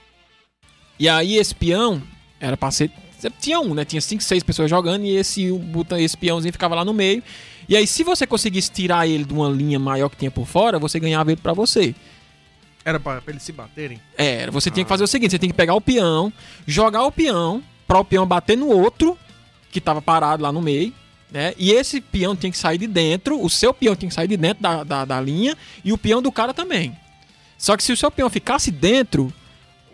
[0.99, 2.01] E aí esse peão
[2.39, 2.91] era pra ser.
[3.39, 3.83] Tinha um, né?
[3.83, 5.49] Tinha cinco, seis pessoas jogando e esse,
[5.99, 7.23] esse peãozinho ficava lá no meio.
[7.69, 10.79] E aí, se você conseguisse tirar ele de uma linha maior que tinha por fora,
[10.79, 11.93] você ganhava ele pra você.
[12.83, 14.01] Era pra, pra eles se baterem?
[14.17, 14.71] Era, você ah.
[14.71, 16.33] tinha que fazer o seguinte: você tem que pegar o peão,
[16.65, 19.15] jogar o peão, para o peão bater no outro,
[19.71, 20.91] que tava parado lá no meio.
[21.29, 21.53] Né?
[21.59, 24.35] E esse peão tinha que sair de dentro, o seu peão tinha que sair de
[24.35, 25.55] dentro da, da, da linha
[25.85, 26.97] e o peão do cara também.
[27.55, 29.31] Só que se o seu peão ficasse dentro,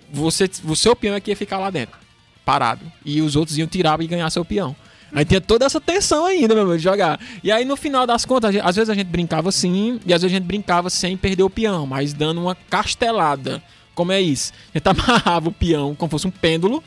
[0.09, 1.99] você, o seu peão é que ia ficar lá dentro,
[2.45, 2.89] parado.
[3.03, 4.73] E os outros iam tirar e ganhar seu peão.
[5.15, 7.17] Aí tinha toda essa tensão ainda, meu irmão, de jogar.
[7.41, 10.21] E aí, no final das contas, gente, às vezes a gente brincava assim, e às
[10.21, 13.63] vezes a gente brincava sem perder o peão, mas dando uma castelada.
[13.95, 14.51] Como é isso?
[14.73, 16.83] A gente amarrava o peão como fosse um pêndulo,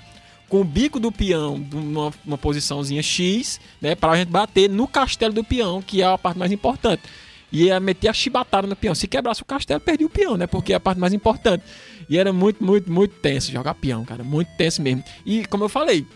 [0.47, 3.95] com o bico do peão numa uma posiçãozinha X, né?
[3.95, 7.03] Pra gente bater no castelo do peão, que é a parte mais importante.
[7.51, 8.95] E ia meter a chibatada no peão.
[8.95, 10.47] Se quebrasse o castelo, perdia o peão, né?
[10.47, 11.65] Porque é a parte mais importante.
[12.11, 14.23] E era muito, muito, muito tenso jogar peão, cara.
[14.23, 15.03] Muito tenso mesmo.
[15.25, 16.07] E como eu falei,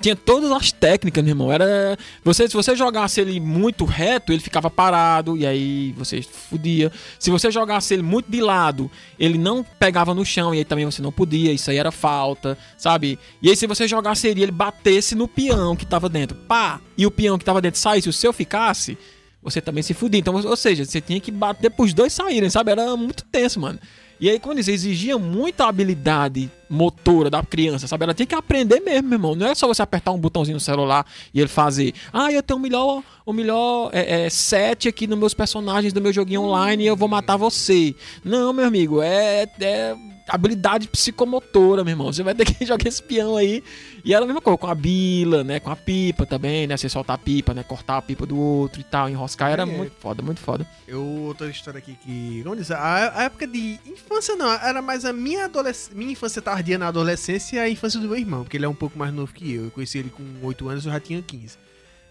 [0.00, 1.52] tinha todas as técnicas, meu irmão.
[1.52, 1.98] Era.
[2.24, 6.92] Você, se você jogasse ele muito reto, ele ficava parado, e aí você fudia.
[7.18, 10.84] Se você jogasse ele muito de lado, ele não pegava no chão, e aí também
[10.84, 13.18] você não podia, isso aí era falta, sabe?
[13.42, 17.06] E aí, se você jogasse ele ele batesse no peão que tava dentro, pá, e
[17.06, 18.96] o peão que tava dentro saísse, o seu ficasse,
[19.42, 20.20] você também se fudia.
[20.20, 22.72] Então, ou seja, você tinha que bater pros dois saírem, sabe?
[22.72, 23.78] Era muito tenso, mano.
[24.20, 28.04] E aí, eu disse, exigia muita habilidade motora da criança, sabe?
[28.04, 29.34] Ela tinha que aprender mesmo, meu irmão.
[29.34, 31.04] Não é só você apertar um botãozinho no celular
[31.34, 31.94] e ele fazer.
[32.12, 36.00] Ah, eu tenho o melhor, o melhor é, é, set aqui nos meus personagens do
[36.00, 37.94] meu joguinho online e eu vou matar você.
[38.22, 39.96] Não, meu amigo, é, é
[40.30, 42.12] habilidade psicomotora, meu irmão.
[42.12, 43.62] Você vai ter que jogar esse peão aí.
[44.04, 45.60] E era a mesma coisa com a bila, né?
[45.60, 46.76] Com a pipa também, né?
[46.76, 47.62] Você soltar a pipa, né?
[47.62, 49.50] Cortar a pipa do outro e tal, enroscar.
[49.50, 49.66] Era é.
[49.66, 50.66] muito foda, muito foda.
[50.86, 52.40] Eu, outra história aqui que.
[52.42, 56.40] Vamos dizer, a, a época de infância não, era mais a minha, adolesc minha infância
[56.40, 59.12] tardia na adolescência e a infância do meu irmão, porque ele é um pouco mais
[59.12, 59.64] novo que eu.
[59.64, 61.58] Eu conheci ele com 8 anos, eu já tinha 15.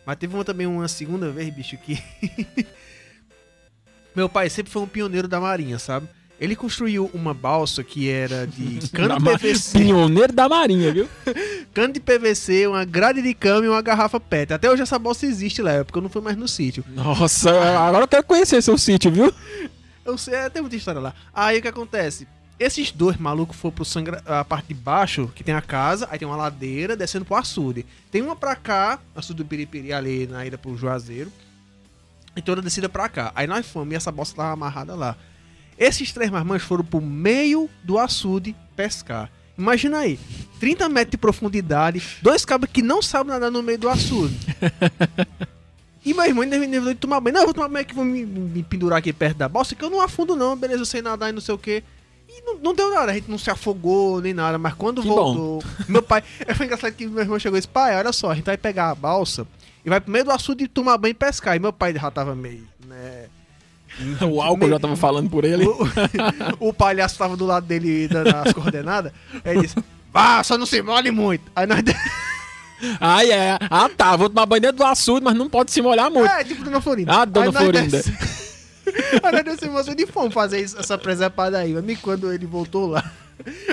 [0.05, 2.01] Mas teve uma, também uma segunda vez, bicho, que.
[4.15, 6.07] meu pai sempre foi um pioneiro da marinha, sabe?
[6.39, 9.79] Ele construiu uma balsa que era de cano de PVC.
[9.79, 11.09] Pioneiro da marinha, viu?
[11.73, 14.53] cano de PVC, uma grade de cama e uma garrafa PET.
[14.53, 16.83] Até hoje essa balsa existe lá, porque eu não fui mais no sítio.
[16.89, 19.33] Nossa, agora eu quero conhecer seu sítio, viu?
[20.05, 21.13] Eu sei, é, tem muita história lá.
[21.31, 22.27] Aí o que acontece?
[22.59, 24.23] Esses dois malucos foram pro sangra...
[24.25, 27.85] a parte de baixo, que tem a casa, aí tem uma ladeira descendo pro açude.
[28.09, 31.31] Tem uma pra cá, açude do Piripiri ali na ida pro Juazeiro.
[32.35, 33.31] E toda descida pra cá.
[33.35, 35.15] Aí nós fomos e essa balsa tava amarrada lá.
[35.79, 39.31] Esses três marmanjos foram pro meio do açude pescar.
[39.57, 40.19] Imagina aí,
[40.59, 44.35] 30 metros de profundidade, dois cabos que não sabem nadar no meio do açude.
[46.05, 47.33] E meu irmão ainda me de tomar banho.
[47.33, 49.83] Não, eu vou tomar banho aqui, vou me, me, pendurar aqui perto da bosta, que
[49.83, 51.83] eu não afundo não, beleza, eu sei nadar e não sei o que.
[52.27, 55.07] E não, não, deu nada, a gente não se afogou nem nada, mas quando que
[55.07, 55.63] voltou, bom.
[55.87, 56.23] meu pai.
[56.55, 58.91] Foi engraçado que meu irmão chegou e disse: pai, olha só, a gente vai pegar
[58.91, 59.45] a balsa
[59.83, 61.55] e vai pro meio do açude tomar banho e pescar.
[61.55, 63.27] E meu pai já tava meio, né?
[64.21, 65.65] o álcool já tava falando por ele.
[65.65, 69.11] O, o palhaço tava do lado dele dando as coordenadas.
[69.43, 69.75] Aí ele disse:
[70.11, 71.51] Vá, só não se molhe muito.
[71.55, 71.81] Aí nós.
[72.97, 73.57] Ah, é.
[73.69, 74.15] Ah, tá.
[74.15, 76.31] Vou tomar banho dentro do açude, mas não pode se molhar muito.
[76.31, 77.11] É, tipo Dona Florinda.
[77.13, 77.97] Ah, Dona Florinda.
[79.21, 81.73] Aí nós descemos de fome fazer essa presepada aí.
[81.73, 83.11] Mas quando ele voltou lá.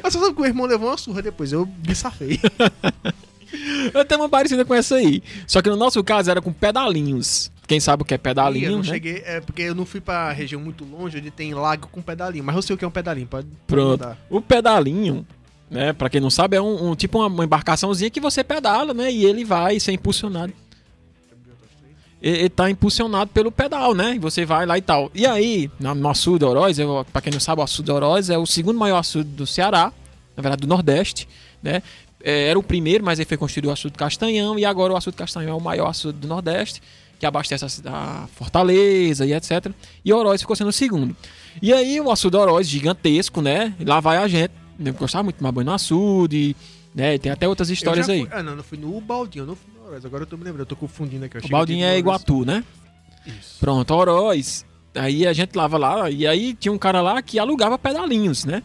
[0.03, 1.53] Eu só sabe que o irmão levou uma surra depois.
[1.53, 2.41] Eu me safei.
[3.95, 5.23] eu tenho uma parecida com essa aí.
[5.47, 7.53] Só que no nosso caso era com pedalinhos.
[7.67, 8.85] Quem sabe o que é pedalinho, eu não né?
[8.85, 12.45] cheguei, é porque eu não fui pra região muito longe onde tem lago com pedalinho,
[12.45, 14.05] mas eu sei o que é um pedalinho, pode Pronto.
[14.05, 15.27] Pode o pedalinho,
[15.69, 18.95] né, para quem não sabe, é um, um tipo uma, uma, embarcaçãozinha que você pedala,
[18.95, 20.53] né, e ele vai ser impulsionado.
[22.23, 24.17] Ele tá impulsionado pelo pedal, né?
[24.17, 25.11] E você vai lá e tal.
[25.15, 26.79] E aí, no açude de Oroz,
[27.13, 29.93] para quem não sabe, o açude de Oroz é o segundo maior açude do Ceará,
[30.35, 31.29] na verdade do Nordeste,
[31.63, 31.83] né?
[32.25, 35.17] É, era o primeiro, mas ele foi construído o açude Castanhão e agora o açude
[35.17, 36.81] Castanhão é o maior açude do Nordeste
[37.19, 39.71] que abastece a Fortaleza e etc.
[40.05, 41.17] E Oroz ficou sendo o segundo.
[41.63, 43.75] E aí o açude Oroz, gigantesco, né?
[43.81, 44.53] E lá vai a gente.
[44.79, 46.55] Eu gostava muito de tomar banho no açude,
[46.95, 47.15] né?
[47.15, 48.29] E tem até outras histórias aí.
[48.31, 50.05] Ah, não, não fui no Baldinho, eu não fui no Oroz.
[50.05, 51.39] Agora eu tô me lembrando, eu tô confundindo aqui.
[51.39, 52.63] O Baldinho é Iguatu, né?
[53.27, 53.59] Isso.
[53.59, 54.67] Pronto, Oroz.
[54.95, 58.63] Aí a gente lava lá, e aí tinha um cara lá que alugava pedalinhos, né?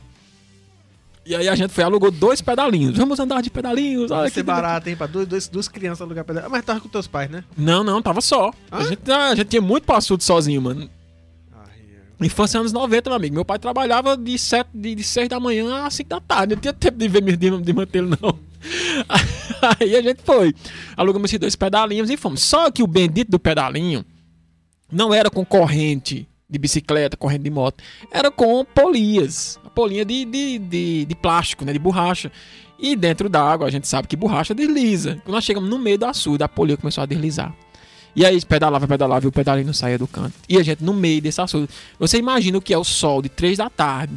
[1.26, 2.98] E aí a gente foi alugou dois pedalinhos.
[2.98, 4.10] Vamos andar de pedalinhos.
[4.10, 4.96] Vai ser barato, hein?
[4.96, 6.52] Pra dois, dois, duas crianças alugar pedalinhos.
[6.52, 7.44] Mas tava com teus pais, né?
[7.56, 8.52] Não, não, tava só.
[8.72, 10.90] A gente, a gente tinha muito passudo sozinho, mano.
[12.20, 12.26] É.
[12.26, 13.36] Infância anos 90, meu amigo.
[13.36, 16.56] Meu pai trabalhava de, sete, de, de 6 da manhã às 5 da tarde.
[16.56, 18.40] Não tinha tempo de ver de, de manter ele, não.
[19.80, 20.56] Aí a gente foi.
[20.98, 22.42] Alugamos esses dois pedalinhos e fomos.
[22.42, 24.04] Só que o bendito do pedalinho
[24.92, 27.84] não era com corrente de bicicleta, corrente de moto.
[28.12, 31.74] Era com polias polinha de, de, de, de, plástico, né?
[31.74, 32.32] De borracha.
[32.80, 35.22] E dentro da água, a gente sabe que borracha desliza.
[35.24, 37.54] Quando nós chegamos no meio do açude, a polia começou a deslizar.
[38.16, 40.34] E aí pedalava, pedalava e o pedalinho não saía do canto.
[40.50, 41.70] E a gente no meio desse açude.
[42.00, 44.14] Você imagina o que é o sol de 3 da tarde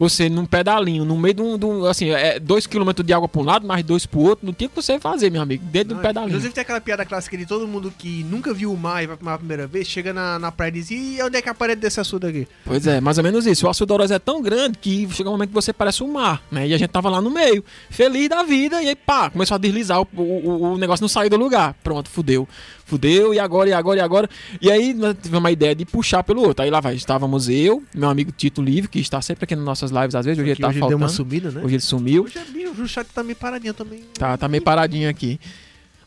[0.00, 3.28] você num pedalinho, no meio de um, de um assim, é dois quilômetros de água
[3.28, 5.62] para um lado, mais dois pro outro, não tinha o que você fazer, meu amigo,
[5.66, 6.30] dentro do pedalinho.
[6.30, 9.16] Inclusive tem aquela piada clássica de todo mundo que nunca viu o mar e vai
[9.18, 11.54] pra primeira vez, chega na, na praia e diz, e onde é que é a
[11.54, 12.48] parede desse açude aqui?
[12.64, 13.66] Pois é, mais ou menos isso.
[13.66, 16.42] O açude Oroz é tão grande que chega um momento que você parece um mar,
[16.50, 16.66] né?
[16.66, 19.58] E a gente tava lá no meio, feliz da vida, e aí pá, começou a
[19.58, 21.74] deslizar, o, o, o negócio não saiu do lugar.
[21.82, 22.48] Pronto, fudeu
[22.90, 24.30] fudeu, e agora, e agora, e agora.
[24.60, 26.64] E aí nós tivemos uma ideia de puxar pelo outro.
[26.64, 30.02] Aí lá vai, estávamos eu, meu amigo Tito Livre, que está sempre aqui nas nossas
[30.02, 30.98] lives às vezes, hoje ele tá hoje faltando.
[30.98, 31.62] Deu uma sumida, né?
[31.62, 32.24] Hoje ele sumiu.
[32.24, 34.04] Hoje é, o chat tá meio paradinho também.
[34.14, 35.38] Tá, tá meio paradinho aqui.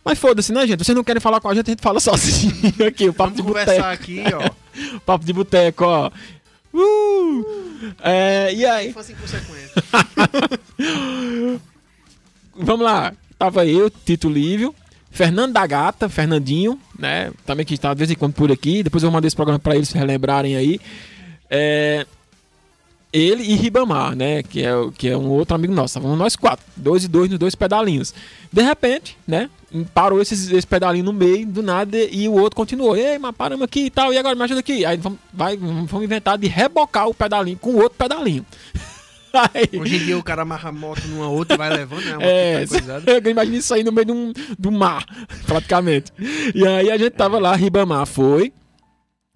[0.03, 0.83] Mas foda-se, né, gente?
[0.83, 2.53] Vocês não querem falar com a gente, a gente fala sozinho
[2.87, 3.85] aqui, o papo Vamos de boteco.
[3.85, 4.99] aqui, ó.
[5.05, 6.11] papo de boteco, ó.
[6.73, 7.45] Uh!
[8.01, 8.93] É, e aí?
[12.55, 13.13] Vamos lá.
[13.37, 14.73] Tava eu, Tito Lívio,
[15.11, 17.31] Fernando da Gata, Fernandinho, né?
[17.45, 18.83] Também que está de vez em quando por aqui.
[18.83, 20.79] Depois eu mandei esse programa para eles se relembrarem aí.
[21.49, 22.05] É,
[23.13, 24.41] ele e Ribamar, né?
[24.41, 25.97] Que é, que é um outro amigo nosso.
[25.97, 28.13] Estavam nós quatro, dois e dois nos dois pedalinhos.
[28.51, 29.49] De repente, né?
[29.93, 32.97] Parou esses, esse pedalinho no meio, do nada, e o outro continuou.
[32.97, 34.83] Ei, mas paramos aqui e tal, e agora me ajuda aqui.
[34.83, 38.45] Aí vamos, vai, vamos inventar de rebocar o pedalinho com o outro pedalinho.
[39.33, 39.79] Aí...
[39.79, 42.17] Hoje em dia o cara amarra a moto numa outra e vai levando, né?
[42.21, 42.65] É,
[43.25, 45.03] eu imagino isso aí no meio de um, do mar,
[45.47, 46.13] praticamente.
[46.53, 48.53] E aí a gente tava lá, Ribamar foi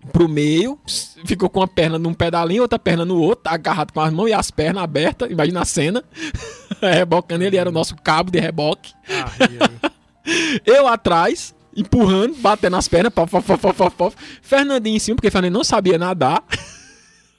[0.08, 0.80] pro meio,
[1.26, 4.34] ficou com a perna num pedalinho, outra perna no outro, agarrado com as mãos e
[4.34, 6.04] as pernas abertas, imagina a cena.
[6.82, 8.94] Rebocando, ele era o nosso cabo de reboque.
[9.10, 9.92] Ah,
[10.66, 15.58] eu atrás, empurrando, batendo as pernas, pof, pof, pof, pof, Fernandinho em cima, porque Fernandinho
[15.58, 16.44] não sabia nadar.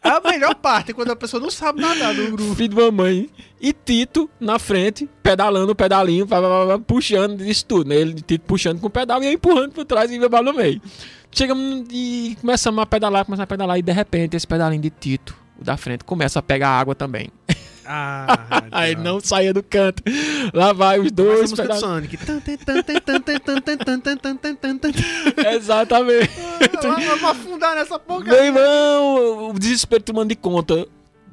[0.03, 2.55] É a melhor parte, quando a pessoa não sabe nadar do grupo.
[2.55, 3.29] Filho de mamãe.
[3.61, 6.27] E Tito na frente, pedalando o pedalinho,
[6.87, 7.97] puxando isso tudo, né?
[7.97, 10.81] Ele, Tito puxando com o pedal e eu empurrando por trás e Bebal no meio.
[11.31, 15.37] Chegamos e começamos a pedalar, começamos a pedalar e de repente esse pedalinho de Tito,
[15.61, 17.31] o da frente, começa a pegar água também.
[17.91, 20.03] Ah, Aí não saía do canto.
[20.53, 21.51] Lá vai os dois.
[21.53, 21.79] Pedal...
[21.79, 22.19] Sonic.
[25.55, 26.31] Exatamente.
[26.83, 28.25] Vamos afundar nessa porra.
[28.25, 30.87] Meu irmão, o desespero tomando de conta.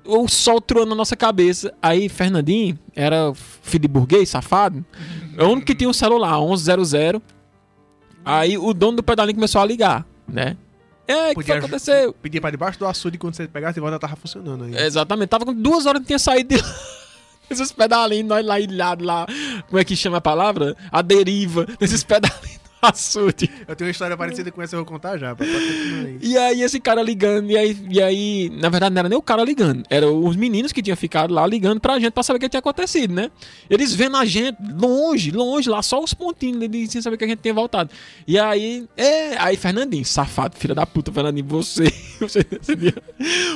[0.06, 1.74] O sol troando na nossa cabeça.
[1.82, 4.86] Aí Fernandinho era filho de burguês, safado.
[5.38, 7.22] É o único que tinha um celular, 1100.
[8.26, 10.58] Aí o dono do pedalinho começou a ligar, né?
[11.08, 12.14] É, o que foi, aconteceu?
[12.14, 14.76] Pedir pra debaixo do açude quando você pegasse e volta tava funcionando aí.
[14.76, 16.76] Exatamente, tava com duas horas que tinha saído de lá.
[17.48, 19.28] Esses pedalinhos, nós lá ilhado lá.
[19.68, 20.76] Como é que chama a palavra?
[20.92, 23.50] A deriva desses pedalinhos açude.
[23.68, 25.36] Eu tenho uma história parecida com essa, eu vou contar já.
[25.36, 26.20] Pra, aí.
[26.22, 29.22] E aí esse cara ligando, e aí, e aí, na verdade não era nem o
[29.22, 32.40] cara ligando, eram os meninos que tinham ficado lá ligando pra gente pra saber o
[32.40, 33.32] que tinha acontecido, né?
[33.70, 37.28] Eles vendo a gente longe, longe, lá, só os pontinhos, eles sem saber que a
[37.28, 37.90] gente tinha voltado.
[38.28, 41.86] E aí, é, aí Fernandinho, safado, filho da puta, Fernandinho, você,
[42.20, 42.46] você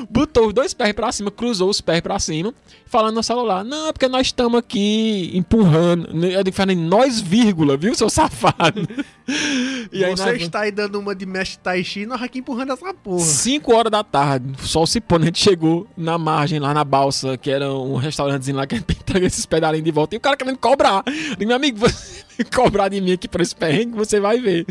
[0.10, 2.54] botou os dois pés pra cima, cruzou os pés pra cima,
[2.86, 6.26] falando no celular, não, é porque nós estamos aqui empurrando.
[6.26, 8.88] Eu digo, Fernandinho, nós, vírgula, viu, seu safado?
[9.92, 12.94] E aí, Você está aí dando uma de mestre Tai Chi, nós aqui empurrando essa
[12.94, 13.20] porra.
[13.20, 16.84] 5 horas da tarde, o sol se pondo, a gente chegou na margem, lá na
[16.84, 20.16] balsa, que era um restaurantezinho lá que a gente pegou esses pedalinhos de volta.
[20.16, 21.04] E o cara querendo cobrar.
[21.08, 24.66] Eu digo, meu amigo, você cobrar de mim aqui por esse perrengue, você vai ver.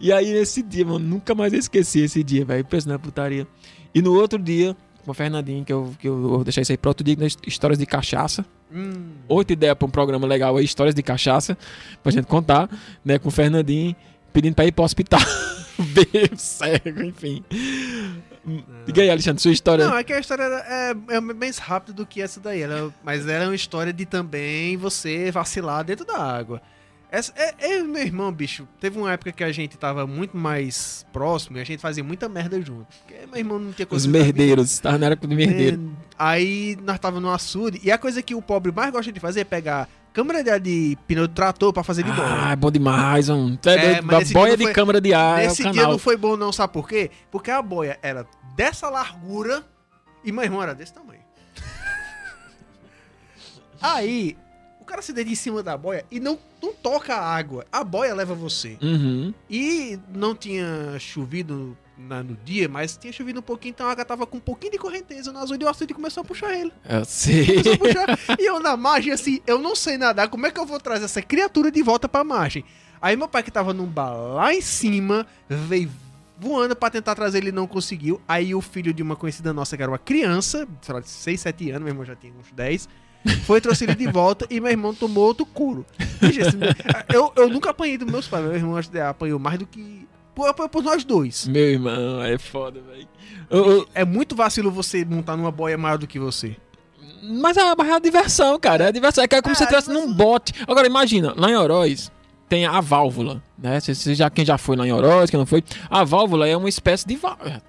[0.00, 2.64] E aí, nesse dia, mano, nunca mais esqueci esse dia, velho.
[2.64, 3.46] Pensa na putaria.
[3.94, 6.78] E no outro dia, com o Fernandinho, que eu, que eu vou deixar isso aí
[6.78, 7.16] para outro dia,
[7.46, 8.44] histórias de cachaça.
[8.72, 9.12] Hum.
[9.28, 11.56] Outra ideia para um programa legal aí, histórias de cachaça,
[12.02, 12.68] pra gente contar,
[13.04, 13.94] né, com o Fernandinho,
[14.32, 15.20] pedindo pra ir pro hospital.
[15.78, 17.42] Bebo, cego, enfim.
[18.44, 18.64] Não.
[18.86, 19.86] Diga aí, Alexandre, sua história.
[19.86, 22.62] Não, é que a história é, é mais rápida do que essa daí.
[22.62, 26.60] Ela, mas era uma história de também você vacilar dentro da água.
[27.10, 31.04] Essa, é, é, meu irmão, bicho, teve uma época que a gente tava muito mais
[31.12, 32.86] próximo e a gente fazia muita merda junto.
[32.98, 34.06] Porque meu irmão não tinha coisa.
[34.06, 35.92] Os merdeiros, tava na época do merdeiro.
[35.96, 39.18] É, aí nós tava no açude e a coisa que o pobre mais gosta de
[39.18, 42.28] fazer é pegar câmera de, de pneu de trator pra fazer de boia.
[42.30, 43.58] Ah, é bom demais, mano.
[43.66, 45.38] É, é boia de foi, câmera de ar.
[45.38, 47.10] Nesse é dia não foi bom, não, sabe por quê?
[47.28, 48.24] Porque a boia era
[48.54, 49.64] dessa largura
[50.24, 51.22] e meu irmão era desse tamanho.
[53.82, 54.36] Aí
[54.90, 57.64] cara se deita em cima da boia e não, não toca a água.
[57.70, 58.76] A boia leva você.
[58.82, 59.32] Uhum.
[59.48, 64.04] E não tinha chovido na, no dia, mas tinha chovido um pouquinho, então a água
[64.04, 66.72] tava com um pouquinho de correnteza no azul e o açude começou a puxar ele.
[66.88, 67.62] Eu sei.
[67.78, 70.80] Puxar, e eu na margem, assim, eu não sei nadar, como é que eu vou
[70.80, 72.64] trazer essa criatura de volta pra margem?
[73.00, 75.90] Aí meu pai que tava num bar lá em cima, veio
[76.38, 78.20] voando para tentar trazer ele não conseguiu.
[78.26, 81.40] Aí o filho de uma conhecida nossa, que era uma criança, sei lá, de 6,
[81.40, 82.88] 7 anos, meu irmão já tinha uns 10
[83.44, 85.84] Foi, trouxe ele de volta e meu irmão tomou outro couro.
[87.12, 88.44] Eu, eu nunca apanhei dos meus pais.
[88.44, 90.06] Meu irmão acho que apanhou mais do que.
[90.34, 91.46] Por, apanhou por nós dois.
[91.46, 93.86] Meu irmão, é foda, velho.
[93.94, 96.56] É muito vacilo você montar numa boia maior do que você.
[97.22, 98.84] Mas é, mas é a diversão, cara.
[98.84, 99.22] É diversão.
[99.22, 100.54] É que é como É, se você estivesse num bote.
[100.66, 102.10] Agora, imagina, lá em Oroz
[102.48, 103.78] tem a válvula, né?
[103.80, 106.68] Se já, quem já foi lá em Oroz, quem não foi, a válvula é uma
[106.68, 107.62] espécie de válvula.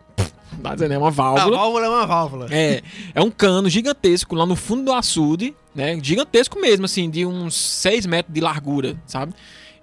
[0.73, 1.57] Dizendo, é uma A válvula.
[1.57, 2.47] válvula é uma válvula.
[2.51, 2.81] É,
[3.13, 5.99] é um cano gigantesco lá no fundo do açude, né?
[6.01, 9.33] Gigantesco mesmo, assim, de uns 6 metros de largura, sabe?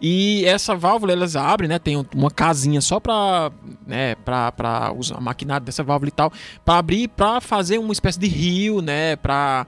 [0.00, 1.76] E essa válvula, elas abrem, né?
[1.78, 3.50] Tem um- uma casinha só pra,
[3.84, 6.32] né, pra, pra usar a maquinário dessa válvula e tal,
[6.64, 9.16] pra abrir, pra fazer uma espécie de rio, né?
[9.16, 9.66] Pra,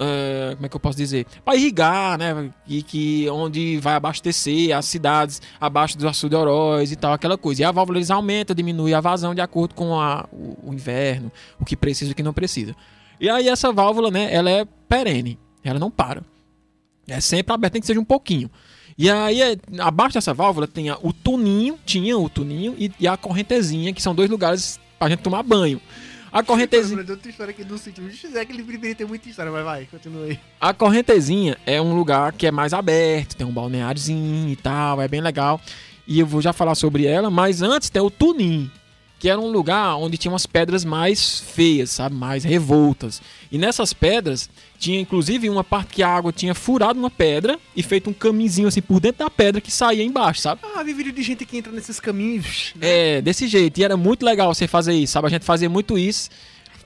[0.00, 1.26] ah, como é que eu posso dizer?
[1.44, 2.50] Pra irrigar, né?
[2.66, 7.36] E que onde vai abastecer as cidades abaixo do açude de Oroz e tal, aquela
[7.36, 7.60] coisa.
[7.60, 11.30] E a válvula eles aumentam, diminui a vazão de acordo com a, o, o inverno,
[11.60, 12.74] o que precisa e o que não precisa.
[13.20, 16.22] E aí essa válvula, né, ela é perene, ela não para.
[17.06, 18.50] É sempre aberta, tem que seja um pouquinho.
[18.96, 23.16] E aí, é- abaixo dessa válvula tem o tuninho, tinha o tuninho e, e a
[23.16, 25.80] correntezinha, que são dois lugares pra gente tomar banho.
[26.32, 28.04] A correntezinha, de outra história aqui do sítio.
[28.04, 30.38] Bicho, é que ele deveria ter muita história, mas vai, continua aí.
[30.60, 35.08] a correntezinha é um lugar que é mais aberto, tem um balneáriozinho e tal, é
[35.08, 35.60] bem legal.
[36.06, 38.70] E eu vou já falar sobre ela, mas antes tem o tunim,
[39.20, 43.20] que era um lugar onde tinha umas pedras mais feias, sabe, mais revoltas.
[43.52, 44.48] E nessas pedras
[44.78, 48.66] tinha inclusive uma parte que a água tinha furado uma pedra e feito um caminhozinho
[48.66, 50.62] assim por dentro da pedra que saía embaixo, sabe?
[50.74, 52.72] Ah, vi vídeo de gente que entra nesses caminhos.
[52.74, 53.18] né?
[53.18, 53.78] É, desse jeito.
[53.78, 55.26] E era muito legal você fazer isso, sabe?
[55.26, 56.30] A gente fazia muito isso.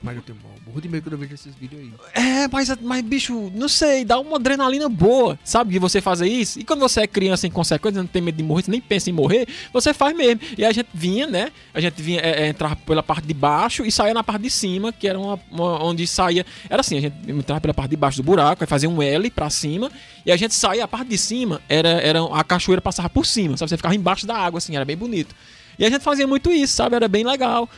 [0.01, 1.91] Mas eu tenho um burro de medo quando eu vejo esses vídeos aí.
[2.13, 5.73] É, mas, mas bicho, não sei, dá uma adrenalina boa, sabe?
[5.73, 6.59] De você fazer isso.
[6.59, 9.13] E quando você é criança inconsequente, não tem medo de morrer, você nem pensa em
[9.13, 10.41] morrer, você faz mesmo.
[10.57, 11.51] E a gente vinha, né?
[11.73, 14.49] A gente vinha é, é, entrar pela parte de baixo e saía na parte de
[14.49, 16.45] cima, que era uma, uma- onde saía.
[16.69, 19.29] Era assim, a gente entrava pela parte de baixo do buraco, aí fazia um L
[19.31, 19.91] pra cima,
[20.25, 23.57] e a gente saía, a parte de cima, era, era a cachoeira passava por cima,
[23.57, 23.69] sabe?
[23.69, 25.33] Você ficava embaixo da água, assim, era bem bonito.
[25.79, 26.95] E a gente fazia muito isso, sabe?
[26.95, 27.69] Era bem legal.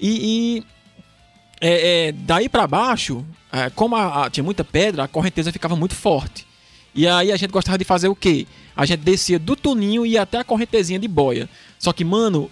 [0.00, 0.64] E, e
[1.66, 5.74] é, é, daí pra baixo, é, como a- a- tinha muita pedra, a correnteza ficava
[5.74, 6.46] muito forte.
[6.94, 8.46] E aí a gente gostava de fazer o quê?
[8.76, 11.48] A gente descia do tuninho e ia até a correntezinha de boia.
[11.78, 12.50] Só que, mano,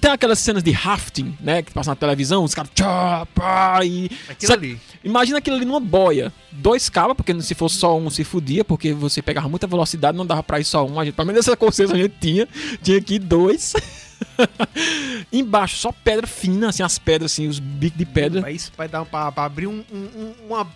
[0.00, 1.62] tem aquelas cenas de rafting, né?
[1.62, 2.70] Que passam na televisão, os caras.
[2.74, 4.78] tchá, pá, e- Aquilo Só- ali.
[5.02, 6.32] Imagina aquilo ali numa boia.
[6.52, 10.26] Dois cabos, porque se fosse só um se fudia, porque você pegava muita velocidade, não
[10.26, 11.00] dava pra ir só um.
[11.00, 12.46] A gente, pelo menos essa consciência a gente tinha.
[12.82, 13.72] Tinha ir dois.
[15.32, 18.40] Embaixo, só pedra fina, assim, as pedras, assim, os bicos de pedra.
[18.40, 20.66] Vai, isso vai dar pra, pra abrir um- um- uma.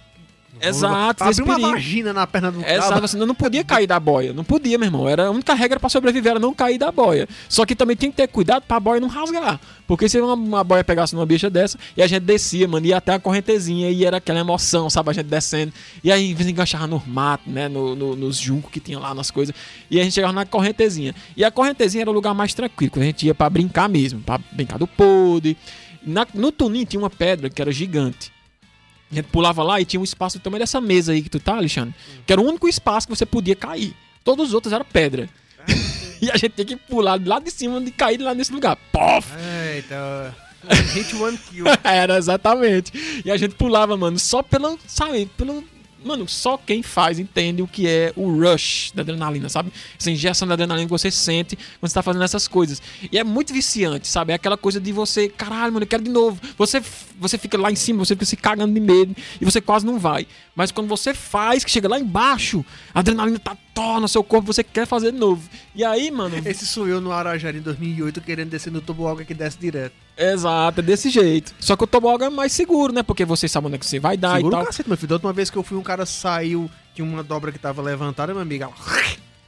[0.69, 2.83] Exato, Pra abrir uma vagina na perna do cara.
[2.83, 4.33] sabe, assim, eu não podia cair da boia.
[4.33, 5.09] Não podia, meu irmão.
[5.09, 7.29] Era a única regra pra sobreviver era não cair da boia.
[7.49, 9.61] Só que também tinha que ter cuidado pra boia não rasgar.
[9.87, 12.97] Porque se uma, uma boia pegasse numa bicha dessa, e a gente descia, mano, ia
[12.97, 15.11] até a correntezinha e era aquela emoção, sabe?
[15.11, 15.73] A gente descendo.
[16.03, 17.69] E aí, às vezes, enganchava no mato, né?
[17.69, 19.55] No, no- nos juncos que tinha lá nas coisas.
[19.91, 21.15] E a gente chegava na correntezinha.
[21.37, 24.21] E a correntezinha era o lugar mais tranquilo, que a gente ia pra brincar mesmo,
[24.21, 25.57] pra brincar do podre.
[26.07, 28.33] Na- no Tunim tinha uma pedra que era gigante.
[29.11, 31.39] A gente pulava lá e tinha um espaço do tamanho dessa mesa aí que tu
[31.39, 31.95] tá, Alexandre.
[32.27, 33.95] Que era o único espaço que você podia cair.
[34.25, 35.29] Todos os outros eram pedra.
[36.21, 38.77] e a gente tinha que pular lá de cima e cair lá nesse lugar.
[38.91, 39.29] Pof!
[39.75, 40.35] Eita.
[40.95, 41.67] Hit one kill.
[41.85, 43.23] Era exatamente.
[43.25, 45.65] E a gente pulava, mano, só pelo, sabe, pelo.
[46.05, 49.73] Mano, só quem faz entende o que é o rush da adrenalina, sabe?
[49.99, 52.83] Essa injeção de adrenalina que você sente quando você tá fazendo essas coisas.
[53.11, 54.33] E é muito viciante, sabe?
[54.33, 56.41] É aquela coisa de você, caralho, mano, eu quero de novo.
[56.59, 56.83] Você,
[57.19, 59.99] você fica lá em cima, você fica se cagando de medo e você quase não
[59.99, 60.27] vai.
[60.55, 62.65] Mas quando você faz, que chega lá embaixo,
[62.95, 63.57] a adrenalina tá
[64.01, 65.43] no seu corpo, você quer fazer de novo.
[65.75, 69.35] E aí, mano, Esse sou eu no Arajara em 2008 querendo descer no toboágua que
[69.35, 69.93] desce direto.
[70.17, 71.53] exato, é desse jeito.
[71.59, 73.03] Só que o tobogã é mais seguro, né?
[73.03, 74.67] Porque você sabe onde é que você vai dar Segura e tal.
[74.67, 75.09] cacete, meu filho.
[75.09, 78.33] Da última vez que eu fui, um cara saiu, tinha uma dobra que tava levantada,
[78.33, 78.65] meu amigo.
[78.65, 78.75] ela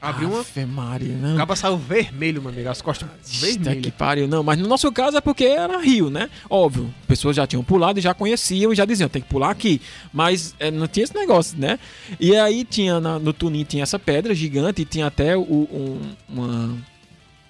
[0.01, 0.41] Abriu uma.
[0.41, 1.37] Ave Maria, O não.
[1.37, 2.69] cabo saiu vermelho, meu amigo.
[2.69, 3.93] As costas que vermelhas.
[3.97, 4.43] pariu, não.
[4.43, 6.29] Mas no nosso caso é porque era rio, né?
[6.51, 6.93] Óbvio.
[7.09, 9.81] Pessoas já tinham pulado e já conheciam e já diziam, tem que pular aqui.
[10.13, 11.79] Mas é, não tinha esse negócio, né?
[12.21, 16.15] E aí tinha na- no Tunim tinha essa pedra gigante e tinha até o- um-
[16.29, 16.77] uma,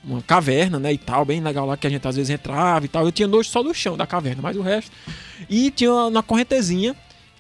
[0.05, 0.93] uma caverna, né?
[0.93, 3.05] E tal, bem legal lá que a gente às vezes entrava e tal.
[3.05, 4.91] Eu tinha nojo só do chão da caverna, mas o resto.
[5.51, 6.95] E tinha na correntezinha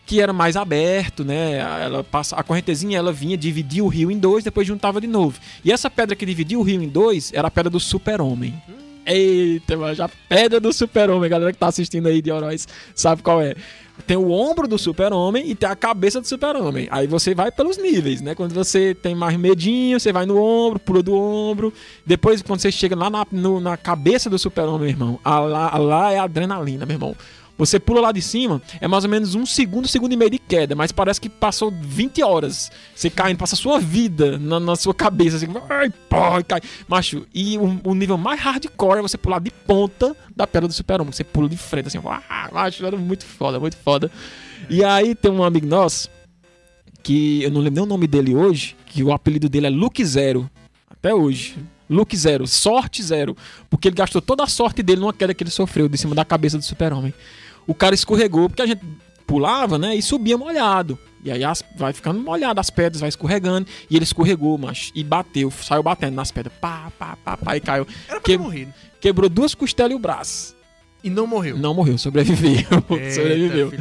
[0.06, 1.58] que era mais aberto, né?
[1.84, 5.38] Ela passa, a correntezinha ela vinha, dividia o rio em dois, depois juntava de novo.
[5.64, 8.54] E essa pedra que dividia o rio em dois era a pedra do super-homem.
[9.04, 13.40] Eita, mas a pedra do super-homem, galera que tá assistindo aí de Oroz sabe qual
[13.42, 13.54] é.
[14.06, 16.86] Tem o ombro do super-homem e tem a cabeça do super-homem.
[16.90, 18.34] Aí você vai pelos níveis, né?
[18.34, 21.72] Quando você tem mais medinho, você vai no ombro, pula do ombro.
[22.04, 25.78] Depois, quando você chega lá na, no- na cabeça do super-homem, irmão, a lá, a
[25.78, 27.16] lá é adrenalina, meu irmão.
[27.58, 30.38] Você pula lá de cima, é mais ou menos um segundo, segundo e meio de
[30.38, 32.70] queda, mas parece que passou 20 horas.
[32.94, 36.16] Você caindo, passa a sua vida na, na sua cabeça, assim, ai, pô,
[36.46, 36.60] cai.
[36.86, 40.74] Macho, e o, o, nível mais hardcore é você pular de ponta da pedra do
[40.74, 41.12] super-homem.
[41.12, 44.10] Você pula de frente, assim, ah, macho, era muito foda, muito foda.
[44.68, 46.10] E aí tem um amigo nosso,
[47.02, 50.04] que eu não lembro nem o nome dele hoje, que o apelido dele é Luke
[50.04, 50.50] Zero,
[50.90, 51.56] até hoje.
[51.88, 53.36] Luke zero, sorte zero.
[53.70, 56.24] Porque ele gastou toda a sorte dele numa queda que ele sofreu de cima da
[56.24, 57.14] cabeça do super-homem
[57.66, 58.82] o cara escorregou, porque a gente
[59.26, 59.94] pulava, né?
[59.94, 60.98] E subia molhado.
[61.22, 63.66] E aí as, vai ficando molhado, as pedras vai escorregando.
[63.90, 66.54] E ele escorregou, mas E bateu, saiu batendo nas pedras.
[66.60, 67.86] Pá, pá, pá, pá, e caiu.
[68.08, 68.68] Era pra que, morrer.
[69.00, 70.54] Quebrou duas costelas e o braço.
[71.02, 71.56] E não morreu.
[71.56, 72.50] Não morreu, sobreviveu.
[72.90, 73.72] Eita, sobreviveu.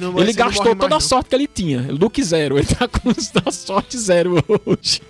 [0.00, 1.86] Não, ele gastou toda a sorte que ele tinha.
[1.90, 2.58] Luke zero.
[2.58, 3.10] Ele tá com
[3.48, 4.36] a sorte zero
[4.66, 5.00] hoje.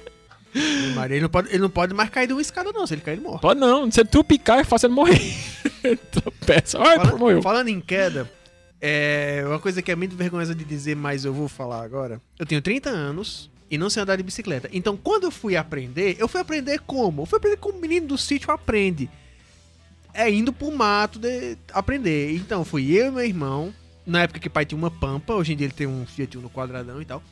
[1.09, 2.87] Ele não, pode, ele não pode mais cair de uma escada, não.
[2.87, 3.41] Se ele cair, ele morre.
[3.41, 3.91] Pode não.
[3.91, 5.19] Se tu picar, é fácil ele morrer.
[6.13, 6.79] Tropeça.
[6.79, 7.43] Ai, falando, morreu.
[7.43, 8.31] Falando em queda,
[8.81, 12.21] é uma coisa que é muito vergonhosa de dizer, mas eu vou falar agora.
[12.39, 14.69] Eu tenho 30 anos e não sei andar de bicicleta.
[14.73, 17.23] Então, quando eu fui aprender, eu fui aprender como?
[17.23, 19.09] Eu fui aprender como o menino do sítio aprende.
[20.13, 22.35] É indo pro mato de aprender.
[22.35, 23.73] Então, fui eu e meu irmão.
[24.05, 26.37] Na época que o pai tinha uma pampa, hoje em dia ele tem um Fiat
[26.37, 27.23] Uno quadradão e tal.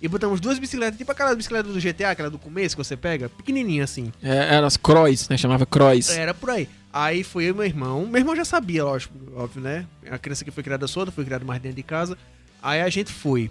[0.00, 3.28] E botamos duas bicicletas, tipo aquela bicicleta do GTA, aquela do começo que você pega,
[3.28, 4.12] pequenininha assim.
[4.22, 5.36] É, eram as Croix, né?
[5.36, 6.10] Chamava Croix.
[6.10, 6.68] Era por aí.
[6.92, 8.06] Aí foi eu e meu irmão.
[8.06, 9.86] Meu irmão já sabia, lógico, óbvio, né?
[10.10, 12.16] A criança que foi criada solta, foi criada mais dentro de casa.
[12.62, 13.50] Aí a gente foi.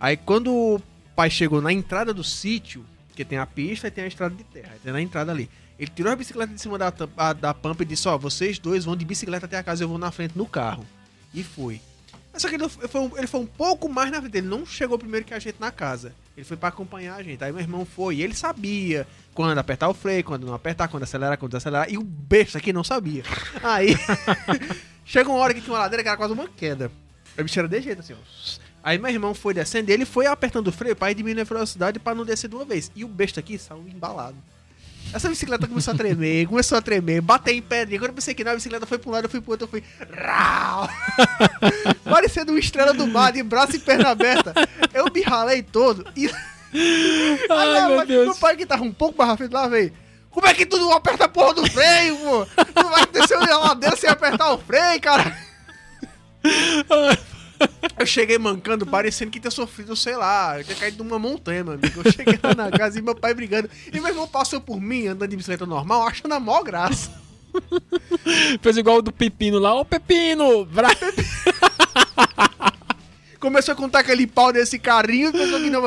[0.00, 0.82] Aí quando o
[1.14, 4.44] pai chegou na entrada do sítio, que tem a pista e tem a estrada de
[4.44, 5.48] terra, tem na entrada ali.
[5.78, 8.84] Ele tirou a bicicleta de cima da, a, da pampa e disse: Ó, vocês dois
[8.84, 10.86] vão de bicicleta até a casa, eu vou na frente no carro.
[11.34, 11.80] E foi.
[12.34, 14.38] Só que ele foi, um, ele foi um pouco mais na frente.
[14.38, 16.14] Ele não chegou primeiro que a gente na casa.
[16.36, 17.42] Ele foi para acompanhar a gente.
[17.44, 18.16] Aí meu irmão foi.
[18.16, 21.92] E ele sabia quando apertar o freio, quando não apertar, quando acelerar, quando desacelerar.
[21.92, 23.22] E o besta aqui não sabia.
[23.62, 23.94] Aí.
[25.04, 26.90] chegou uma hora que tinha uma ladeira que era quase uma queda.
[27.36, 28.62] A bicha era de jeito assim, ó.
[28.84, 32.14] Aí meu irmão foi descendo ele foi apertando o freio para diminuir a velocidade para
[32.14, 32.90] não descer de uma vez.
[32.96, 34.36] E o besta aqui saiu embalado.
[35.12, 37.94] Essa bicicleta começou a tremer, começou a tremer, bater em pedra.
[37.94, 39.52] E quando eu pensei que não, a bicicleta foi pra um lado, eu fui pro
[39.52, 39.82] outro, eu fui.
[42.04, 44.52] Parecendo uma estrela do mar, de braço e perna aberta.
[44.92, 46.30] Eu me ralei todo e.
[47.50, 48.26] Ai, Aí, meu Deus.
[48.26, 49.92] Meu pai que tava um pouco mais rápido lá, veio.
[50.30, 52.46] Como é que tu não aperta a porra do freio, pô?
[52.46, 55.36] Tu vai descer a ladeira sem apertar o freio, cara?
[57.98, 62.02] Eu cheguei mancando, parecendo que tinha sofrido, sei lá, tinha caído numa montanha, meu amigo.
[62.04, 63.68] Eu cheguei lá na casa e meu pai brigando.
[63.92, 67.10] E meu irmão passou por mim, andando de bicicleta normal, achando a maior graça.
[68.60, 69.74] Fez igual o do Pepino lá.
[69.74, 70.64] Ô, Pepino!
[70.66, 70.88] Bra...
[73.38, 75.82] Começou a contar aquele pau desse carrinho e pensou que não...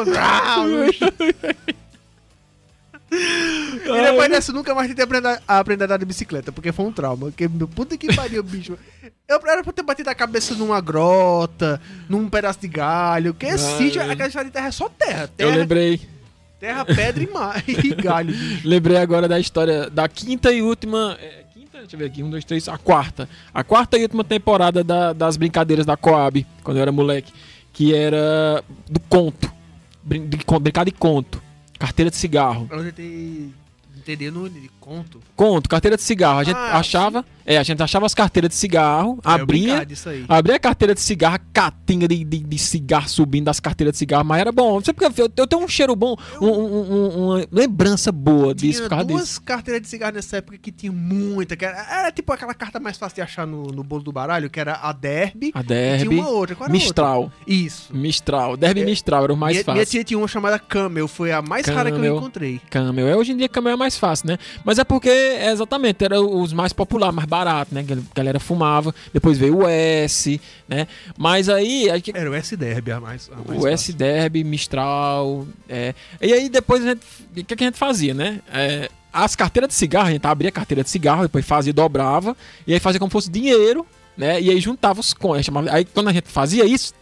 [3.16, 6.86] E depois dessa, nunca mais tentei aprender a, aprender a andar de bicicleta, porque foi
[6.86, 7.28] um trauma.
[7.28, 8.78] Porque, meu puta que pariu, bicho.
[9.28, 13.34] Eu era pra ter batido a cabeça numa grota, num pedaço de galho.
[13.34, 15.28] Que esse ah, sítio, aquela estrada de terra é só terra.
[15.28, 16.02] terra eu lembrei.
[16.60, 18.34] Terra, pedra e, mar, e galho.
[18.34, 18.68] Bicho.
[18.68, 21.18] Lembrei agora da história da quinta e última.
[21.22, 23.30] É, quinta, deixa eu ver aqui, um, dois, três, a quarta.
[23.54, 27.32] A quarta e última temporada da, das brincadeiras da Coab, quando eu era moleque.
[27.74, 29.52] Que era do conto.
[30.02, 31.45] Brin de, brincar de conto.
[31.80, 32.68] Carteira de cigarro.
[34.32, 35.20] No de conto.
[35.36, 36.40] Conto, carteira de cigarro.
[36.40, 37.22] A gente ah, achava.
[37.22, 37.36] Sim.
[37.46, 39.86] É, a gente achava as carteiras de cigarro, é, abria.
[40.28, 44.26] Abria a carteira de cigarro, catinga de, de, de, cigarro subindo das carteiras de cigarro,
[44.26, 44.82] mas era bom.
[44.82, 48.90] Você porque eu, eu tenho um cheiro bom, um, um, uma lembrança boa disso por
[48.90, 49.42] causa duas disso.
[49.44, 51.56] carteiras de cigarro nessa época que tinha muita.
[51.56, 54.50] Que era, era, tipo aquela carta mais fácil de achar no, no bolo do baralho,
[54.50, 55.52] que era a Derby.
[55.54, 56.10] A Derby.
[56.10, 56.56] tinha uma outra.
[56.56, 57.22] Qual era Mistral.
[57.24, 57.38] Outra?
[57.46, 57.96] Isso.
[57.96, 58.58] Mistral.
[58.58, 59.76] Derby é, Mistral era o mais minha, fácil.
[59.76, 62.60] Minha tia tinha uma chamada Camel, foi a mais Camel, rara que eu encontrei.
[62.72, 63.08] Camel.
[63.08, 64.38] É, hoje em dia Camel é mais fácil, né?
[64.64, 67.86] Mas é porque, é exatamente, era os mais populares, mais baratos, né?
[67.90, 68.94] A galera fumava.
[69.14, 70.88] Depois veio o S, né?
[71.18, 71.88] Mas aí.
[72.14, 73.30] Era o S Derby a mais.
[73.32, 75.48] A mais o S Derby, Mistral.
[75.68, 75.94] É.
[76.22, 77.02] E aí depois a gente.
[77.32, 78.42] O que, que a gente fazia, né?
[78.52, 82.36] É, as carteiras de cigarro, a gente abria a carteira de cigarro, depois fazia dobrava,
[82.68, 83.86] e aí fazia como fosse dinheiro,
[84.18, 84.42] né?
[84.42, 85.48] E aí juntava os contos.
[85.72, 86.94] Aí quando a gente fazia isso,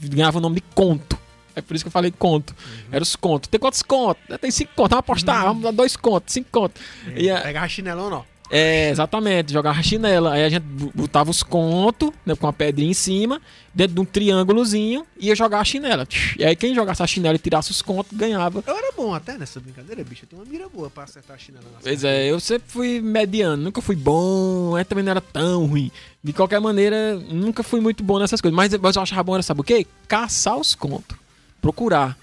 [0.00, 1.18] ganhava o nome de conto.
[1.58, 2.50] É por isso que eu falei conto.
[2.50, 2.88] Uhum.
[2.92, 3.48] Era os contos.
[3.48, 4.22] Tem quantos contos?
[4.40, 4.90] Tem cinco contos.
[4.90, 5.38] Vamos apostar.
[5.40, 5.48] Uhum.
[5.48, 6.80] Vamos dar dois contos, cinco contos.
[7.14, 8.38] É, e, pega chinelão, não.
[8.50, 10.32] É, exatamente, jogava chinela.
[10.32, 13.40] Aí a gente botava os contos, né, com a pedrinha em cima,
[13.74, 16.08] dentro de um triângulozinho, e ia jogar a chinela.
[16.38, 18.62] E aí quem jogasse a chinela e tirasse os contos, ganhava.
[18.66, 20.24] Eu era bom até nessa brincadeira, bicho.
[20.24, 21.64] Eu tenho uma mira boa pra acertar a chinela.
[21.82, 25.90] Pois é, eu sempre fui mediano, nunca fui bom, aí também não era tão ruim.
[26.24, 28.56] De qualquer maneira, nunca fui muito bom nessas coisas.
[28.56, 29.86] Mas, mas eu achava bom, era, sabe o quê?
[30.06, 31.16] Caçar os contos.
[31.60, 32.18] Procurar.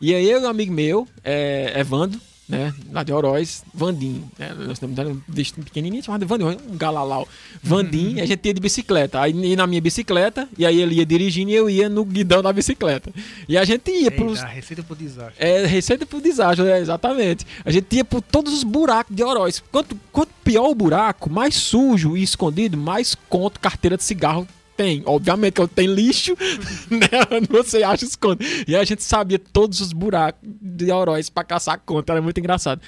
[0.00, 2.74] E aí eu e um amigo meu, é, Evandro, né?
[2.92, 4.24] Lá de Oroz, Vandim.
[4.38, 4.54] Né?
[4.66, 7.26] Nós temos um pequenininho chamado Vandim, um galalau.
[7.62, 8.22] Vandim, uhum.
[8.22, 9.20] a gente ia de bicicleta.
[9.20, 12.42] Aí ia na minha bicicleta, e aí ele ia dirigindo e eu ia no guidão
[12.42, 13.10] da bicicleta.
[13.48, 14.42] E a gente ia Eita, pros.
[14.42, 15.34] Receita pro desastre.
[15.38, 17.46] É, receita pro desastre, é, exatamente.
[17.64, 19.62] A gente ia por todos os buracos de Oroz.
[19.72, 25.02] Quanto, quanto pior o buraco, mais sujo e escondido, mais conto carteira de cigarro tem.
[25.06, 26.36] Obviamente que eu tenho lixo,
[26.90, 27.08] né?
[27.50, 28.64] Você acha esconde.
[28.66, 32.12] E a gente sabia todos os buracos de Oroz pra caçar conta.
[32.12, 32.80] Era muito engraçado.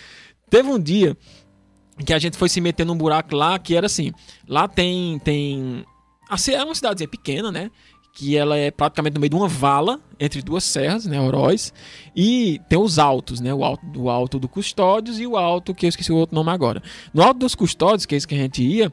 [0.50, 1.16] Teve um dia
[2.04, 4.12] que a gente foi se meter num buraco lá que era assim.
[4.48, 5.18] Lá tem.
[5.20, 5.84] tem
[6.28, 7.70] assim, é uma cidadezinha pequena, né?
[8.12, 11.20] Que ela é praticamente no meio de uma vala entre duas serras, né?
[11.20, 11.72] Oroz.
[12.14, 13.52] E tem os altos, né?
[13.52, 16.50] O alto, o alto do Custódios e o alto, que eu esqueci o outro nome
[16.50, 16.82] agora.
[17.12, 18.90] No alto dos Custódios, que é esse que a gente ia,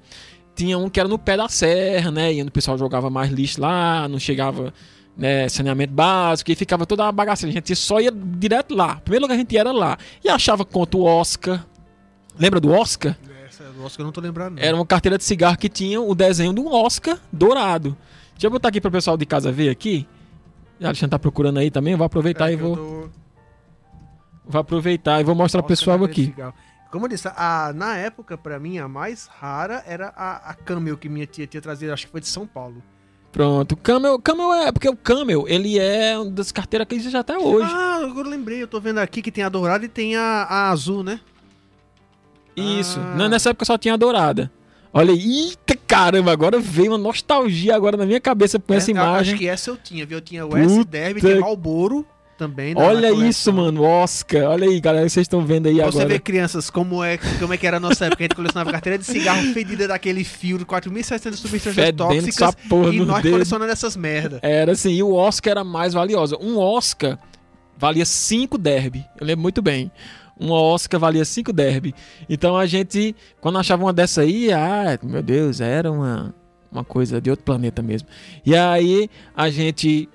[0.56, 2.34] tinha um que era no pé da serra, né?
[2.34, 4.74] E o pessoal jogava mais lixo lá, não chegava
[5.18, 7.52] né, saneamento básico, e ficava toda uma bagaceira.
[7.52, 8.96] A gente só ia direto lá.
[8.98, 9.98] Primeiro lugar que a gente ia era lá.
[10.24, 11.66] E achava contra o Oscar.
[12.38, 13.18] Lembra do Oscar?
[13.46, 14.60] Essa do Oscar eu não tô lembrando.
[14.60, 17.96] Era uma carteira de cigarro que tinha o desenho de um Oscar dourado.
[18.34, 20.08] Deixa eu botar aqui para o pessoal de casa ver aqui.
[20.82, 21.94] A Alexandre tá procurando aí também.
[21.94, 22.76] Eu vou aproveitar é, e vou.
[22.76, 23.10] Tô...
[24.46, 26.26] Vou aproveitar e vou mostrar o pessoal aqui.
[26.26, 26.54] Cigarro.
[26.94, 30.96] Como eu disse, a, na época, para mim, a mais rara era a, a Camel
[30.96, 32.84] que minha tia tinha trazido, acho que foi de São Paulo.
[33.32, 34.72] Pronto, Camel, Camel é.
[34.72, 37.68] Porque o Camel, ele é uma das carteiras que existe até hoje.
[37.68, 40.44] Ah, agora eu lembrei, eu tô vendo aqui que tem a dourada e tem a,
[40.48, 41.20] a azul, né?
[42.56, 43.28] Isso, ah.
[43.28, 44.52] nessa época só tinha a dourada.
[44.94, 48.92] Olha aí, eita caramba, agora veio uma nostalgia agora na minha cabeça com é, essa
[48.92, 49.34] imagem.
[49.34, 50.20] Acho que essa eu tinha, viu?
[50.20, 52.06] Eu tinha o S-Derby, tinha Malboro
[52.38, 52.74] também.
[52.78, 54.44] Olha isso, mano, Oscar.
[54.44, 56.06] Olha aí, galera, vocês estão vendo aí pra agora.
[56.06, 58.24] Você vê, crianças, como é, como é que era a nossa época.
[58.24, 62.56] A gente colecionava carteira de cigarro fedida daquele fio de 4.700 substâncias tóxicas
[62.92, 63.34] e nós dedo.
[63.34, 64.40] colecionando essas merda.
[64.42, 66.38] Era assim, e o Oscar era mais valiosa.
[66.42, 67.18] Um Oscar
[67.78, 69.06] valia 5 derby.
[69.20, 69.92] Eu lembro muito bem.
[70.40, 71.94] Um Oscar valia 5 derby.
[72.30, 76.34] Então a gente, quando achava uma dessa aí, ah, meu Deus, era uma,
[76.72, 78.08] uma coisa de outro planeta mesmo.
[78.46, 80.10] E aí a gente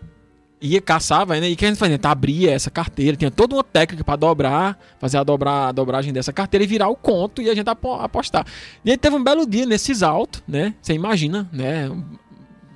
[0.60, 1.48] ia caçava, né?
[1.48, 1.98] E que a gente fazia?
[1.98, 6.12] Tá, abria essa carteira, tinha toda uma técnica para dobrar, fazer a, dobrar, a dobragem
[6.12, 8.46] dessa carteira e virar o conto e a gente apostar.
[8.84, 10.74] E aí teve um belo dia nesses altos, né?
[10.80, 11.90] Você imagina, né?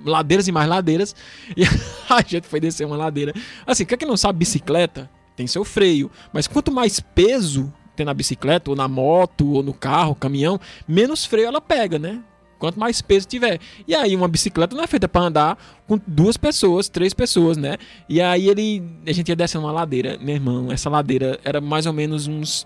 [0.04, 1.14] Ladeiras e mais ladeiras.
[1.56, 1.64] E
[2.12, 3.32] a gente foi descer uma ladeira.
[3.66, 5.08] Assim, quer que não sabe bicicleta?
[5.34, 6.10] Tem seu freio.
[6.32, 11.24] Mas quanto mais peso tem na bicicleta, ou na moto, ou no carro, caminhão, menos
[11.24, 12.20] freio ela pega, né?
[12.62, 13.58] Quanto mais peso tiver.
[13.88, 17.76] E aí, uma bicicleta não é feita para andar com duas pessoas, três pessoas, né?
[18.08, 18.80] E aí ele.
[19.04, 20.70] A gente ia descendo uma ladeira, meu irmão.
[20.70, 22.64] Essa ladeira era mais ou menos uns.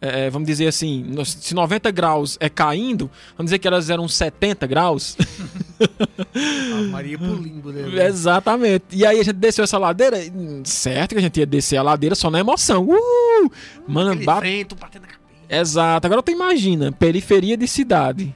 [0.00, 4.64] É, vamos dizer assim, se 90 graus é caindo, vamos dizer que elas eram 70
[4.68, 5.16] graus.
[6.78, 8.06] a Maria pro limbo, né?
[8.06, 8.84] Exatamente.
[8.92, 10.16] E aí a gente desceu essa ladeira,
[10.62, 12.88] certo que a gente ia descer a ladeira só na emoção.
[12.88, 13.50] Uh!
[13.88, 14.64] Mano, bate...
[14.80, 15.08] batendo
[15.48, 16.06] Exato.
[16.06, 18.32] Agora tu imagina, periferia de cidade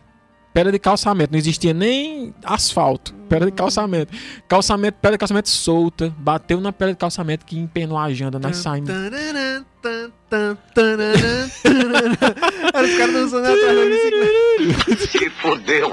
[0.55, 1.32] pedra de calçamento.
[1.32, 3.12] Não existia nem asfalto.
[3.28, 4.12] Pedra de calçamento.
[4.48, 6.14] Calçamento, pedra de calçamento solta.
[6.18, 8.38] Bateu na pedra de calçamento que empenou a janta.
[8.38, 8.90] Nós saímos.
[12.84, 15.06] os caras dançando atrás da bicicleta.
[15.18, 15.92] Se fodeu.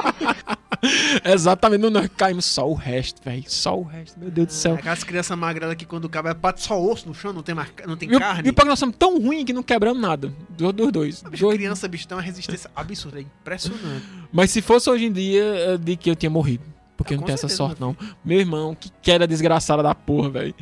[1.23, 3.43] Exatamente, nós caímos só o resto, velho.
[3.47, 4.75] Só o resto, meu Deus do céu.
[4.75, 7.69] Aquelas crianças magras que quando cabe é pato só osso no chão, não tem, mar...
[7.87, 8.49] não tem e carne.
[8.49, 10.33] E o nós somos tão ruins que não quebramos nada.
[10.49, 11.23] Dos, dos dois.
[11.23, 11.57] Bicho, dois.
[11.57, 14.05] Criança, bicho, tem uma resistência absurda, é impressionante.
[14.31, 16.63] Mas se fosse hoje em dia, de que eu tinha morrido.
[17.01, 17.95] Porque eu não tenho essa sorte, não.
[18.23, 20.55] Meu irmão, que queda desgraçada da porra, velho.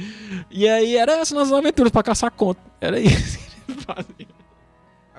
[0.50, 2.62] E aí era essas nossas aventuras pra caçar conta.
[2.80, 4.40] Era isso que eles faziam.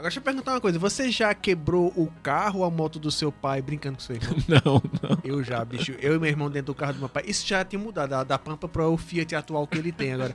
[0.01, 0.79] Agora deixa eu perguntar uma coisa.
[0.79, 4.35] Você já quebrou o carro ou a moto do seu pai brincando com seu irmão?
[4.49, 5.19] Não, não.
[5.23, 5.93] Eu já, bicho.
[6.01, 7.23] Eu e meu irmão dentro do carro do meu pai.
[7.27, 10.35] Isso já tinha mudado da, da Pampa para o Fiat atual que ele tem agora.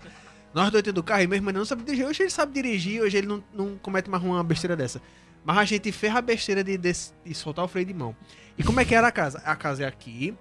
[0.54, 2.06] Nós dois dentro do carro e meu irmão não sabe dirigir.
[2.06, 5.02] Hoje ele sabe dirigir, hoje ele não, não comete mais uma besteira dessa.
[5.44, 6.94] Mas a gente ferra a besteira de, de,
[7.26, 8.16] de soltar o freio de mão.
[8.58, 9.40] E como é que era a casa?
[9.44, 10.36] A casa é aqui,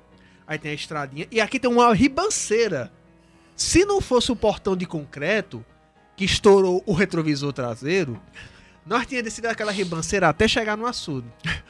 [0.47, 2.93] aí tem a estradinha, e aqui tem uma ribanceira.
[3.57, 5.65] Se não fosse o portão de concreto,
[6.17, 8.21] que estourou o retrovisor traseiro,
[8.85, 11.29] nós tínhamos descido aquela ribanceira até chegar no açude.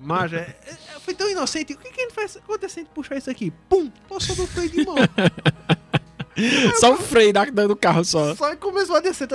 [0.00, 1.74] Mas é, é, foi tão inocente.
[1.74, 3.52] O que, que ele faz acontecendo puxar isso aqui?
[3.68, 3.90] Pum!
[4.08, 4.94] Passou do freio de mão.
[6.80, 8.34] só o freio da, do carro só.
[8.34, 9.28] Só começou a descer.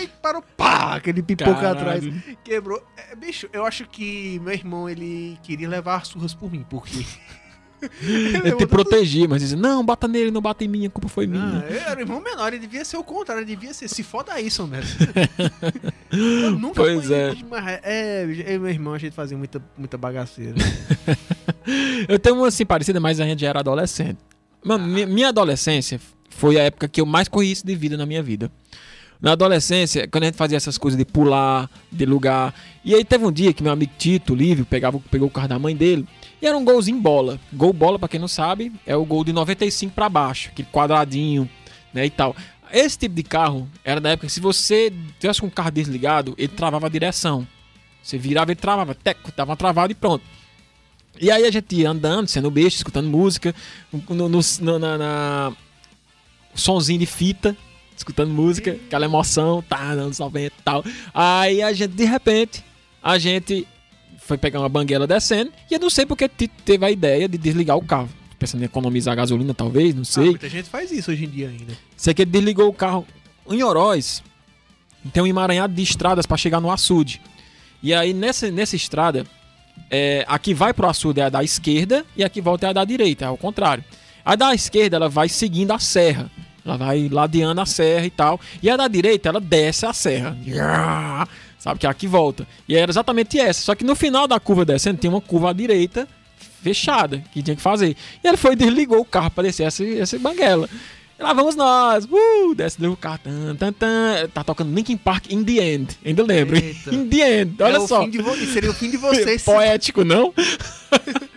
[0.00, 0.40] E parou.
[0.56, 0.94] Pá!
[0.94, 2.04] Aquele pipoca atrás.
[2.44, 2.80] Quebrou.
[2.96, 7.04] É, bicho, eu acho que meu irmão ele queria levar surras por mim, porque.
[8.02, 11.26] Ele te protegia, mas dizia, não, bata nele, não bata em mim, a culpa foi
[11.26, 11.44] minha.
[11.44, 14.40] Não, eu era irmão menor, ele devia ser o contrário, ele devia ser, se foda
[14.40, 14.98] isso, mesmo.
[16.12, 17.34] eu nunca pois é.
[17.48, 20.54] Mas, é, eu e meu irmão, a gente fazia muita, muita bagaceira.
[22.08, 24.18] eu tenho uma assim parecida, mas a gente já era adolescente.
[24.64, 24.86] Mano, ah.
[24.86, 26.00] minha, minha adolescência
[26.30, 28.50] foi a época que eu mais corri isso de vida na minha vida.
[29.20, 32.54] Na adolescência, quando a gente fazia essas coisas de pular, de lugar.
[32.84, 35.58] E aí teve um dia que meu amigo Tito, Lívio, pegava, pegou o carro da
[35.58, 36.06] mãe dele.
[36.40, 37.40] E era um golzinho bola.
[37.52, 41.48] Gol bola, pra quem não sabe, é o gol de 95 para baixo, aquele quadradinho,
[41.94, 42.36] né, e tal.
[42.70, 46.34] Esse tipo de carro era da época que se você tivesse com o carro desligado,
[46.36, 47.46] ele travava a direção.
[48.02, 50.24] Você virava, ele travava, teco, dava uma travada e pronto.
[51.20, 53.54] E aí a gente ia andando, sendo besta, escutando música,
[53.92, 55.52] no, no, no na, na,
[56.54, 57.56] sonzinho de fita,
[57.96, 60.84] escutando música, aquela emoção, tá, anos 90 e tal.
[61.14, 62.64] Aí a gente, de repente,
[63.02, 63.66] a gente
[64.18, 67.76] foi pegar uma banguela descendo e eu não sei porque teve a ideia de desligar
[67.76, 68.08] o carro.
[68.38, 70.24] Pensando em economizar gasolina, talvez, não sei.
[70.24, 71.72] Ah, muita gente faz isso hoje em dia ainda.
[71.96, 73.06] Sei que ele desligou o carro
[73.48, 74.22] em Oroz.
[75.12, 77.20] Tem um emaranhado de estradas para chegar no açude.
[77.82, 79.24] E aí, nessa, nessa estrada,
[79.90, 82.70] é, a que vai pro açude é a da esquerda e a que volta é
[82.70, 83.84] a da direita, é ao contrário.
[84.24, 86.30] A da esquerda, ela vai seguindo a serra.
[86.66, 88.40] Ela vai ladeando a serra e tal.
[88.60, 90.36] E a da direita, ela desce a serra.
[91.58, 91.78] Sabe?
[91.78, 92.46] Que é a que volta.
[92.68, 93.60] E era exatamente essa.
[93.62, 96.08] Só que no final da curva descendo, tem uma curva à direita
[96.62, 97.96] fechada que tinha que fazer.
[98.22, 100.68] E ele foi e desligou o carro para descer essa, essa banguela.
[101.18, 104.28] E lá vamos nós, uh, desce do carro, tan, tan, tan.
[104.34, 106.94] tá tocando Linkin Park In The End, ainda lembro, Eita.
[106.94, 108.06] In The End, olha é só.
[108.52, 109.40] seria o fim de vocês.
[109.44, 110.34] Poético, não?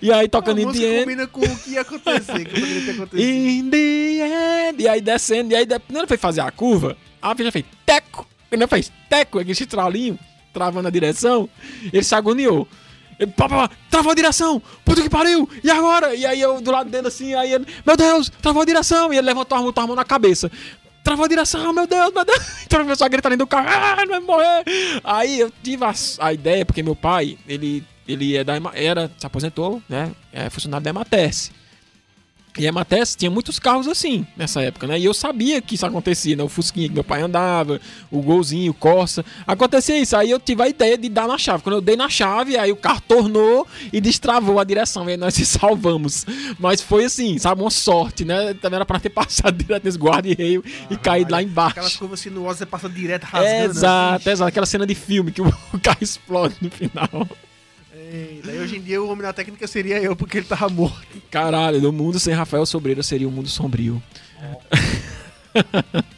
[0.00, 1.00] e aí tocando In The End.
[1.04, 3.28] combina com o que ia acontecer, que poderia ter acontecido.
[3.28, 7.34] In The End, e aí descendo, e aí quando ele foi fazer a curva, a
[7.36, 10.18] já fez teco, ele fez teco, aquele chitralinho,
[10.52, 11.48] travando a direção,
[11.92, 12.66] ele se agoniou.
[13.18, 14.62] Ele, pá, pá, travou a direção!
[14.82, 15.46] Puta que pariu!
[15.62, 16.14] E agora?
[16.14, 19.12] E aí eu do lado dele assim, aí ele, meu Deus, travou a direção!
[19.12, 20.50] E ele levantou a mão, a mão na cabeça.
[21.04, 22.40] Travou a direção, meu Deus, meu Deus!
[22.64, 24.64] Então começou a gritar dentro do carro, ah, não vai morrer!
[25.04, 29.26] Aí eu tive a, a ideia, porque meu pai, ele, ele é da, era, se
[29.26, 30.12] aposentou, né?
[30.32, 31.52] É funcionário da Emates.
[32.58, 34.98] E a Mates tinha muitos carros assim nessa época, né?
[34.98, 36.42] E eu sabia que isso acontecia, né?
[36.42, 37.80] O Fusquinha que meu pai andava,
[38.10, 39.24] o Golzinho, o Corsa.
[39.46, 40.16] Acontecia isso.
[40.16, 41.62] Aí eu tive a ideia de dar na chave.
[41.62, 45.08] Quando eu dei na chave, aí o carro tornou e destravou a direção.
[45.08, 46.26] E aí nós se salvamos.
[46.58, 47.60] Mas foi assim, sabe?
[47.60, 48.52] Uma sorte, né?
[48.54, 51.72] Também era pra ter passado direto nesse guarda-reio ah, e caído lá embaixo.
[51.78, 53.54] Aquelas curvas sinuosas você passa direto rasgando.
[53.54, 54.30] É, exato, assim.
[54.30, 54.48] exato.
[54.48, 55.50] Aquela cena de filme que o
[55.82, 57.28] carro explode no final.
[58.12, 61.22] Eita, hoje em dia o homem da técnica seria eu, porque ele tava morto.
[61.30, 64.02] Caralho, no mundo sem Rafael Sobreira seria um mundo sombrio.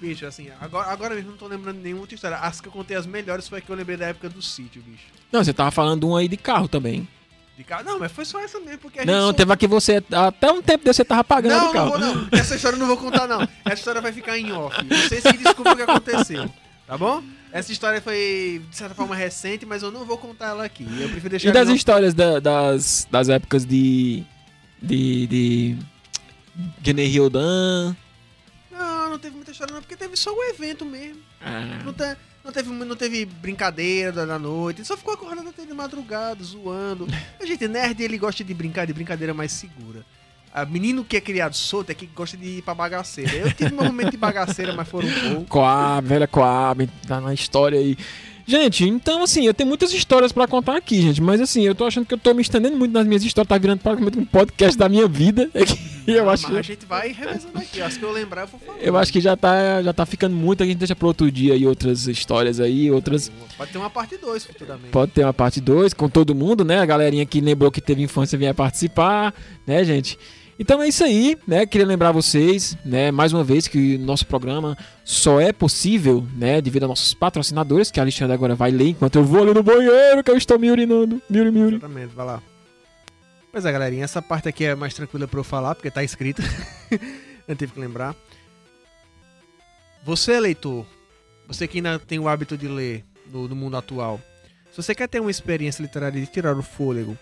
[0.00, 2.36] bicho, assim, agora, agora mesmo não tô lembrando nenhuma outra história.
[2.36, 4.80] As que eu contei as melhores foi a que eu lembrei da época do sítio,
[4.82, 5.06] bicho.
[5.32, 7.08] Não, você tava falando um aí de carro também.
[7.56, 7.84] De carro?
[7.84, 10.00] Não, mas foi só essa mesmo, porque Não, teve aqui você.
[10.12, 11.98] Até um tempo desse você tava pagando não, o carro.
[11.98, 12.28] Não, não, não.
[12.38, 13.42] Essa história eu não vou contar, não.
[13.64, 14.76] Essa história vai ficar em off.
[14.84, 16.48] Vocês que descobrem o que aconteceu.
[16.86, 17.22] Tá bom?
[17.56, 20.84] Essa história foi, de certa forma, recente, mas eu não vou contar ela aqui.
[21.00, 24.22] Eu prefiro deixar E das histórias da, das, das épocas de.
[24.80, 25.26] de.
[25.26, 25.78] de.
[26.82, 27.96] Guiné Riodan?
[28.70, 31.22] Não, não teve muita história, não, porque teve só o evento mesmo.
[31.40, 31.82] Ah.
[31.82, 36.44] Não, te, não, teve, não teve brincadeira da noite, só ficou acordado até de madrugada,
[36.44, 37.06] zoando.
[37.40, 40.04] A gente, nerd, ele gosta de brincar de brincadeira mais segura.
[40.56, 43.30] A menino que é criado solto é que gosta de ir pra bagaceira.
[43.30, 45.44] Eu tive meu momento de bagaceira, mas foram um pouco.
[45.50, 47.94] Coab, velha Coab, tá na história aí.
[48.46, 51.84] Gente, então assim, eu tenho muitas histórias para contar aqui, gente, mas assim, eu tô
[51.84, 54.78] achando que eu tô me estendendo muito nas minhas histórias, tá virando praticamente um podcast
[54.78, 55.50] da minha vida.
[56.06, 56.56] É eu ah, acho que...
[56.56, 58.78] a gente vai revezando aqui, acho que eu lembrar eu vou falar.
[58.78, 61.54] Eu acho que já tá, já tá ficando muito, a gente deixa pro outro dia
[61.54, 63.28] aí outras histórias aí, outras...
[63.58, 64.90] Pode ter uma parte 2 futuramente.
[64.90, 66.78] Pode ter uma parte 2 com todo mundo, né?
[66.78, 69.34] A galerinha que lembrou que teve infância vinha participar,
[69.66, 70.16] né, gente?
[70.58, 71.66] Então é isso aí, né?
[71.66, 76.84] Queria lembrar vocês, né, mais uma vez que nosso programa só é possível, né, devido
[76.84, 80.24] a nossos patrocinadores, que a Alexandre agora vai ler enquanto eu vou ali no banheiro,
[80.24, 81.20] que eu estou me urinando.
[81.28, 82.42] Me me Exatamente, vai lá.
[83.52, 86.42] Pois é, galerinha, essa parte aqui é mais tranquila para eu falar, porque tá escrita.
[87.46, 88.14] eu tive que lembrar.
[90.04, 90.86] Você, leitor,
[91.46, 94.20] você que ainda tem o hábito de ler no, no mundo atual,
[94.70, 97.16] se você quer ter uma experiência literária de tirar o fôlego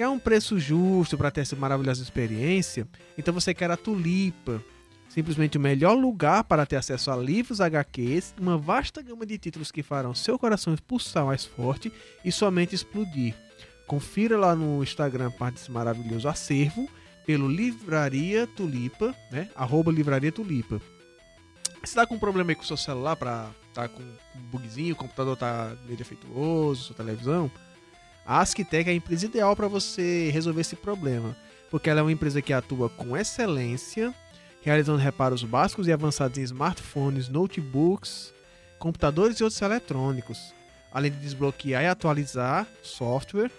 [0.00, 2.88] Quer um preço justo para ter essa maravilhosa experiência?
[3.18, 4.64] Então você quer a Tulipa.
[5.10, 9.70] Simplesmente o melhor lugar para ter acesso a livros, HQs, uma vasta gama de títulos
[9.70, 11.92] que farão seu coração pulsar mais forte
[12.24, 13.34] e somente explodir.
[13.86, 16.88] Confira lá no Instagram parte desse maravilhoso acervo
[17.26, 19.50] pelo Livraria Tulipa, né?
[19.54, 20.80] Arroba Livraria Tulipa.
[21.84, 24.94] Se tá com um problema aí com o seu celular, para tá com um bugzinho,
[24.94, 27.50] o computador tá meio defeituoso, sua televisão,
[28.24, 31.36] a Asktec é a empresa ideal para você resolver esse problema,
[31.70, 34.14] porque ela é uma empresa que atua com excelência,
[34.62, 38.32] realizando reparos básicos e avançados em smartphones, notebooks,
[38.78, 40.54] computadores e outros eletrônicos,
[40.92, 43.50] além de desbloquear e atualizar software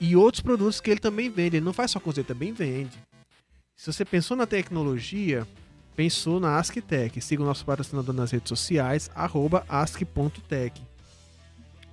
[0.00, 1.56] e outros produtos que ele também vende.
[1.56, 2.98] Ele não faz só coisa, ele também vende.
[3.76, 5.46] Se você pensou na tecnologia,
[6.00, 7.20] Pensou na AskTech.
[7.20, 10.80] Siga o nosso patrocinador nas redes sociais, arroba ask.tech.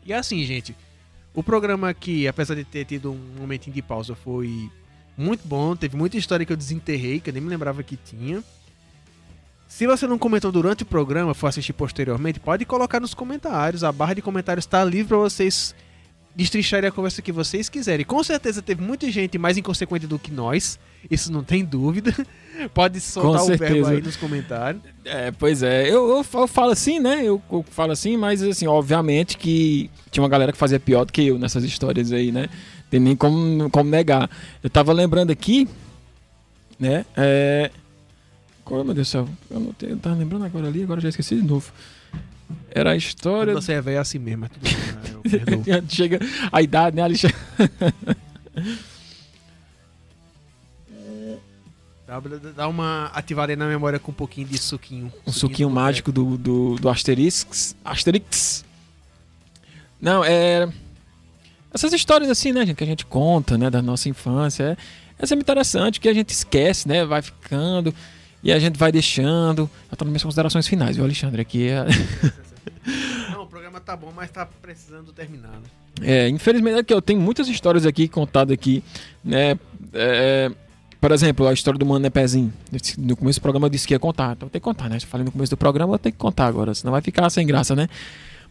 [0.06, 0.74] E assim, gente,
[1.38, 4.72] o programa aqui, apesar de ter tido um momentinho de pausa, foi
[5.16, 5.76] muito bom.
[5.76, 8.44] Teve muita história que eu desenterrei, que eu nem me lembrava que tinha.
[9.68, 13.84] Se você não comentou durante o programa, for assistir posteriormente, pode colocar nos comentários.
[13.84, 15.76] A barra de comentários está livre para vocês
[16.38, 18.06] destrincharem a conversa que vocês quiserem.
[18.06, 20.80] Com certeza teve muita gente mais inconsequente do que nós.
[21.10, 22.14] Isso não tem dúvida.
[22.76, 24.84] Pode soltar o verbo aí nos comentários.
[25.04, 25.88] É, pois é.
[25.90, 27.22] Eu, eu, eu falo assim, né?
[27.24, 31.12] Eu, eu, falo assim, mas assim, obviamente que tinha uma galera que fazia pior do
[31.12, 32.48] que eu nessas histórias aí, né?
[32.88, 34.30] Tem nem como, como negar.
[34.64, 35.68] Eu tava lembrando aqui,
[36.80, 37.04] né?
[37.16, 37.72] É...
[38.64, 39.30] Qual, meu Deus do céu?
[39.50, 41.72] Eu não tenho, eu tava lembrando agora ali, agora já esqueci de novo.
[42.72, 43.54] Era a história.
[43.54, 46.20] Quando você é velho é assim mesmo, é bem, Chega
[46.52, 47.36] a idade, né, Alexandre?
[52.56, 55.08] Dá uma ativada aí na memória com um pouquinho de suquinho.
[55.08, 57.76] Um suquinho, suquinho mágico do, do, do Asterix.
[57.84, 58.64] Asterix.
[60.00, 60.70] Não, é.
[61.74, 64.64] Essas histórias assim, né, gente, que a gente conta, né, da nossa infância.
[64.64, 64.78] É,
[65.20, 67.04] é sempre interessante, que a gente esquece, né?
[67.04, 67.94] Vai ficando
[68.44, 69.70] e a gente vai deixando.
[69.92, 71.42] Eu tô nas minhas considerações finais, viu, Alexandre?
[71.42, 71.86] Aqui é.
[73.32, 75.68] Não, o programa tá bom, mas tá precisando terminar, né?
[76.02, 78.84] É, infelizmente, aqui, eu tenho muitas histórias aqui contadas aqui,
[79.24, 79.58] né?
[79.94, 80.52] É,
[81.00, 82.54] por exemplo, a história do Mané Pezinho.
[82.98, 84.34] No começo do programa eu disse que ia contar.
[84.34, 84.98] Então tem que contar, né?
[84.98, 87.46] Eu falei no começo do programa, eu tenho que contar agora, senão vai ficar sem
[87.46, 87.88] graça, né?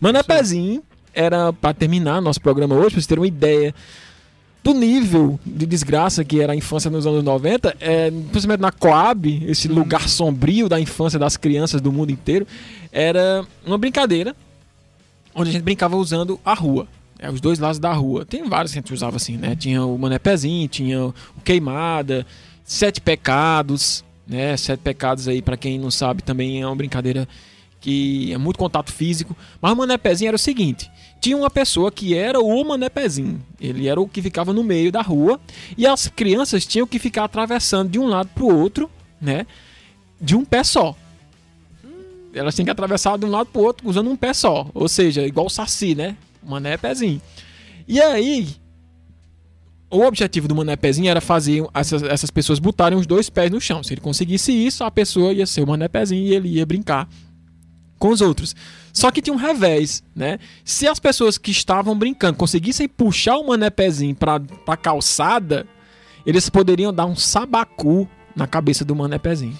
[0.00, 0.82] Mané Pezinho
[1.14, 3.74] era para terminar nosso programa hoje, pra vocês terem uma ideia
[4.66, 9.44] do nível de desgraça que era a infância nos anos 90, é, principalmente na Coab,
[9.46, 12.44] esse lugar sombrio da infância das crianças do mundo inteiro,
[12.90, 14.34] era uma brincadeira
[15.32, 16.88] onde a gente brincava usando a rua.
[17.16, 18.26] É, os dois lados da rua.
[18.26, 19.54] Tem vários que a gente usava assim, né?
[19.54, 21.14] Tinha o Mané Pezinho, tinha o
[21.44, 22.26] Queimada,
[22.64, 24.56] Sete Pecados, né?
[24.56, 27.28] Sete Pecados aí, para quem não sabe, também é uma brincadeira
[27.80, 29.36] que é muito contato físico.
[29.62, 30.90] Mas o Mané Pezinho era o seguinte:
[31.20, 33.44] tinha uma pessoa que era o Mané Pezinho.
[33.60, 35.40] Ele era o que ficava no meio da rua.
[35.76, 38.90] E as crianças tinham que ficar atravessando de um lado pro outro,
[39.20, 39.46] né?
[40.20, 40.94] De um pé só.
[42.32, 44.68] Elas tinham que atravessar de um lado pro outro usando um pé só.
[44.74, 46.16] Ou seja, igual o Saci, né?
[46.42, 47.20] Mané Pezinho.
[47.88, 48.48] E aí,
[49.90, 53.60] o objetivo do Mané Pezinho era fazer essas, essas pessoas botarem os dois pés no
[53.60, 53.82] chão.
[53.82, 57.08] Se ele conseguisse isso, a pessoa ia ser o Mané Pezinho e ele ia brincar
[57.98, 58.54] com os outros.
[58.92, 60.38] Só que tinha um revés, né?
[60.64, 65.66] Se as pessoas que estavam brincando conseguissem puxar o Mané Pezinho pra, pra calçada,
[66.24, 69.58] eles poderiam dar um sabacu na cabeça do Mané Pezinho.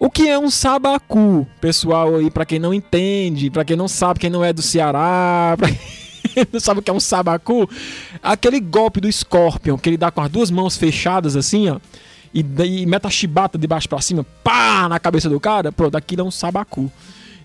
[0.00, 4.20] O que é um sabacu, pessoal aí, para quem não entende, para quem não sabe,
[4.20, 7.68] quem não é do Ceará, pra quem não sabe o que é um sabacu,
[8.22, 11.80] aquele golpe do Scorpion, que ele dá com as duas mãos fechadas assim, ó,
[12.32, 15.96] e, e mete a chibata de baixo para cima, pá, na cabeça do cara, pronto,
[15.96, 16.90] aquilo é um sabacu.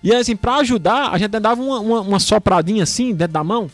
[0.04, 3.70] E assim, para ajudar, a gente dava uma, uma, uma, sopradinha assim, dentro da mão,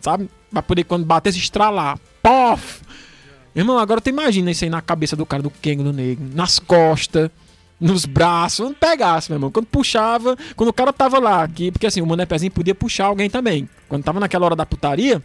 [0.00, 0.28] sabe?
[0.50, 2.82] Pra poder quando batesse estralar, pof!
[3.54, 6.58] Irmão, agora tu imagina isso aí na cabeça do cara do Kengo do Negro, nas
[6.58, 7.30] costas
[7.80, 9.50] nos braços, não pegasse, meu irmão.
[9.50, 13.06] Quando puxava, quando o cara tava lá, que, porque assim, o Mané Pezinho podia puxar
[13.06, 13.68] alguém também.
[13.88, 15.22] Quando tava naquela hora da putaria,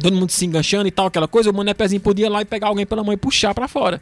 [0.00, 2.44] todo mundo se enganchando e tal, aquela coisa, o Mané Pezinho podia ir lá e
[2.44, 4.00] pegar alguém pela mão e puxar para fora.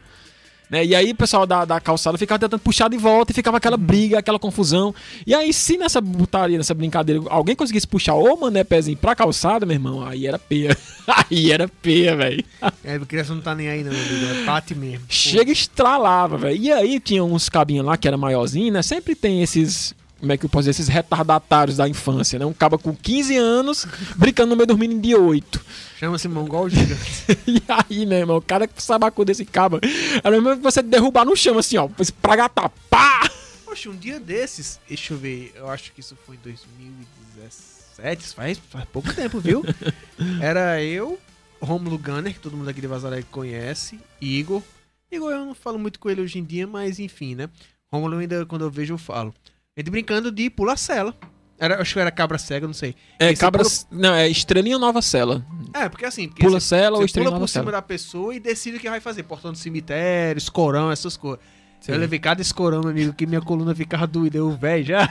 [0.71, 0.85] Né?
[0.85, 3.77] E aí o pessoal da, da calçada ficava tentando puxar de volta e ficava aquela
[3.77, 3.83] uhum.
[3.83, 4.95] briga, aquela confusão.
[5.27, 9.67] E aí, se nessa putaria, nessa brincadeira, alguém conseguisse puxar o Mané Pezinho pra calçada,
[9.67, 10.77] meu irmão, aí era peia.
[11.29, 12.45] aí era peia, velho.
[12.85, 14.43] É, a criança não tá nem aí, não, meu amigo.
[14.43, 15.05] É pate mesmo.
[15.09, 16.57] Chega e estralava, velho.
[16.57, 18.83] E aí tinha uns cabinhos lá que era maiorzinho, né?
[18.83, 22.45] Sempre tem esses como é que eu posso dizer, esses retardatários da infância, né?
[22.45, 23.87] Um caba com 15 anos
[24.17, 25.65] brincando no meio do menino de 8.
[25.99, 27.25] Chama-se mongol gigante.
[27.49, 29.81] e aí, meu irmão, o cara que sabacu desse caba,
[30.23, 31.89] era mesmo você derrubar no chão, assim, ó,
[32.21, 33.31] pra gatar, pá!
[33.65, 38.59] Poxa, um dia desses, deixa eu ver, eu acho que isso foi em 2017, faz,
[38.69, 39.65] faz pouco tempo, viu?
[40.43, 41.19] Era eu,
[41.63, 44.63] Romulo Gunner, que todo mundo aqui de Vazaré conhece, Igor.
[45.11, 47.49] Igor, eu não falo muito com ele hoje em dia, mas enfim, né?
[47.93, 49.35] Romulo ainda, quando eu vejo, eu falo.
[49.81, 51.15] Ele brincando de pula cela.
[51.59, 52.95] Era, acho que era cabra cega, não sei.
[53.19, 53.63] É, cabra.
[53.63, 53.75] Pula...
[53.91, 55.45] Não, é estrelinha nova cela.
[55.75, 56.29] É, porque assim.
[56.29, 57.65] Porque pula cela ou estrelinha nova cela.
[57.65, 59.23] Pula por cima da pessoa e decide o que vai fazer.
[59.25, 61.41] Portão do cemitério, escorão, essas coisas.
[61.81, 61.93] Sim.
[61.93, 64.39] Eu levei cada escorão, meu amigo, que minha coluna ficava doida.
[64.39, 65.09] Eu, velho, já.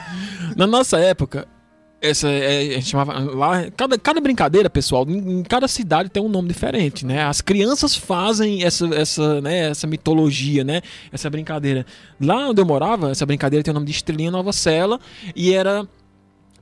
[0.56, 1.46] Na nossa época,
[2.00, 6.22] essa é, a gente chamava lá cada, cada brincadeira pessoal em, em, cada cidade tem
[6.22, 10.80] um nome diferente né as crianças fazem essa essa né essa mitologia né
[11.12, 11.84] essa brincadeira
[12.20, 14.98] lá onde eu morava essa brincadeira tem o nome de estrelinha nova cela
[15.36, 15.86] e era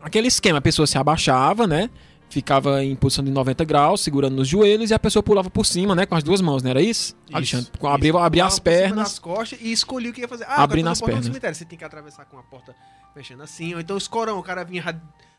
[0.00, 1.88] aquele esquema a pessoa se abaixava né
[2.30, 5.94] ficava em posição de 90 graus, segurando nos joelhos, e a pessoa pulava por cima,
[5.94, 6.04] né?
[6.04, 7.16] Com as duas mãos, não era isso?
[7.32, 8.18] Alexandre, Isso, abria, isso.
[8.18, 8.98] abria as pernas.
[8.98, 10.44] das costas e escolhia o que ia fazer.
[10.44, 11.24] Ah, Abrindo as pernas.
[11.24, 11.56] cemitério.
[11.56, 12.74] Você tem que atravessar com a porta
[13.14, 13.74] fechando assim.
[13.74, 14.82] Ou então escorão, o cara vinha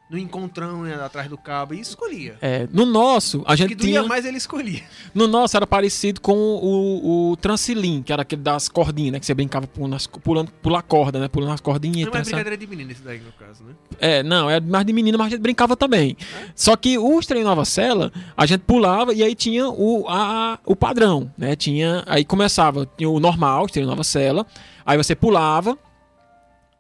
[0.10, 2.36] no encontrão né, atrás do cabo e escolhia.
[2.42, 4.04] É, no nosso, a O gente que doía tinha.
[4.04, 4.82] mais ele escolhia.
[5.14, 9.20] No nosso era parecido com o, o Transilim, que era aquele das cordinhas, né?
[9.20, 11.28] Que você brincava pulando, pulando pular corda, né?
[11.28, 12.10] Pulando as cordinhas.
[12.10, 13.74] Não é brincadeira de menino esse daí, no caso, né?
[14.00, 16.18] É, não, é mais de menina, mas a gente brincava também.
[16.20, 16.50] É?
[16.56, 20.76] Só que os trem Nova Cela, a gente pulava e aí tinha o, a, o
[20.76, 21.56] padrão, né?
[21.56, 24.46] Tinha, aí começava, tinha o normal, trem Nova Cela,
[24.84, 25.78] aí você pulava,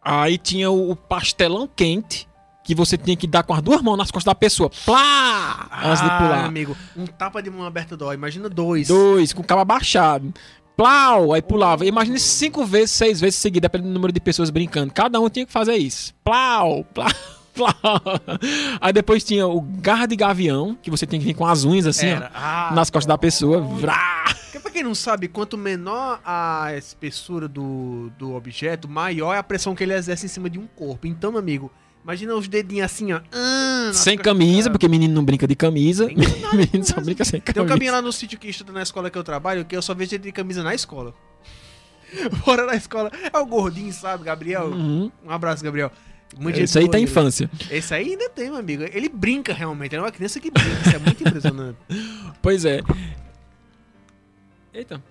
[0.01, 2.27] aí tinha o, o pastelão quente,
[2.69, 6.03] que você tinha que dar com as duas mãos nas costas da pessoa, plá, antes
[6.03, 6.45] de Ah, pular.
[6.45, 8.13] amigo, um tapa de mão aberta dói.
[8.13, 8.87] Imagina dois.
[8.89, 10.31] Dois, com o cabo abaixado.
[10.77, 11.83] Plau, aí pulava.
[11.83, 14.93] Imagine cinco vezes, seis vezes seguidas, dependendo do número de pessoas brincando.
[14.93, 16.13] Cada um tinha que fazer isso.
[16.23, 17.09] Plau, plau,
[17.55, 18.01] plau.
[18.79, 21.87] Aí depois tinha o garra de gavião, que você tem que vir com as unhas
[21.87, 23.61] assim, ó, Ah, nas costas da pessoa.
[23.61, 24.25] Vrá.
[24.43, 29.43] Porque pra quem não sabe, quanto menor a espessura do, do objeto, maior é a
[29.43, 31.07] pressão que ele exerce em cima de um corpo.
[31.07, 31.71] Então, meu amigo,
[32.03, 33.21] imagina os dedinhos assim, ó.
[33.31, 34.71] ah, Sem camisa, cara.
[34.71, 36.07] porque menino não brinca de camisa.
[36.07, 37.73] Nada, menino só brinca sem Tem um camisa.
[37.73, 40.15] caminho lá no sítio que estuda na escola que eu trabalho, que eu só vejo
[40.15, 41.13] ele de camisa na escola.
[42.43, 43.11] Fora da escola.
[43.31, 44.67] É o gordinho, sabe, Gabriel?
[44.67, 45.11] Uhum.
[45.26, 45.91] Um abraço, Gabriel.
[46.38, 47.03] Muito Isso aí boa ele.
[47.05, 47.49] infância.
[47.71, 48.84] Esse aí ainda tem, meu amigo.
[48.93, 49.93] Ele brinca realmente.
[49.93, 50.88] Ele é uma criança que brinca.
[50.88, 51.77] Isso é muito impressionante.
[52.41, 52.81] Pois é.
[54.73, 55.03] Eita.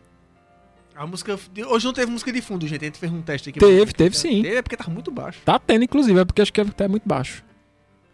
[0.98, 1.38] A música.
[1.68, 2.82] Hoje não teve música de fundo, gente.
[2.82, 3.60] A gente fez um teste aqui.
[3.60, 4.42] Teve, teve sim.
[4.42, 5.38] Teve, é porque tava muito baixo.
[5.44, 7.44] Tá tendo, inclusive, é porque acho que é até muito baixo.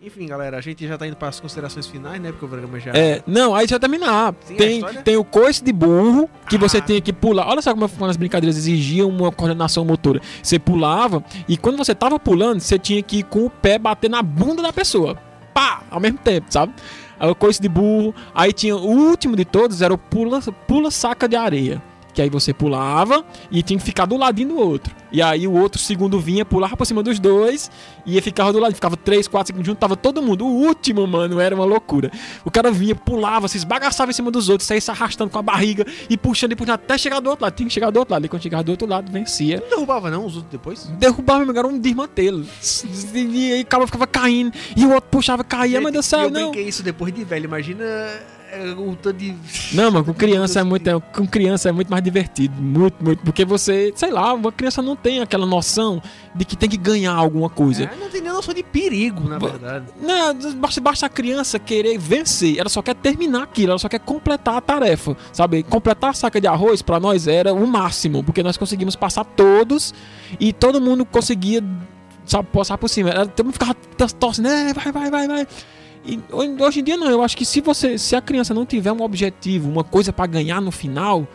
[0.03, 2.31] Enfim, galera, a gente já tá indo para as considerações finais, né?
[2.31, 2.93] Porque o programa já.
[2.93, 4.35] É, não, aí eu terminar.
[4.45, 6.81] Sim, tem, tem o coice de burro, que você Ah.
[6.83, 7.49] tinha que pular.
[7.49, 10.21] Olha só como as brincadeiras exigiam uma coordenação motora.
[10.43, 14.11] Você pulava e quando você tava pulando, você tinha que ir com o pé bater
[14.11, 15.15] na bunda da pessoa.
[15.55, 15.85] Pá!
[15.91, 16.75] Ao mesmo tempo, sabe?
[17.19, 18.15] Aí o coice de burro.
[18.35, 21.81] Aí tinha o último de todos, era o pula, pula saca de areia.
[22.15, 24.95] Que aí você pulava e tinha que ficar do ladinho do outro.
[25.11, 27.71] E aí o outro segundo vinha, pulava por cima dos dois
[28.07, 28.75] e ficava do lado.
[28.75, 30.47] Ficava 3, 4 segundos junto, tava todo mundo.
[30.47, 32.11] O último, mano, era uma loucura.
[32.45, 35.43] O cara vinha, pulava, se esbagaçava em cima dos outros, saía se arrastando com a
[35.43, 37.55] barriga e puxando e puxando até chegar do outro lado.
[37.55, 38.25] Tinha que chegar do outro lado.
[38.25, 39.61] E quando chegava do outro lado, vencia.
[39.61, 40.85] Não derrubava, não, os outros depois?
[40.99, 42.47] Derrubava, meu, era um desmantelo.
[43.15, 44.53] E aí o cara ficava caindo.
[44.77, 46.51] E o outro puxava, caía, mas do E céu, eu não.
[46.51, 47.45] brinquei isso depois de velho.
[47.47, 47.85] Imagina
[48.77, 49.35] o tanto de.
[49.73, 53.23] Não, mano, com criança é muito, é, com criança é muito mais divertido, muito, muito,
[53.25, 56.03] porque você, sei lá, uma criança não tem aquela noção
[56.35, 57.85] de que tem que ganhar alguma coisa.
[57.85, 59.87] É, não tem nem noção de perigo, na verdade.
[60.01, 64.01] Não, basta, basta a criança querer vencer, ela só quer terminar aquilo, ela só quer
[64.01, 65.63] completar a tarefa, sabe?
[65.63, 69.95] Completar a saca de arroz pra nós era o máximo, porque nós conseguimos passar todos
[70.39, 71.63] e todo mundo conseguia,
[72.25, 73.27] sabe, passar por cima.
[73.27, 73.75] Todo mundo ficava
[74.19, 75.47] torcendo, é, vai, vai, vai, vai.
[76.05, 78.67] E ho- hoje em dia não, eu acho que se você, se a criança não
[78.67, 81.27] tiver um objetivo, uma coisa pra ganhar no final,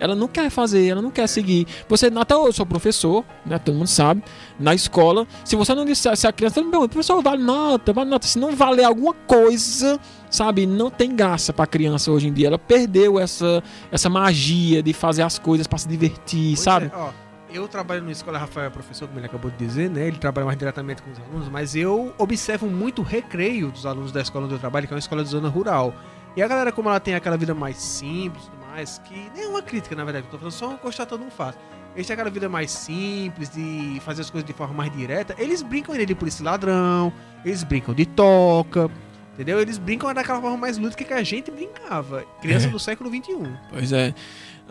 [0.00, 1.66] ela não quer fazer, ela não quer seguir.
[1.88, 3.58] Você, até eu sou professor, né?
[3.58, 4.22] Todo mundo sabe,
[4.60, 5.26] na escola.
[5.44, 8.26] Se você não disser, se a criança me pergunta, professor, vale nota, vale nota.
[8.26, 9.98] Se não valer alguma coisa,
[10.30, 12.46] sabe, não tem graça pra criança hoje em dia.
[12.46, 16.86] Ela perdeu essa, essa magia de fazer as coisas pra se divertir, Pois sabe?
[16.86, 17.08] é, ó,
[17.52, 20.06] eu trabalho na escola, Rafael é professor, como ele acabou de dizer, né?
[20.06, 24.12] Ele trabalha mais diretamente com os alunos, mas eu observo muito o recreio dos alunos
[24.12, 25.94] da escola onde eu trabalho, que é uma escola de zona rural.
[26.36, 29.44] E a galera, como ela tem aquela vida mais simples e tudo mais, que nem
[29.44, 31.58] é uma crítica, na verdade, eu tô falando só constatando um fato.
[31.96, 35.34] Eles têm aquela vida mais simples, de fazer as coisas de forma mais direta.
[35.38, 37.12] Eles brincam ainda de polícia ladrão,
[37.44, 38.88] eles brincam de toca,
[39.34, 39.58] entendeu?
[39.58, 42.24] Eles brincam daquela forma mais lúdica que a gente brincava.
[42.40, 42.70] Criança É.
[42.70, 43.58] do século XXI.
[43.70, 44.14] Pois é.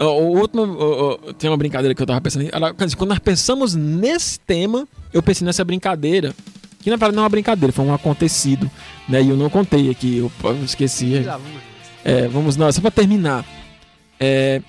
[0.06, 1.18] O último.
[1.38, 2.46] tem uma brincadeira que eu tava pensando.
[2.96, 6.34] Quando nós pensamos nesse tema, eu pensei nessa brincadeira.
[6.80, 8.70] Que na verdade não é uma brincadeira, foi um acontecido.
[9.10, 9.22] Né?
[9.24, 11.26] E eu não contei aqui, eu, eu esqueci.
[12.06, 13.44] É, vamos lá, só pra terminar.
[14.20, 14.62] É,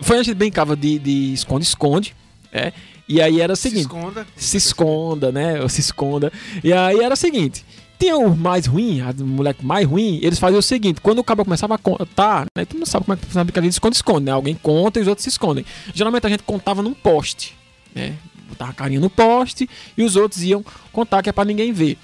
[0.00, 2.14] foi a gente brincava de de esconde-esconde.
[2.52, 2.72] é,
[3.08, 4.26] e aí era o Se seguinte esconda.
[4.36, 5.62] se esconda, né?
[5.62, 6.30] Ou se esconda.
[6.62, 7.64] E aí era o seguinte:
[7.98, 11.44] tinha o mais ruim, a moleque mais ruim, eles faziam o seguinte: quando o cabo
[11.44, 12.64] começava a contar, né?
[12.64, 14.32] Tu não sabe como é que funciona a brincadeira de esconde-esconde, né?
[14.32, 15.64] Alguém conta e os outros se escondem.
[15.92, 17.56] Geralmente a gente contava num poste,
[17.94, 18.14] né?
[18.48, 21.98] Botava a carinha no poste e os outros iam contar que é pra ninguém ver.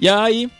[0.00, 0.50] E aí,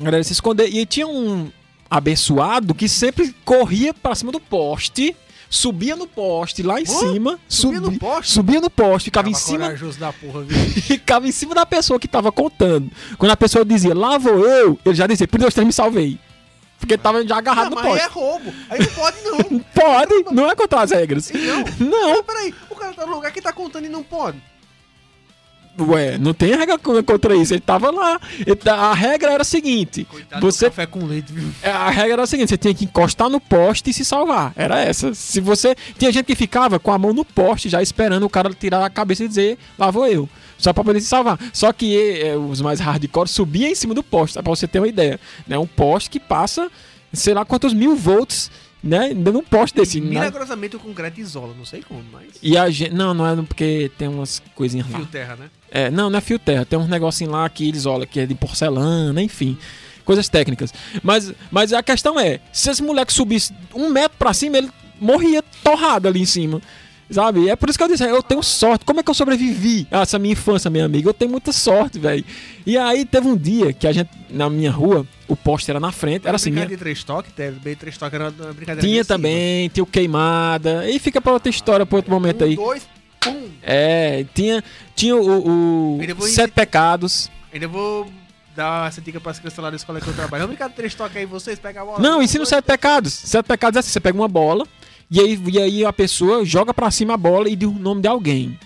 [0.00, 0.68] a galera se esconder.
[0.74, 1.50] E tinha um
[1.90, 5.14] abençoado que sempre corria pra cima do poste.
[5.50, 8.32] Subia no poste lá em cima, Subia subi- no poste?
[8.32, 10.44] subia no poste, ficava em cima da porra,
[10.86, 12.90] ficava em cima da pessoa que tava contando.
[13.16, 16.18] Quando a pessoa dizia, lá vou eu, ele já dizia, por Deus, me salvei.
[16.78, 18.06] Porque ele tava já agarrado Ah, no mas aí poste.
[18.06, 18.54] é roubo.
[18.70, 19.58] Aí não pode, não.
[19.74, 21.32] Pode, não é contra as regras.
[21.32, 21.88] Não.
[21.88, 22.10] Não.
[22.10, 24.40] Mas peraí, o cara tá no lugar que tá contando e não pode.
[25.80, 27.54] Ué, não tem regra co- contra isso.
[27.54, 28.20] Ele tava lá.
[28.38, 31.48] Ele tá- a regra era a seguinte: Coitado Você- café com leite, viu?
[31.62, 34.52] é, a regra era a seguinte: você tinha que encostar no poste e se salvar.
[34.56, 35.14] Era essa.
[35.14, 35.74] Se você.
[35.98, 38.90] Tinha gente que ficava com a mão no poste, já esperando o cara tirar a
[38.90, 40.28] cabeça e dizer, lá vou eu.
[40.56, 41.38] Só pra poder se salvar.
[41.52, 44.88] Só que eh, os mais hardcore subiam em cima do poste, pra você ter uma
[44.88, 45.20] ideia.
[45.46, 45.56] Né?
[45.56, 46.68] Um poste que passa,
[47.12, 48.50] sei lá quantos mil volts,
[48.82, 49.12] né?
[49.14, 50.00] Num poste desse.
[50.00, 52.26] Na- Milagrosamente o concreto isola, não sei como, mas.
[52.42, 52.92] E a gente.
[52.92, 54.98] Não, não é porque tem umas coisinhas lá.
[54.98, 55.50] Fio terra, né?
[55.70, 56.64] É, não, não é fio terra.
[56.64, 59.56] Tem uns negocinho lá que eles olham que é de porcelana, enfim.
[60.04, 60.72] Coisas técnicas.
[61.02, 65.42] Mas, mas a questão é: se esse moleque subisse um metro pra cima, ele morria
[65.62, 66.62] torrado ali em cima.
[67.10, 67.48] Sabe?
[67.48, 68.84] É por isso que eu disse, eu tenho sorte.
[68.84, 71.08] Como é que eu sobrevivi a essa minha infância, minha amiga?
[71.08, 72.22] Eu tenho muita sorte, velho.
[72.66, 75.90] E aí teve um dia que a gente, na minha rua, o poste era na
[75.90, 76.26] frente.
[76.26, 79.16] Era assim, minha- de três toques, teve três toques, era uma brincadeira tinha de cima.
[79.16, 80.88] também, tinha o queimada.
[80.90, 82.56] E fica pra outra história, pra outro momento Um, aí.
[82.56, 82.86] dois,
[83.20, 83.48] pum!
[83.62, 84.62] É, tinha,
[84.94, 87.30] tinha o, o Sete Pecados.
[87.52, 88.06] Ainda vou
[88.54, 90.42] dar essa dica para as crianças lá da escola que eu trabalho.
[90.42, 91.98] Vamos brincar de três toques aí, vocês pegam a bola.
[92.00, 93.14] Não, ensina os sete pecados.
[93.14, 94.66] Sete pecados é assim: você pega uma bola
[95.10, 98.02] e aí, e aí a pessoa joga pra cima a bola e diz o nome
[98.02, 98.58] de alguém.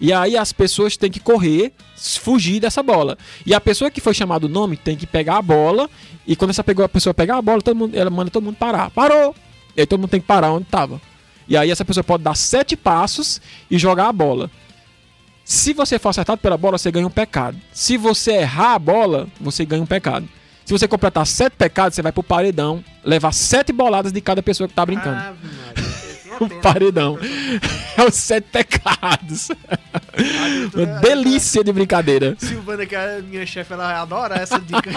[0.00, 3.16] E aí as pessoas têm que correr, fugir dessa bola.
[3.44, 5.88] E a pessoa que foi chamado o nome tem que pegar a bola.
[6.26, 8.56] E quando essa pegou, a pessoa pegar a bola, todo mundo, ela manda todo mundo
[8.56, 8.90] parar.
[8.90, 9.34] Parou!
[9.76, 11.00] E aí todo mundo tem que parar onde tava.
[11.48, 13.40] E aí essa pessoa pode dar sete passos
[13.70, 14.50] e jogar a bola.
[15.44, 17.56] Se você for acertado pela bola, você ganha um pecado.
[17.72, 20.28] Se você errar a bola, você ganha um pecado.
[20.66, 24.66] Se você completar sete pecados, você vai pro paredão, levar sete boladas de cada pessoa
[24.66, 25.14] que tá brincando.
[25.14, 25.36] Maria,
[26.42, 27.18] esse é paredão.
[27.96, 29.48] É os sete pecados.
[30.74, 32.36] Uma delícia de brincadeira.
[32.38, 34.90] Silvana, que é a minha chefe, ela adora essa dica.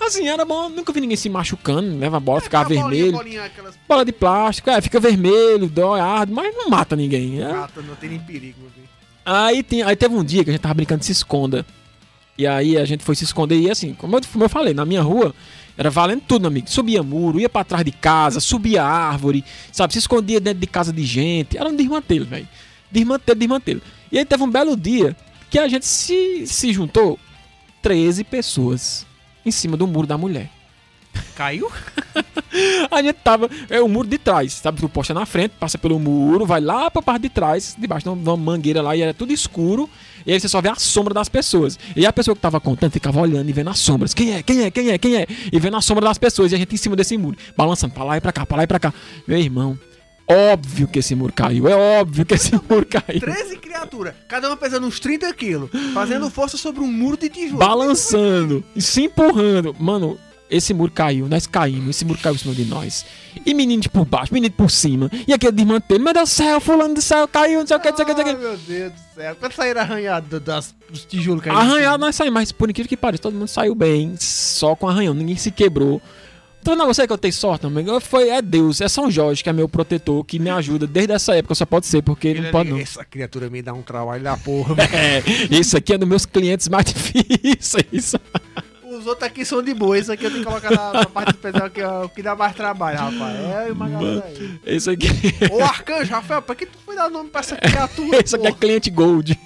[0.00, 0.68] Assim, era bom.
[0.68, 3.12] Nunca vi ninguém se machucando, leva a bola, ficar bolinha, vermelho.
[3.12, 7.40] bolinha, aquelas Bola de plástico, é, fica vermelho, dói, arde, mas não mata ninguém.
[7.40, 7.52] É.
[7.52, 8.58] gatas, não tem nem perigo.
[9.24, 11.64] Aí, tem, aí teve um dia que a gente tava brincando de se esconda.
[12.36, 14.84] E aí a gente foi se esconder e assim, como eu, como eu falei, na
[14.84, 15.34] minha rua
[15.76, 16.68] era valendo tudo, amigo.
[16.68, 19.92] Subia muro, ia pra trás de casa, subia árvore, sabe?
[19.92, 21.56] Se escondia dentro de casa de gente.
[21.56, 22.48] Era um desmantelo, velho.
[22.90, 23.82] Desmantelo, desmantelo.
[24.10, 25.16] E aí teve um belo dia
[25.50, 27.18] que a gente se, se juntou
[27.80, 29.06] 13 pessoas
[29.44, 30.50] em cima do muro da mulher.
[31.34, 31.70] Caiu?
[32.90, 33.48] A gente tava.
[33.70, 34.84] É o muro de trás, sabe?
[34.84, 38.04] O poste é na frente, passa pelo muro, vai lá pra parte de trás, debaixo
[38.04, 39.88] de uma- de uma mangueira lá, e era tudo escuro.
[40.26, 41.78] E aí você só vê a sombra das pessoas.
[41.96, 44.12] E a pessoa que tava contando ficava olhando e vendo as sombras.
[44.14, 44.42] Quem é?
[44.42, 44.70] Quem é?
[44.70, 44.98] Quem é?
[44.98, 45.26] Quem é?
[45.50, 46.52] E vendo a sombra das pessoas.
[46.52, 48.62] E a gente em cima desse muro, balançando pra lá e pra cá, pra lá
[48.64, 48.92] e pra cá.
[49.26, 49.76] Meu irmão,
[50.28, 51.66] óbvio que esse muro caiu.
[51.66, 53.20] É óbvio que esse muro caiu.
[53.20, 57.58] 13 criaturas, cada uma pesando uns 30 quilos, fazendo força sobre um muro de tijolo.
[57.58, 59.74] balançando e se empurrando.
[59.78, 60.18] Mano,
[60.52, 63.04] esse muro caiu, nós caímos, esse muro caiu em cima de nós.
[63.44, 65.10] E menino de por baixo, menino por cima.
[65.26, 67.90] E aquele desmantelo, meu Deus do céu, fulano do céu, caiu, não sei o que,
[67.90, 68.42] não sei o que, não sei o que.
[68.42, 69.36] meu Deus do céu.
[69.40, 71.58] Quando saíram arranhados das, dos tijolos caindo.
[71.58, 75.14] Arranhado nós saímos, mas por incrível que pareça, todo mundo saiu bem, só com arranhão,
[75.14, 76.00] ninguém se quebrou.
[76.60, 77.98] Então não, você que eu tenho sorte, amigo.
[77.98, 81.34] Foi, é Deus, é São Jorge que é meu protetor, que me ajuda desde essa
[81.34, 82.76] época, só pode ser, porque Ele não pode não.
[82.76, 84.76] ali, Essa criatura me dá um trabalho da porra.
[84.92, 88.14] É, isso aqui é dos meus clientes mais difíceis.
[89.02, 89.98] Os outros aqui são de boa.
[89.98, 92.54] Isso aqui eu tenho que colocar na, na parte especial que, é que dá mais
[92.54, 93.36] trabalho, rapaz.
[93.36, 94.76] É uma galera aí.
[94.76, 95.08] Isso aqui.
[95.50, 98.22] Ô Arcanjo, Rafael, pra que tu foi dar nome pra essa criatura?
[98.24, 99.36] Isso aqui é cliente gold.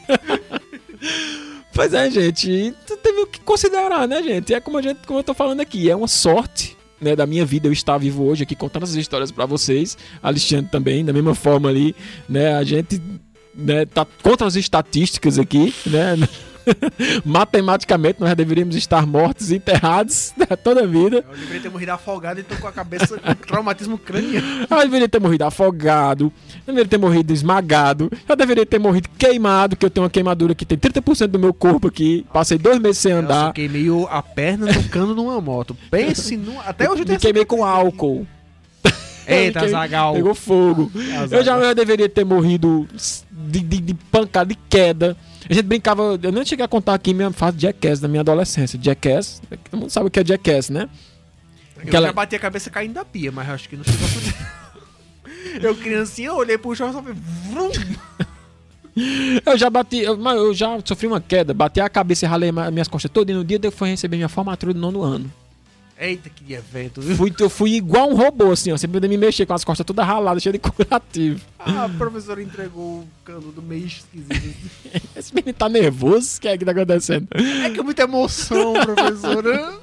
[1.72, 2.74] pois é, gente.
[3.02, 4.52] Teve o que considerar, né, gente?
[4.52, 5.90] É como, a gente, como eu tô falando aqui.
[5.90, 6.76] É uma sorte.
[6.98, 10.70] Né, da minha vida eu estar vivo hoje aqui contando essas histórias pra vocês, Alexandre
[10.70, 11.94] também, da mesma forma ali,
[12.26, 12.98] né, a gente
[13.54, 16.16] né, tá contra as estatísticas aqui, né,
[17.24, 20.32] matematicamente nós deveríamos estar mortos e enterrados
[20.62, 23.98] toda a vida, Eu deveria ter morrido afogado e tô com a cabeça com traumatismo
[23.98, 24.66] craniano.
[24.70, 26.32] Eu deveria ter morrido afogado,
[26.66, 30.54] eu deveria ter morrido esmagado, eu deveria ter morrido queimado, que eu tenho uma queimadura
[30.54, 34.06] que tem 30% do meu corpo aqui, passei dois meses sem Eu andar, queimei o-
[34.10, 35.76] a perna no cano numa moto.
[35.90, 36.60] Pense no.
[36.60, 38.26] Até hoje eu me queimei com álcool,
[39.26, 40.14] Eita, queimei- Zagal.
[40.14, 40.90] pegou fogo.
[41.30, 42.86] Eu já eu deveria ter morrido
[43.30, 45.16] de, de, de pancada, de queda.
[45.48, 48.20] A gente brincava, eu não cheguei a contar aqui minha fase de Jackass da minha
[48.20, 48.78] adolescência.
[48.82, 49.40] Jackass,
[49.70, 50.88] todo mundo sabe o que é Jackass, né?
[51.76, 54.08] Eu Aquela- já bati a cabeça caindo da pia, mas acho que não chegou a
[54.08, 54.34] fazer.
[55.62, 57.14] Eu criancinha, eu olhei pro chão e só fui.
[57.14, 57.70] vrum.
[59.44, 62.88] Eu já bati, eu, eu já sofri uma queda, bati a cabeça e ralei minhas
[62.88, 63.34] costas todas.
[63.34, 65.30] E no dia que eu fui receber minha formatura do nono ano.
[65.98, 67.16] Eita, que evento, viu?
[67.16, 68.76] Fui, eu fui igual um robô, assim, ó.
[68.76, 71.40] Sempre me mexer com as costas todas raladas, cheio de curativo.
[71.58, 74.56] Ah, a professora entregou o canudo meio esquisito.
[75.16, 77.26] Esse menino tá nervoso, o que é que tá acontecendo?
[77.32, 79.78] É que é muita emoção, professora.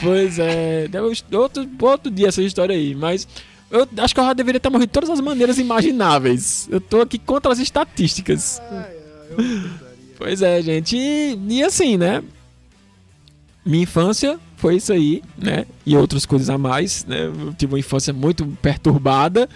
[0.00, 3.26] Pois é, deu outro, outro dia essa história aí, mas
[3.70, 6.68] eu acho que eu já deveria ter morrido de todas as maneiras imagináveis.
[6.70, 8.60] Eu tô aqui contra as estatísticas.
[8.70, 8.96] Ai,
[9.38, 9.70] ai.
[10.16, 10.96] Pois é, gente.
[10.96, 12.22] E, e assim, né?
[13.64, 15.64] Minha infância foi isso aí, né?
[15.86, 17.24] E outras coisas a mais, né?
[17.24, 19.48] Eu tive uma infância muito perturbada.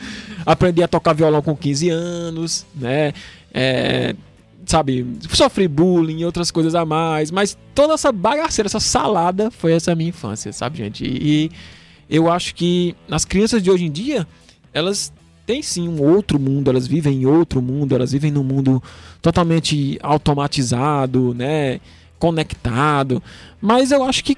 [0.46, 3.12] Aprendi a tocar violão com 15 anos, né?
[3.52, 4.16] É,
[4.64, 9.72] sabe, sofri bullying e outras coisas a mais, mas toda essa bagaceira, essa salada foi
[9.72, 11.04] essa minha infância, sabe, gente?
[11.04, 11.50] E,
[12.08, 14.26] e eu acho que as crianças de hoje em dia,
[14.72, 15.12] elas
[15.46, 18.82] têm sim um outro mundo, elas vivem em outro mundo, elas vivem num mundo
[19.20, 21.78] totalmente automatizado, né?
[22.18, 23.22] Conectado.
[23.60, 24.36] Mas eu acho que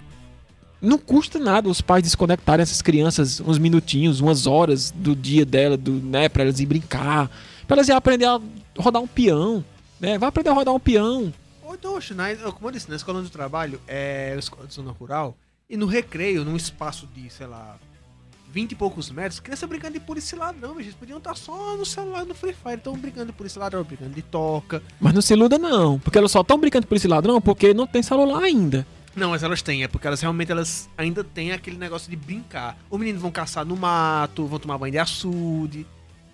[0.81, 5.77] não custa nada os pais desconectarem essas crianças uns minutinhos, umas horas do dia dela,
[5.77, 7.31] do, né, para elas ir brincar,
[7.67, 8.41] para elas ir aprender a
[8.79, 9.65] rodar um peão,
[10.01, 10.19] né?
[10.19, 11.33] Vai aprender a rodar um peão.
[11.63, 15.37] Ou então, na, como eu disse, na escola de trabalho, é escola de zona rural,
[15.69, 17.77] e no recreio, num espaço de, sei lá,
[18.53, 22.25] 20 e poucos metros, criança brincando de polícia ladrão, eles podiam estar só no celular
[22.25, 24.83] no Free Fire, estão brincando de polícia ladrão, brincando de toca.
[25.01, 27.87] Mas não se iluda não, porque elas só estão brincando de polícia ladrão porque não
[27.87, 28.87] tem celular ainda.
[29.17, 32.79] Não, mas elas têm, é porque elas realmente elas ainda têm aquele negócio de brincar.
[32.91, 35.87] Os meninos vão caçar no mato, vão tomar banho de açude.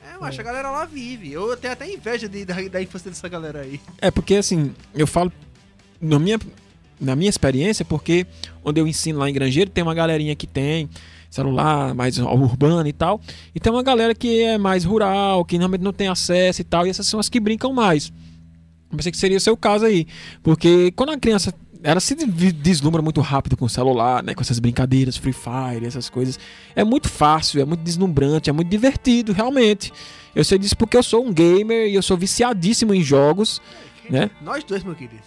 [0.04, 0.40] É, mas é.
[0.40, 1.32] a galera lá vive.
[1.32, 3.80] Eu tenho até inveja de, da, da infância dessa galera aí.
[3.98, 5.32] É porque assim, eu falo
[6.00, 6.40] na minha,
[7.00, 8.26] na minha experiência, porque
[8.64, 10.90] onde eu ensino lá em Grangeiro, tem uma galerinha que tem
[11.30, 13.20] celular mais urbano e tal.
[13.54, 16.84] E tem uma galera que é mais rural, que realmente não tem acesso e tal.
[16.84, 18.12] E essas são as que brincam mais.
[18.90, 20.06] Eu pensei que seria o seu caso aí.
[20.42, 24.34] Porque quando a criança ela se deslumbra muito rápido com o celular, né?
[24.34, 26.38] Com essas brincadeiras, Free Fire, essas coisas.
[26.74, 29.92] É muito fácil, é muito deslumbrante, é muito divertido, realmente.
[30.34, 33.60] Eu sei disso porque eu sou um gamer e eu sou viciadíssimo em jogos,
[34.06, 34.30] é, né?
[34.40, 35.22] Nós dois, meu querido.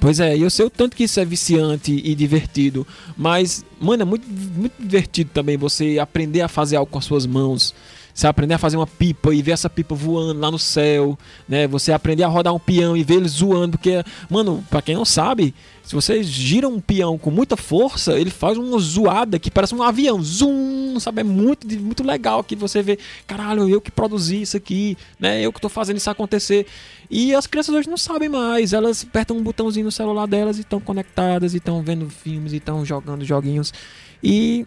[0.00, 2.86] Pois é, eu sei o tanto que isso é viciante e divertido,
[3.16, 7.24] mas, mano, é muito, muito divertido também você aprender a fazer algo com as suas
[7.24, 7.74] mãos,
[8.18, 11.16] você aprender a fazer uma pipa e ver essa pipa voando lá no céu,
[11.48, 11.68] né?
[11.68, 15.04] Você aprender a rodar um peão e ver ele zoando, porque, mano, para quem não
[15.04, 15.54] sabe,
[15.84, 19.84] se você gira um peão com muita força, ele faz uma zoada que parece um
[19.84, 21.20] avião, zoom, sabe?
[21.20, 25.40] É muito, muito legal que você vê, caralho, eu que produzi isso aqui, né?
[25.40, 26.66] Eu que tô fazendo isso acontecer.
[27.08, 30.62] E as crianças hoje não sabem mais, elas apertam um botãozinho no celular delas e
[30.62, 33.72] estão conectadas, e estão vendo filmes, e estão jogando joguinhos.
[34.20, 34.66] E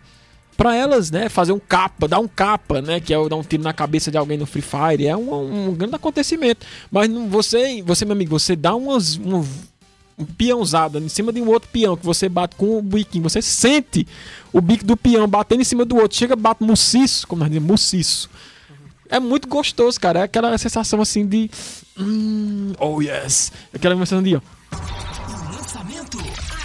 [0.62, 3.64] para elas, né, fazer um capa, dar um capa, né, que é dar um tiro
[3.64, 6.68] na cabeça de alguém no Free Fire, é um, um grande acontecimento.
[6.92, 9.44] Mas não, você, você meu amigo, você dá umas um,
[10.20, 13.42] um peãozada em cima de um outro peão que você bate com o biquinho, você
[13.42, 14.08] sente
[14.54, 17.68] o bico do peão batendo em cima do outro, chega bate muciço, como nós dizemos,
[17.68, 18.30] muciço.
[19.10, 20.20] É muito gostoso, cara.
[20.20, 21.50] É aquela sensação assim de.
[22.00, 23.52] Hum, oh yes!
[23.74, 24.36] Aquela sensação de.
[24.36, 24.42] Ó.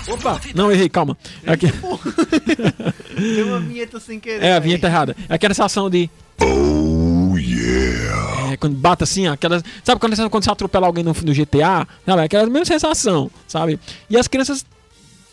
[0.09, 0.41] Opa!
[0.55, 1.17] Não, errei, calma.
[1.45, 1.67] É aqui...
[3.19, 4.45] Deu uma vinheta sem querer.
[4.45, 4.93] É, a vinheta aí.
[4.93, 5.17] errada.
[5.29, 6.09] É aquela sensação de.
[6.41, 8.53] Oh yeah!
[8.53, 9.63] É, quando bate assim, aquela.
[9.83, 11.87] Sabe quando, quando você atropela alguém no, no GTA?
[12.05, 12.23] Sabe?
[12.23, 13.81] É aquela mesma sensação, sabe?
[14.09, 14.65] E as crianças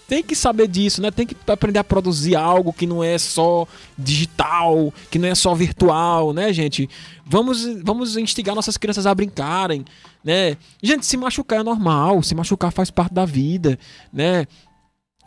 [0.08, 1.12] tem que saber disso, né?
[1.12, 3.68] Tem que aprender a produzir algo que não é só
[3.98, 6.90] digital, que não é só virtual, né, gente?
[7.26, 9.86] Vamos, vamos instigar nossas crianças a brincarem,
[10.24, 10.58] né?
[10.82, 13.80] Gente, se machucar é normal, se machucar faz parte da vida,
[14.12, 14.46] né?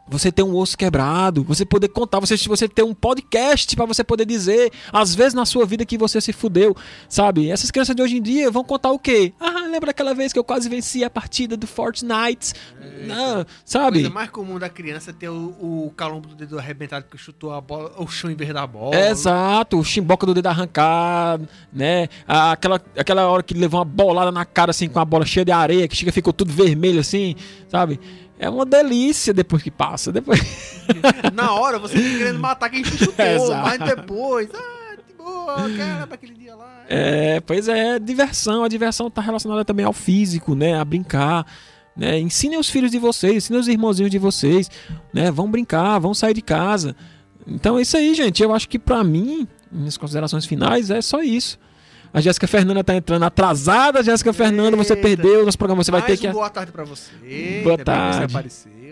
[0.08, 4.04] Você ter um osso quebrado, você poder contar, você, você ter um podcast para você
[4.04, 6.76] poder dizer, às vezes na sua vida que você se fudeu,
[7.08, 7.50] sabe?
[7.50, 9.32] Essas crianças de hoje em dia vão contar o quê?
[9.40, 12.52] Ah, lembra aquela vez que eu quase venci a partida do Fortnite?
[13.06, 14.00] Não, sabe?
[14.00, 17.60] Coisa mais comum da criança ter o, o calombo do dedo arrebentado que chutou a
[17.60, 18.96] bola, o chão em vez da bola.
[18.96, 22.08] Exato, o chimboca do dedo arrancado, né?
[22.26, 25.52] Aquela, aquela hora que levou uma bolada na cara assim com a bola cheia de
[25.52, 27.34] areia, que chega ficou tudo vermelho assim,
[27.68, 27.98] sabe?
[28.38, 30.12] É uma delícia depois que passa.
[30.12, 30.40] Depois...
[31.32, 33.62] Na hora você fica querendo matar quem te chutou, Exato.
[33.62, 34.48] mas depois.
[34.54, 36.84] Ah, de boa, cara, aquele dia lá.
[36.88, 38.62] É, pois é, diversão.
[38.62, 40.78] A diversão está relacionada também ao físico, né?
[40.78, 41.46] A brincar.
[41.96, 42.18] Né?
[42.18, 44.70] Ensinem os filhos de vocês, ensinem os irmãozinhos de vocês,
[45.14, 45.30] né?
[45.30, 46.94] Vão brincar, vão sair de casa.
[47.46, 48.42] Então é isso aí, gente.
[48.42, 51.58] Eu acho que para mim, minhas considerações finais, é só isso.
[52.16, 54.02] A Jéssica Fernanda tá entrando atrasada.
[54.02, 55.84] Jéssica Fernanda, você perdeu nosso programa.
[55.84, 56.26] Você vai ter que.
[56.28, 57.10] Boa tarde para você.
[57.62, 58.34] Boa tarde.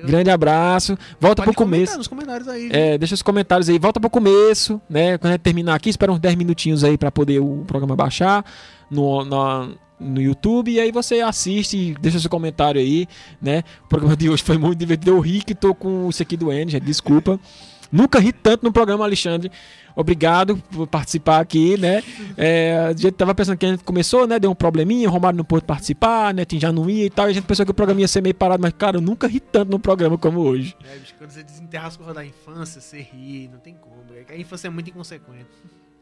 [0.04, 0.94] Grande abraço.
[1.18, 1.96] Volta Pode pro começo.
[1.96, 2.68] Nos comentários aí.
[2.70, 3.78] É, deixa os comentários aí.
[3.78, 5.16] Volta pro começo, né?
[5.16, 8.44] Quando a gente terminar aqui, espera uns 10 minutinhos aí para poder o programa baixar
[8.90, 13.06] no, no, no YouTube e aí você assiste, deixa seu comentário aí,
[13.40, 13.62] né?
[13.86, 15.12] O programa de hoje foi muito divertido.
[15.12, 17.40] Eu ri que tô com isso aqui do Andy, desculpa.
[17.94, 19.52] Nunca ri tanto no programa, Alexandre.
[19.94, 22.02] Obrigado por participar aqui, né?
[22.36, 24.36] É, a gente tava pensando que a gente começou, né?
[24.40, 26.44] Deu um probleminha, o Romário não pôde participar, né?
[26.54, 27.28] Já não ia e tal.
[27.28, 29.28] E a gente pensou que o programa ia ser meio parado, mas, cara, eu nunca
[29.28, 30.76] ri tanto no programa como hoje.
[30.84, 33.94] É, bicho, quando você desenterra as coisas da infância, você ri, não tem como.
[34.28, 35.46] É a infância é muito inconsequente.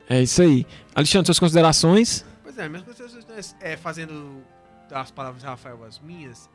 [0.08, 0.66] É isso aí.
[0.94, 2.24] Alexandre, suas considerações?
[2.42, 4.42] Pois é, minhas considerações é fazendo
[4.90, 6.48] as palavras de Rafael às minhas,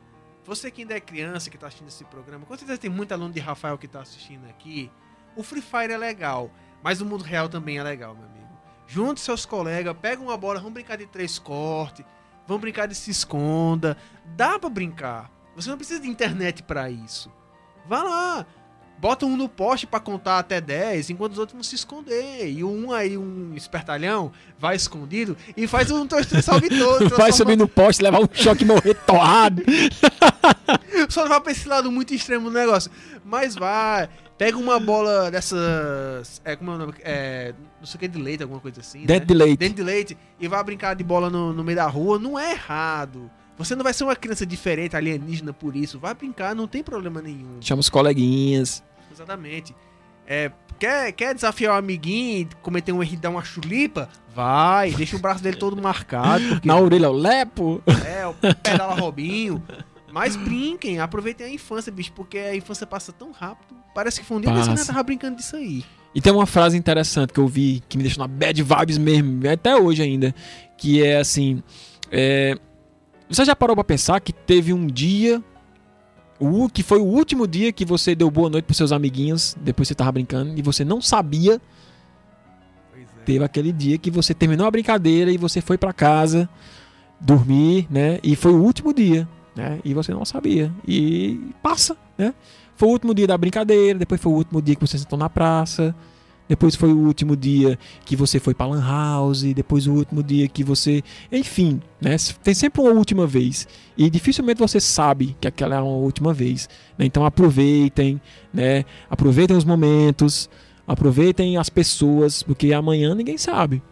[0.44, 3.32] você que ainda é criança que está assistindo esse programa, com certeza tem muito aluno
[3.32, 4.90] de Rafael que está assistindo aqui.
[5.36, 6.50] O Free Fire é legal,
[6.82, 8.38] mas o mundo real também é legal, meu amigo.
[8.86, 12.04] Junte seus colegas, pega uma bola, vamos brincar de três cortes,
[12.46, 13.96] vamos brincar de se esconda.
[14.36, 15.30] Dá para brincar.
[15.54, 17.30] Você não precisa de internet para isso.
[17.86, 18.46] Vá lá,
[18.98, 22.50] bota um no poste para contar até 10, enquanto os outros vão se esconder.
[22.50, 26.06] E um aí, um espertalhão, vai escondido e faz um
[26.42, 27.08] salve todo.
[27.16, 29.62] vai subir no poste, levar um choque e morrer torrado.
[31.08, 32.90] Só não vai pra esse lado muito extremo do negócio.
[33.24, 34.08] Mas vai.
[34.38, 36.40] Pega uma bola dessas.
[36.44, 36.94] É, como é o nome?
[37.00, 39.04] É, não sei o que de leite, alguma coisa assim.
[39.04, 39.26] Dentro né?
[39.26, 39.58] de leite.
[39.58, 40.18] Dentro de leite.
[40.38, 42.20] E vai brincar de bola no, no meio da rua.
[42.20, 43.28] Não é errado.
[43.58, 45.98] Você não vai ser uma criança diferente, alienígena por isso.
[45.98, 47.60] Vai brincar, não tem problema nenhum.
[47.60, 48.84] Chama os coleguinhas.
[49.12, 49.74] Exatamente.
[50.24, 54.08] É, quer, quer desafiar o um amiguinho, cometer um erro e dar uma chulipa?
[54.32, 56.46] Vai, deixa o braço dele todo marcado.
[56.50, 56.68] Porque...
[56.68, 57.82] Na orelha, o lepo.
[58.06, 59.60] É, o pedala Robinho.
[60.12, 63.76] Mas brinquem, aproveitem a infância, bicho, porque a infância passa tão rápido.
[63.94, 65.84] Parece que foi um dia que você tava brincando disso aí.
[66.14, 69.48] E tem uma frase interessante que eu vi que me deixou na bad vibes mesmo,
[69.48, 70.34] até hoje ainda,
[70.76, 71.62] que é assim:
[72.10, 72.56] é,
[73.28, 75.42] Você já parou pra pensar que teve um dia
[76.40, 79.88] o que foi o último dia que você deu boa noite pros seus amiguinhos, depois
[79.88, 81.60] você tava brincando, e você não sabia.
[82.94, 83.24] É.
[83.24, 86.48] Teve aquele dia que você terminou a brincadeira e você foi para casa
[87.20, 88.20] dormir, né?
[88.22, 89.28] E foi o último dia,
[89.58, 89.80] né?
[89.84, 90.72] E você não sabia.
[90.86, 92.32] E passa, né?
[92.76, 95.28] Foi o último dia da brincadeira, depois foi o último dia que você sentou na
[95.28, 95.92] praça,
[96.48, 100.46] depois foi o último dia que você foi para lan house, depois o último dia
[100.46, 101.02] que você,
[101.32, 102.14] enfim, né?
[102.40, 103.66] Tem sempre uma última vez
[103.96, 106.68] e dificilmente você sabe que aquela é uma última vez.
[106.96, 107.04] Né?
[107.04, 108.20] Então aproveitem,
[108.54, 108.84] né?
[109.10, 110.48] Aproveitem os momentos,
[110.86, 113.82] aproveitem as pessoas, porque amanhã ninguém sabe.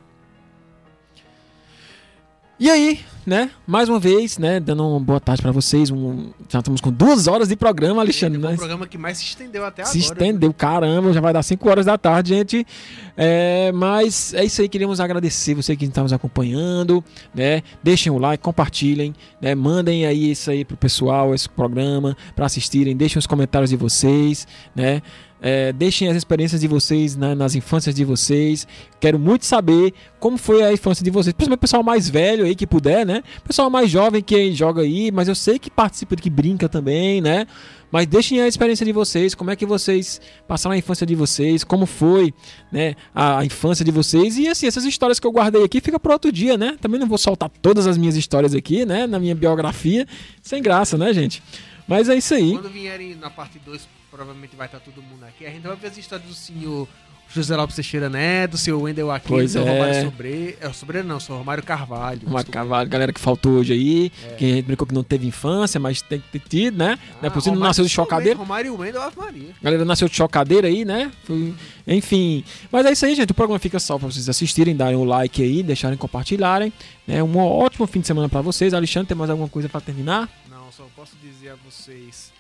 [2.59, 3.51] E aí, né?
[3.67, 4.59] Mais uma vez, né?
[4.59, 5.91] Dando uma boa tarde para vocês.
[5.91, 8.43] Um, já estamos com duas horas de programa, Alexandre.
[8.43, 10.07] É um programa que mais se estendeu até se agora.
[10.07, 10.55] Se estendeu, né?
[10.57, 12.67] caramba, já vai dar 5 horas da tarde, gente.
[13.15, 17.05] É, mas é isso aí, queríamos agradecer você que está nos acompanhando,
[17.35, 17.63] né?
[17.83, 19.55] Deixem o like, compartilhem, né?
[19.55, 22.97] Mandem aí isso aí pro pessoal, esse programa, para assistirem.
[22.97, 25.03] Deixem os comentários de vocês, né?
[25.41, 28.67] É, deixem as experiências de vocês nas infâncias de vocês.
[28.99, 31.33] Quero muito saber como foi a infância de vocês.
[31.33, 33.23] Principalmente o pessoal mais velho aí que puder, né?
[33.47, 37.47] Pessoal mais jovem que joga aí, mas eu sei que participa, que brinca também, né?
[37.91, 41.63] Mas deixem a experiência de vocês, como é que vocês passaram a infância de vocês,
[41.63, 42.35] como foi,
[42.73, 44.37] né, a infância de vocês.
[44.37, 46.77] E assim, essas histórias que eu guardei aqui fica para outro dia, né?
[46.81, 50.07] Também não vou soltar todas as minhas histórias aqui, né, na minha biografia,
[50.43, 51.43] sem graça, né, gente?
[51.87, 52.53] Mas é isso aí.
[52.53, 53.87] Quando vierem na parte 2
[54.17, 55.47] provavelmente vai estar todo mundo aqui.
[55.47, 56.89] A gente vai ver as histórias do senhor
[57.29, 59.63] José Lopes Teixeira Neto, do senhor Wendel aqui, pois do é.
[59.63, 60.59] Romário Sobre...
[60.61, 62.21] É, Sobreiro não, sou Romário Carvalho.
[62.25, 64.35] Romário Carvalho, galera que faltou hoje aí, é.
[64.37, 66.97] que a gente brincou que não teve infância, mas tem que ter tido, né?
[66.99, 68.39] Ah, não é possível, não nasceu de chocadeira.
[68.39, 69.51] Romário e Wendel, Ave Maria.
[69.61, 71.11] Galera nasceu de chocadeira aí, né?
[71.25, 71.53] Foi...
[71.87, 73.33] Enfim, mas é isso aí, gente.
[73.33, 76.73] O programa fica só para vocês assistirem, darem o um like aí, deixarem compartilharem.
[77.07, 77.23] Né?
[77.23, 78.73] Um ótimo fim de semana para vocês.
[78.73, 80.29] Alexandre, tem mais alguma coisa para terminar?
[80.49, 82.36] Não, só posso dizer a vocês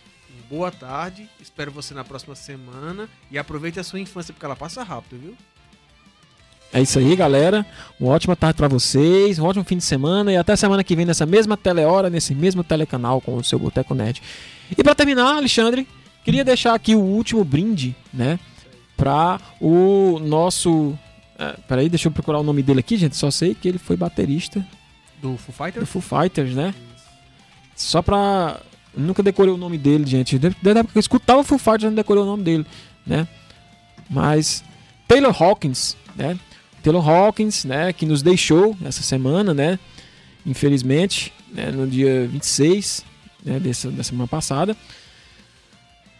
[0.49, 1.29] boa tarde.
[1.41, 3.09] Espero você na próxima semana.
[3.31, 5.37] E aproveite a sua infância, porque ela passa rápido, viu?
[6.73, 7.65] É isso aí, galera.
[7.99, 11.07] Uma ótima tarde para vocês, um ótimo fim de semana e até semana que vem
[11.07, 14.23] nessa mesma telehora, nesse mesmo telecanal com o seu Boteco Net.
[14.77, 15.87] E para terminar, Alexandre,
[16.25, 18.39] queria deixar aqui o último brinde, né,
[18.97, 20.99] para o nosso
[21.39, 23.17] é, peraí, deixa eu procurar o nome dele aqui, gente.
[23.17, 24.67] Só sei que ele foi baterista
[25.21, 26.75] do Foo Fighters, do Foo Fighters, né?
[27.75, 28.61] Só pra
[28.97, 30.39] nunca decorei o nome dele, gente.
[30.39, 32.67] Desde a época que eu escutava Foo Fighters, eu não decorei o nome dele,
[33.07, 33.29] né?
[34.09, 34.65] Mas
[35.07, 36.39] Taylor Hawkins, né?
[36.83, 39.77] Taylor Hawkins, né, que nos deixou essa semana, né?
[40.47, 43.05] Infelizmente, né, no dia 26,
[43.45, 44.77] né, dessa, da semana passada.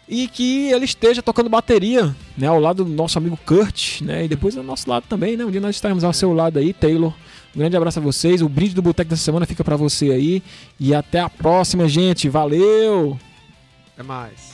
[0.09, 4.25] E que ele esteja tocando bateria, né, ao lado do nosso amigo Kurt, né?
[4.25, 5.45] E depois ao nosso lado também, né?
[5.45, 7.13] Um dia nós estaremos ao seu lado aí, Taylor.
[7.57, 8.43] Grande abraço a vocês.
[8.43, 10.43] O brinde do Boteco dessa semana fica para você aí.
[10.79, 12.29] E até a próxima, gente.
[12.29, 13.17] Valeu!
[13.95, 14.51] Até mais.